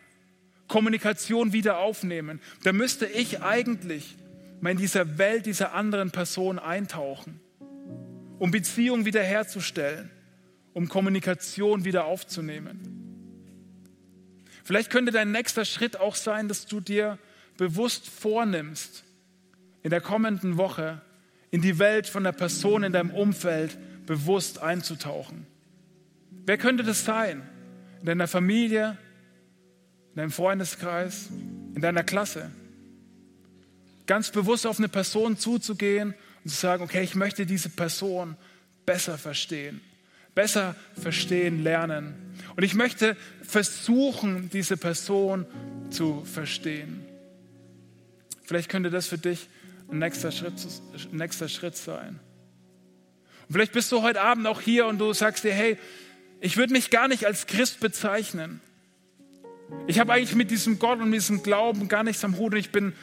Kommunikation 0.68 1.54
wieder 1.54 1.78
aufnehmen. 1.78 2.42
Da 2.64 2.74
müsste 2.74 3.06
ich 3.06 3.42
eigentlich 3.42 4.18
mal 4.60 4.72
in 4.72 4.78
dieser 4.78 5.18
Welt 5.18 5.46
dieser 5.46 5.74
anderen 5.74 6.12
Person 6.12 6.60
eintauchen, 6.60 7.40
um 8.38 8.52
Beziehung 8.52 9.06
wiederherzustellen, 9.06 10.12
um 10.76 10.90
Kommunikation 10.90 11.86
wieder 11.86 12.04
aufzunehmen. 12.06 13.06
Vielleicht 14.66 14.92
könnte 14.92 15.14
dein 15.14 15.32
nächster 15.32 15.64
Schritt 15.64 15.98
auch 15.98 16.16
sein, 16.16 16.50
dass 16.50 16.66
du 16.66 16.82
dir 16.82 17.18
bewusst 17.58 18.10
vornimmst, 18.10 19.06
in 19.84 19.90
der 19.90 20.02
kommenden 20.02 20.58
Woche 20.58 21.02
in 21.50 21.62
die 21.62 21.80
Welt 21.80 22.08
von 22.08 22.26
der 22.26 22.34
Person 22.34 22.84
in 22.84 22.92
deinem 22.92 23.12
Umfeld 23.12 23.78
bewusst 24.06 24.62
einzutauchen. 24.62 25.48
Wer 26.46 26.58
könnte 26.58 26.84
das 26.84 27.06
sein? 27.06 27.42
In 28.02 28.08
deiner 28.08 28.28
Familie, 28.28 28.98
in 30.12 30.18
deinem 30.18 30.32
Freundeskreis, 30.32 31.30
in 31.74 31.82
deiner 31.82 32.04
Klasse. 32.04 32.52
Ganz 34.08 34.30
bewusst 34.30 34.68
auf 34.68 34.80
eine 34.80 34.90
Person 34.90 35.38
zuzugehen 35.38 36.16
und 36.44 36.50
zu 36.50 36.58
sagen, 36.58 36.84
okay, 36.84 37.02
ich 37.02 37.16
möchte 37.16 37.46
diese 37.46 37.70
Person 37.70 38.36
besser 38.86 39.18
verstehen, 39.18 39.80
besser 40.36 40.76
verstehen 41.02 41.64
lernen. 41.64 42.14
Und 42.56 42.64
ich 42.64 42.76
möchte 42.76 43.18
versuchen, 43.42 44.50
diese 44.52 44.78
Person 44.78 45.46
zu 45.90 46.24
verstehen. 46.26 47.06
Vielleicht 48.44 48.70
könnte 48.70 48.90
das 48.90 49.08
für 49.08 49.18
dich 49.18 49.50
ein 49.90 50.00
nächster 50.00 50.32
Schritt, 50.32 50.54
nächster 51.12 51.50
Schritt 51.50 51.76
sein. 51.76 52.20
Und 53.48 53.54
vielleicht 53.54 53.74
bist 53.74 53.92
du 53.92 54.02
heute 54.02 54.22
Abend 54.22 54.46
auch 54.48 54.62
hier 54.62 54.88
und 54.88 55.00
du 55.00 55.14
sagst 55.14 55.44
dir, 55.44 55.54
hey, 55.54 55.78
ich 56.42 56.58
würde 56.58 56.74
mich 56.74 56.90
gar 56.90 57.08
nicht 57.08 57.26
als 57.26 57.48
Christ 57.48 57.80
bezeichnen. 57.80 58.62
Ich 59.88 60.00
habe 60.00 60.14
eigentlich 60.14 60.36
mit 60.36 60.52
diesem 60.52 60.80
Gott 60.80 61.00
und 61.00 61.12
diesem 61.12 61.44
Glauben 61.44 61.88
gar 61.88 62.04
nichts 62.04 62.24
am 62.24 62.38
Hut 62.38 62.54
und 62.54 62.60
ich 62.60 62.72
bin 62.72 62.94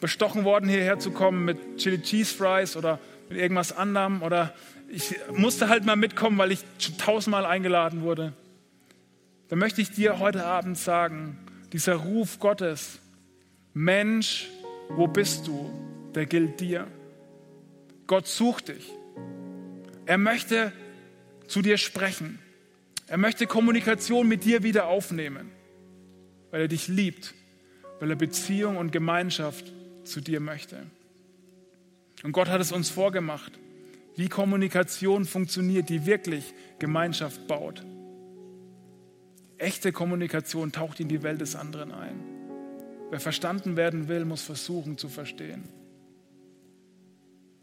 bestochen 0.00 0.44
worden, 0.44 0.68
hierher 0.68 0.98
zu 0.98 1.10
kommen 1.10 1.44
mit 1.44 1.78
Chili 1.78 2.00
Cheese 2.00 2.34
Fries 2.34 2.76
oder 2.76 2.98
mit 3.28 3.38
irgendwas 3.38 3.72
anderem 3.72 4.22
oder 4.22 4.54
ich 4.92 5.16
musste 5.32 5.68
halt 5.68 5.84
mal 5.84 5.96
mitkommen, 5.96 6.38
weil 6.38 6.52
ich 6.52 6.60
schon 6.78 6.96
tausendmal 6.98 7.46
eingeladen 7.46 8.02
wurde. 8.02 8.32
Dann 9.48 9.58
möchte 9.58 9.80
ich 9.80 9.90
dir 9.90 10.20
heute 10.20 10.44
Abend 10.44 10.78
sagen, 10.78 11.38
dieser 11.72 11.96
Ruf 11.96 12.38
Gottes, 12.38 13.00
Mensch, 13.74 14.48
wo 14.88 15.06
bist 15.08 15.46
du? 15.46 15.70
der 16.14 16.26
gilt 16.26 16.60
dir. 16.60 16.86
Gott 18.06 18.26
sucht 18.26 18.68
dich. 18.68 18.90
Er 20.06 20.18
möchte 20.18 20.72
zu 21.46 21.62
dir 21.62 21.78
sprechen. 21.78 22.38
Er 23.06 23.18
möchte 23.18 23.46
Kommunikation 23.46 24.28
mit 24.28 24.44
dir 24.44 24.62
wieder 24.62 24.86
aufnehmen, 24.86 25.50
weil 26.50 26.62
er 26.62 26.68
dich 26.68 26.88
liebt, 26.88 27.34
weil 28.00 28.10
er 28.10 28.16
Beziehung 28.16 28.76
und 28.76 28.90
Gemeinschaft 28.90 29.72
zu 30.04 30.20
dir 30.20 30.40
möchte. 30.40 30.86
Und 32.22 32.32
Gott 32.32 32.48
hat 32.48 32.60
es 32.60 32.72
uns 32.72 32.88
vorgemacht, 32.88 33.52
wie 34.16 34.28
Kommunikation 34.28 35.24
funktioniert, 35.24 35.88
die 35.88 36.06
wirklich 36.06 36.54
Gemeinschaft 36.78 37.46
baut. 37.46 37.84
Echte 39.58 39.92
Kommunikation 39.92 40.72
taucht 40.72 41.00
in 41.00 41.08
die 41.08 41.22
Welt 41.22 41.40
des 41.40 41.56
anderen 41.56 41.92
ein. 41.92 42.20
Wer 43.10 43.20
verstanden 43.20 43.76
werden 43.76 44.08
will, 44.08 44.24
muss 44.24 44.42
versuchen 44.42 44.98
zu 44.98 45.08
verstehen. 45.08 45.64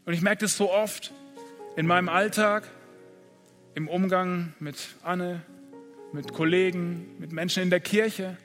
Und 0.04 0.14
ich 0.14 0.22
merke 0.22 0.40
das 0.40 0.56
so 0.56 0.72
oft 0.72 1.12
in 1.76 1.86
meinem 1.86 2.08
Alltag, 2.08 2.68
im 3.74 3.86
Umgang 3.86 4.54
mit 4.58 4.76
Anne, 5.02 5.42
mit 6.12 6.32
Kollegen, 6.32 7.16
mit 7.18 7.32
Menschen 7.32 7.62
in 7.62 7.70
der 7.70 7.80
Kirche, 7.80 8.36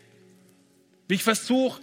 wie 1.08 1.16
ich 1.16 1.24
versuche, 1.24 1.82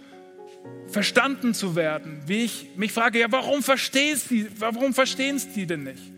verstanden 0.87 1.53
zu 1.53 1.75
werden, 1.75 2.21
wie 2.25 2.45
ich 2.45 2.69
mich 2.77 2.93
frage, 2.93 3.19
ja, 3.19 3.31
warum 3.31 3.63
verstehen 3.63 4.19
die, 4.29 4.47
warum 4.59 4.93
verstehen 4.93 5.35
es 5.35 5.51
die 5.51 5.65
denn 5.65 5.83
nicht? 5.83 6.12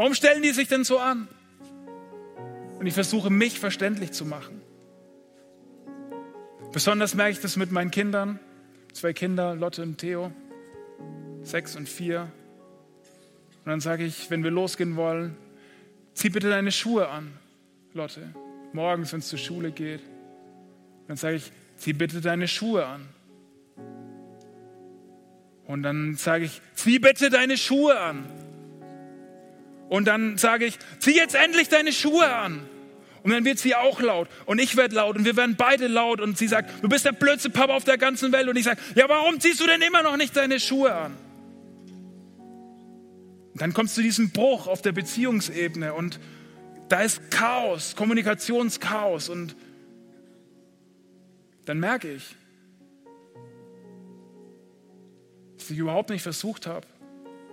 Warum 0.00 0.14
stellen 0.14 0.40
die 0.40 0.52
sich 0.52 0.66
denn 0.66 0.82
so 0.82 0.98
an? 0.98 1.28
Und 2.78 2.86
ich 2.86 2.94
versuche, 2.94 3.28
mich 3.28 3.60
verständlich 3.60 4.12
zu 4.12 4.24
machen. 4.24 4.62
Besonders 6.72 7.14
merke 7.14 7.32
ich 7.32 7.40
das 7.40 7.58
mit 7.58 7.70
meinen 7.70 7.90
Kindern, 7.90 8.38
zwei 8.94 9.12
Kinder, 9.12 9.54
Lotte 9.54 9.82
und 9.82 9.98
Theo, 9.98 10.32
sechs 11.42 11.76
und 11.76 11.86
vier. 11.86 12.32
Und 13.66 13.72
dann 13.72 13.80
sage 13.80 14.04
ich, 14.04 14.30
wenn 14.30 14.42
wir 14.42 14.50
losgehen 14.50 14.96
wollen, 14.96 15.36
zieh 16.14 16.30
bitte 16.30 16.48
deine 16.48 16.72
Schuhe 16.72 17.10
an, 17.10 17.34
Lotte. 17.92 18.22
Morgens, 18.72 19.12
wenn 19.12 19.18
es 19.20 19.28
zur 19.28 19.38
Schule 19.38 19.70
geht. 19.70 20.00
Dann 21.08 21.18
sage 21.18 21.36
ich, 21.36 21.52
zieh 21.76 21.92
bitte 21.92 22.22
deine 22.22 22.48
Schuhe 22.48 22.86
an. 22.86 23.06
Und 25.66 25.82
dann 25.82 26.14
sage 26.14 26.46
ich, 26.46 26.62
zieh 26.72 27.00
bitte 27.00 27.28
deine 27.28 27.58
Schuhe 27.58 28.00
an. 28.00 28.39
Und 29.90 30.06
dann 30.06 30.38
sage 30.38 30.64
ich, 30.64 30.78
zieh 31.00 31.14
jetzt 31.14 31.34
endlich 31.34 31.68
deine 31.68 31.92
Schuhe 31.92 32.32
an. 32.32 32.66
Und 33.22 33.32
dann 33.32 33.44
wird 33.44 33.58
sie 33.58 33.74
auch 33.74 34.00
laut 34.00 34.28
und 34.46 34.58
ich 34.58 34.76
werde 34.78 34.94
laut 34.94 35.14
und 35.14 35.26
wir 35.26 35.36
werden 35.36 35.54
beide 35.54 35.88
laut 35.88 36.22
und 36.22 36.38
sie 36.38 36.48
sagt, 36.48 36.82
du 36.82 36.88
bist 36.88 37.04
der 37.04 37.12
blödste 37.12 37.50
Papa 37.50 37.74
auf 37.74 37.84
der 37.84 37.98
ganzen 37.98 38.32
Welt 38.32 38.48
und 38.48 38.56
ich 38.56 38.64
sage, 38.64 38.80
ja, 38.94 39.10
warum 39.10 39.38
ziehst 39.40 39.60
du 39.60 39.66
denn 39.66 39.82
immer 39.82 40.02
noch 40.02 40.16
nicht 40.16 40.34
deine 40.34 40.58
Schuhe 40.58 40.94
an? 40.94 41.14
dann 43.60 43.74
kommst 43.74 43.94
du 43.96 44.00
zu 44.00 44.02
diesem 44.02 44.30
Bruch 44.30 44.66
auf 44.66 44.80
der 44.80 44.92
Beziehungsebene 44.92 45.92
und 45.92 46.18
da 46.88 47.02
ist 47.02 47.30
Chaos, 47.30 47.94
Kommunikationschaos 47.94 49.28
und 49.28 49.54
dann 51.66 51.78
merke 51.78 52.10
ich, 52.10 52.36
dass 55.58 55.70
ich 55.70 55.78
überhaupt 55.78 56.08
nicht 56.08 56.22
versucht 56.22 56.66
habe, 56.66 56.86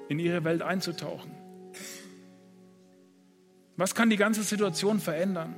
in 0.07 0.17
ihre 0.17 0.45
Welt 0.45 0.61
einzutauchen. 0.61 1.36
Was 3.77 3.95
kann 3.95 4.09
die 4.09 4.17
ganze 4.17 4.43
Situation 4.43 4.99
verändern, 4.99 5.55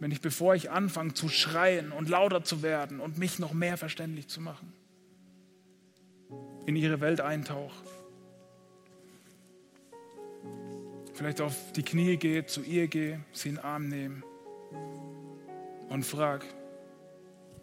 wenn 0.00 0.10
ich, 0.10 0.20
bevor 0.20 0.54
ich 0.54 0.70
anfange 0.70 1.14
zu 1.14 1.28
schreien 1.28 1.92
und 1.92 2.08
lauter 2.08 2.42
zu 2.42 2.62
werden 2.62 3.00
und 3.00 3.18
mich 3.18 3.38
noch 3.38 3.52
mehr 3.52 3.76
verständlich 3.76 4.28
zu 4.28 4.40
machen, 4.40 4.72
in 6.66 6.74
ihre 6.74 7.00
Welt 7.00 7.20
eintauche? 7.20 7.84
vielleicht 11.14 11.40
auf 11.40 11.72
die 11.72 11.82
Knie 11.82 12.16
gehe, 12.16 12.44
zu 12.44 12.62
ihr 12.62 12.88
gehe, 12.88 13.20
sie 13.32 13.50
in 13.50 13.54
den 13.56 13.64
Arm 13.64 13.88
nehme 13.88 14.22
und 15.88 16.04
frag, 16.04 16.44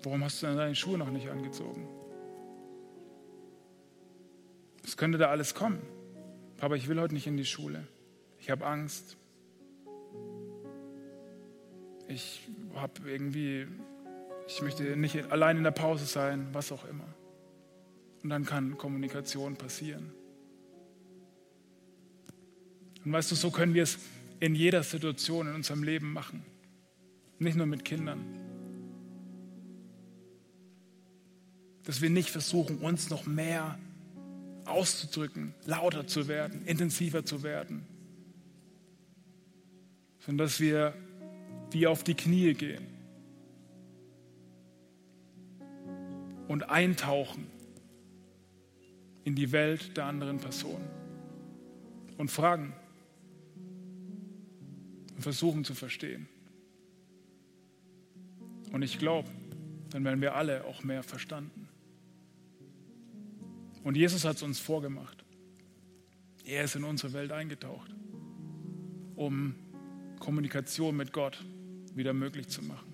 warum 0.04 0.24
hast 0.24 0.42
du 0.42 0.48
denn 0.48 0.58
deine 0.58 0.76
Schuhe 0.76 0.98
noch 0.98 1.12
nicht 1.12 1.30
angezogen? 1.30 1.88
Es 4.84 4.98
könnte 4.98 5.18
da 5.18 5.30
alles 5.30 5.54
kommen. 5.54 5.82
Papa, 6.58 6.76
ich 6.76 6.88
will 6.88 7.00
heute 7.00 7.14
nicht 7.14 7.28
in 7.28 7.38
die 7.38 7.46
Schule. 7.46 7.88
Ich 8.42 8.50
habe 8.50 8.66
Angst. 8.66 9.18
Ich 12.08 12.50
habe 12.74 13.10
irgendwie, 13.10 13.68
ich 14.48 14.62
möchte 14.64 14.84
nicht 14.98 15.32
allein 15.32 15.58
in 15.58 15.64
der 15.64 15.72
Pause 15.72 16.06
sein, 16.06 16.48
was 16.52 16.72
auch 16.72 16.84
immer. 16.86 17.08
Und 18.24 18.32
dann 18.32 18.46
kann 18.46 18.78
Kommunikation 18.78 19.56
passieren. 19.56 20.12
Und 23.06 23.14
weißt 23.14 23.32
du, 23.32 23.36
so 23.36 23.52
können 23.52 23.76
wir 23.76 23.84
es 23.84 24.00
in 24.40 24.56
jeder 24.56 24.84
Situation 24.84 25.48
in 25.48 25.56
unserem 25.56 25.84
Leben 25.84 26.12
machen. 26.12 26.44
Nicht 27.38 27.56
nur 27.56 27.68
mit 27.68 27.86
Kindern. 27.86 28.26
Dass 31.84 32.02
wir 32.02 32.10
nicht 32.10 32.32
versuchen, 32.32 32.80
uns 32.80 33.10
noch 33.12 33.26
mehr 33.26 33.78
auszudrücken, 34.66 35.54
lauter 35.66 36.08
zu 36.08 36.28
werden, 36.28 36.66
intensiver 36.66 37.26
zu 37.26 37.44
werden, 37.44 37.86
sondern 40.22 40.46
dass 40.46 40.60
wir 40.60 40.94
wie 41.72 41.88
auf 41.88 42.04
die 42.04 42.16
Knie 42.16 42.54
gehen 42.54 42.88
und 46.48 46.70
eintauchen 46.70 47.48
in 49.24 49.36
die 49.36 49.52
Welt 49.52 49.96
der 49.98 50.06
anderen 50.06 50.38
Person 50.38 50.82
und 52.18 52.30
fragen 52.30 52.74
und 55.16 55.22
versuchen 55.22 55.64
zu 55.64 55.74
verstehen. 55.74 56.28
Und 58.72 58.84
ich 58.84 59.00
glaube, 59.00 59.30
dann 59.90 60.04
werden 60.04 60.22
wir 60.22 60.36
alle 60.36 60.66
auch 60.66 60.84
mehr 60.84 61.04
verstanden. 61.04 61.68
Und 63.84 63.98
Jesus 63.98 64.26
hat 64.26 64.38
es 64.38 64.44
uns 64.44 64.60
vorgemacht. 64.60 65.24
Er 66.46 66.64
ist 66.64 66.76
in 66.76 66.84
unsere 66.84 67.14
Welt 67.14 67.32
eingetaucht, 67.32 67.94
um 69.16 69.56
Kommunikation 70.22 70.96
mit 70.96 71.12
Gott 71.12 71.44
wieder 71.96 72.14
möglich 72.14 72.48
zu 72.48 72.62
machen, 72.62 72.94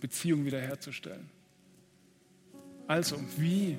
Beziehung 0.00 0.44
wiederherzustellen. 0.44 1.30
Also, 2.86 3.16
wie 3.38 3.78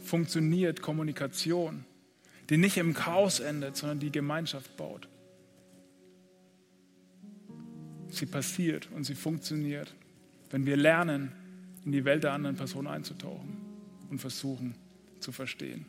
funktioniert 0.00 0.82
Kommunikation, 0.82 1.84
die 2.48 2.56
nicht 2.56 2.78
im 2.78 2.94
Chaos 2.94 3.40
endet, 3.40 3.76
sondern 3.76 4.00
die 4.00 4.10
Gemeinschaft 4.10 4.76
baut? 4.76 5.06
Sie 8.08 8.26
passiert 8.26 8.88
und 8.90 9.04
sie 9.04 9.14
funktioniert, 9.14 9.94
wenn 10.50 10.64
wir 10.64 10.78
lernen, 10.78 11.30
in 11.84 11.92
die 11.92 12.06
Welt 12.06 12.24
der 12.24 12.32
anderen 12.32 12.56
Person 12.56 12.86
einzutauchen 12.86 13.58
und 14.10 14.18
versuchen 14.18 14.74
zu 15.20 15.30
verstehen. 15.30 15.84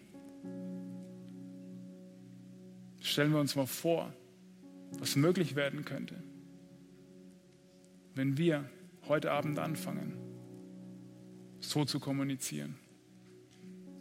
Stellen 2.99 3.32
wir 3.32 3.39
uns 3.39 3.55
mal 3.55 3.65
vor, 3.65 4.13
was 4.97 5.15
möglich 5.15 5.55
werden 5.55 5.85
könnte, 5.85 6.15
wenn 8.15 8.37
wir 8.37 8.69
heute 9.07 9.31
Abend 9.31 9.59
anfangen, 9.59 10.17
so 11.59 11.85
zu 11.85 11.99
kommunizieren. 11.99 12.75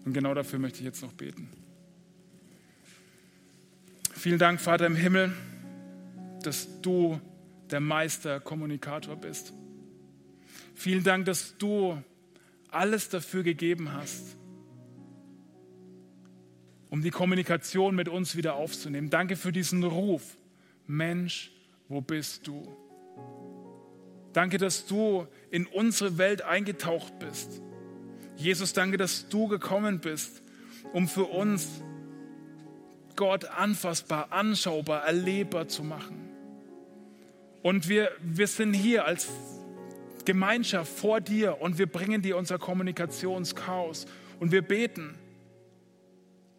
Und 0.05 0.13
genau 0.13 0.33
dafür 0.33 0.59
möchte 0.59 0.79
ich 0.79 0.85
jetzt 0.85 1.03
noch 1.03 1.13
beten. 1.13 1.51
Vielen 4.13 4.39
Dank, 4.39 4.61
Vater 4.61 4.87
im 4.87 4.97
Himmel, 4.97 5.33
dass 6.43 6.81
du 6.81 7.21
der 7.71 7.81
Meister 7.81 8.41
Kommunikator 8.41 9.17
bist. 9.17 9.53
Vielen 10.75 11.05
Dank, 11.05 11.27
dass 11.27 11.59
du 11.59 12.03
alles 12.71 13.09
dafür 13.11 13.43
gegeben 13.43 13.93
hast, 13.93 14.37
um 16.89 17.03
die 17.03 17.11
Kommunikation 17.11 17.95
mit 17.95 18.09
uns 18.09 18.37
wieder 18.37 18.55
aufzunehmen. 18.55 19.11
Danke 19.11 19.37
für 19.37 19.53
diesen 19.53 19.85
Ruf. 19.85 20.38
Mensch, 20.89 21.53
wo 21.89 22.01
bist 22.01 22.47
du? 22.47 22.67
Danke, 24.33 24.59
dass 24.59 24.87
du 24.87 25.27
in 25.51 25.67
unsere 25.67 26.19
Welt 26.19 26.43
eingetaucht 26.43 27.19
bist. 27.19 27.63
Jesus, 28.37 28.73
danke, 28.73 28.97
dass 28.97 29.29
du 29.29 29.49
gekommen 29.49 30.01
bist, 30.01 30.43
um 30.93 31.09
für 31.09 31.25
uns 31.25 31.83
Gott 33.17 33.47
anfassbar, 33.47 34.33
anschaubar, 34.33 35.05
erlebbar 35.05 35.69
zu 35.69 35.83
machen. 35.83 36.29
Und 37.63 37.89
wir, 37.89 38.11
wir 38.23 38.47
sind 38.47 38.75
hier 38.75 39.05
als 39.05 39.29
Gemeinschaft 40.25 40.93
vor 40.93 41.21
dir 41.21 41.61
und 41.61 41.79
wir 41.79 41.87
bringen 41.87 42.23
dir 42.23 42.37
unser 42.37 42.59
Kommunikationschaos 42.59 44.07
und 44.39 44.53
wir 44.53 44.63
beten, 44.63 45.19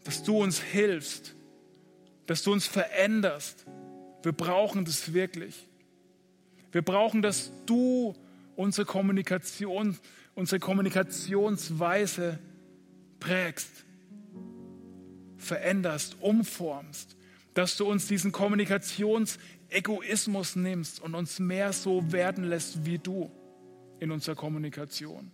dass 0.03 0.23
du 0.23 0.41
uns 0.41 0.59
hilfst, 0.59 1.35
dass 2.25 2.43
du 2.43 2.51
uns 2.51 2.67
veränderst. 2.67 3.65
Wir 4.23 4.33
brauchen 4.33 4.85
das 4.85 5.13
wirklich. 5.13 5.67
Wir 6.71 6.81
brauchen, 6.81 7.21
dass 7.21 7.51
du 7.65 8.15
unsere 8.55 8.85
Kommunikation, 8.85 9.97
unsere 10.35 10.59
Kommunikationsweise 10.59 12.39
prägst, 13.19 13.85
veränderst, 15.37 16.17
umformst, 16.19 17.17
dass 17.53 17.77
du 17.77 17.85
uns 17.85 18.07
diesen 18.07 18.31
Kommunikationsegoismus 18.31 20.55
nimmst 20.55 20.99
und 21.01 21.13
uns 21.15 21.39
mehr 21.39 21.73
so 21.73 22.11
werden 22.11 22.43
lässt 22.43 22.85
wie 22.85 22.99
du 22.99 23.31
in 23.99 24.11
unserer 24.11 24.35
Kommunikation. 24.35 25.31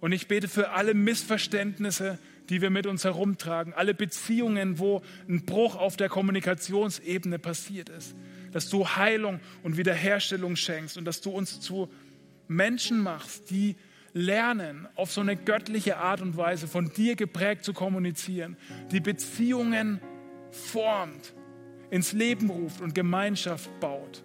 Und 0.00 0.12
ich 0.12 0.28
bete 0.28 0.48
für 0.48 0.70
alle 0.70 0.92
Missverständnisse, 0.92 2.18
die 2.50 2.60
wir 2.60 2.70
mit 2.70 2.86
uns 2.86 3.04
herumtragen, 3.04 3.72
alle 3.72 3.94
Beziehungen, 3.94 4.78
wo 4.78 5.02
ein 5.28 5.44
Bruch 5.44 5.76
auf 5.76 5.96
der 5.96 6.08
Kommunikationsebene 6.08 7.38
passiert 7.38 7.88
ist, 7.88 8.14
dass 8.52 8.68
du 8.68 8.86
Heilung 8.86 9.40
und 9.62 9.76
Wiederherstellung 9.76 10.56
schenkst 10.56 10.96
und 10.98 11.04
dass 11.04 11.20
du 11.20 11.30
uns 11.30 11.60
zu 11.60 11.90
Menschen 12.46 13.00
machst, 13.00 13.50
die 13.50 13.76
lernen, 14.12 14.86
auf 14.94 15.10
so 15.10 15.20
eine 15.20 15.36
göttliche 15.36 15.96
Art 15.96 16.20
und 16.20 16.36
Weise 16.36 16.68
von 16.68 16.92
dir 16.92 17.16
geprägt 17.16 17.64
zu 17.64 17.72
kommunizieren, 17.72 18.56
die 18.92 19.00
Beziehungen 19.00 20.00
formt, 20.50 21.34
ins 21.90 22.12
Leben 22.12 22.50
ruft 22.50 22.80
und 22.80 22.94
Gemeinschaft 22.94 23.68
baut. 23.80 24.22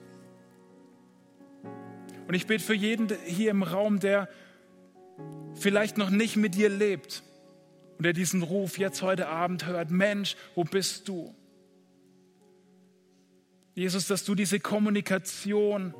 Und 2.27 2.35
ich 2.35 2.45
bete 2.45 2.63
für 2.63 2.75
jeden 2.75 3.07
hier 3.25 3.49
im 3.49 3.63
Raum, 3.63 3.99
der 3.99 4.29
vielleicht 5.55 5.97
noch 5.97 6.11
nicht 6.11 6.35
mit 6.35 6.53
dir 6.53 6.69
lebt 6.69 7.23
und 7.99 8.05
der 8.05 8.13
diesen 8.13 8.43
Ruf 8.43 8.77
jetzt 8.77 9.01
heute 9.01 9.27
Abend 9.27 9.65
hört, 9.65 9.91
Mensch, 9.91 10.37
wo 10.55 10.63
bist 10.63 11.09
du? 11.09 11.35
Jesus, 13.75 14.07
dass 14.07 14.23
du 14.23 14.35
diese 14.35 14.61
Kommunikation 14.61 15.93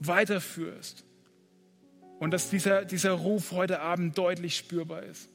weiterführst 0.00 1.04
und 2.18 2.32
dass 2.32 2.50
dieser, 2.50 2.84
dieser 2.84 3.12
Ruf 3.12 3.52
heute 3.52 3.78
Abend 3.82 4.18
deutlich 4.18 4.56
spürbar 4.56 5.04
ist. 5.04 5.28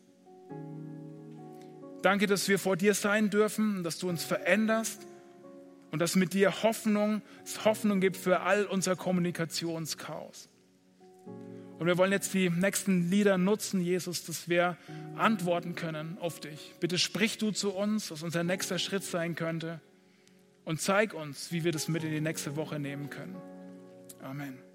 Danke, 2.02 2.28
dass 2.28 2.50
wir 2.50 2.60
vor 2.60 2.76
dir 2.76 2.94
sein 2.94 3.30
dürfen, 3.30 3.86
dass 3.86 3.98
du 3.98 4.10
uns 4.10 4.26
veränderst 4.26 5.08
und 5.92 6.00
dass 6.00 6.18
mit 6.18 6.34
dir 6.34 6.64
Hoffnung, 6.64 7.22
es 7.46 7.64
Hoffnung 7.64 8.02
gibt 8.02 8.18
für 8.18 8.42
all 8.42 8.66
unser 8.66 8.98
Kommunikationschaos. 8.98 10.49
Und 11.80 11.88
wir 11.88 11.98
wollen 11.98 12.12
jetzt 12.12 12.34
die 12.34 12.50
nächsten 12.50 13.10
Lieder 13.10 13.38
nutzen, 13.38 13.80
Jesus, 13.80 14.26
dass 14.26 14.50
wir 14.50 14.76
antworten 15.16 15.76
können 15.76 16.18
auf 16.20 16.42
dich. 16.42 16.76
Bitte 16.82 17.00
sprich 17.00 17.38
du 17.38 17.52
zu 17.52 17.74
uns, 17.74 18.12
was 18.12 18.22
unser 18.22 18.44
nächster 18.44 18.78
Schritt 18.80 19.04
sein 19.04 19.36
könnte. 19.36 19.80
Und 20.66 20.82
zeig 20.82 21.14
uns, 21.14 21.54
wie 21.54 21.64
wir 21.64 21.72
das 21.72 21.88
mit 21.88 22.04
in 22.04 22.12
die 22.12 22.22
nächste 22.22 22.58
Woche 22.58 22.80
nehmen 22.80 23.10
können. 23.10 23.38
Amen. 24.22 24.69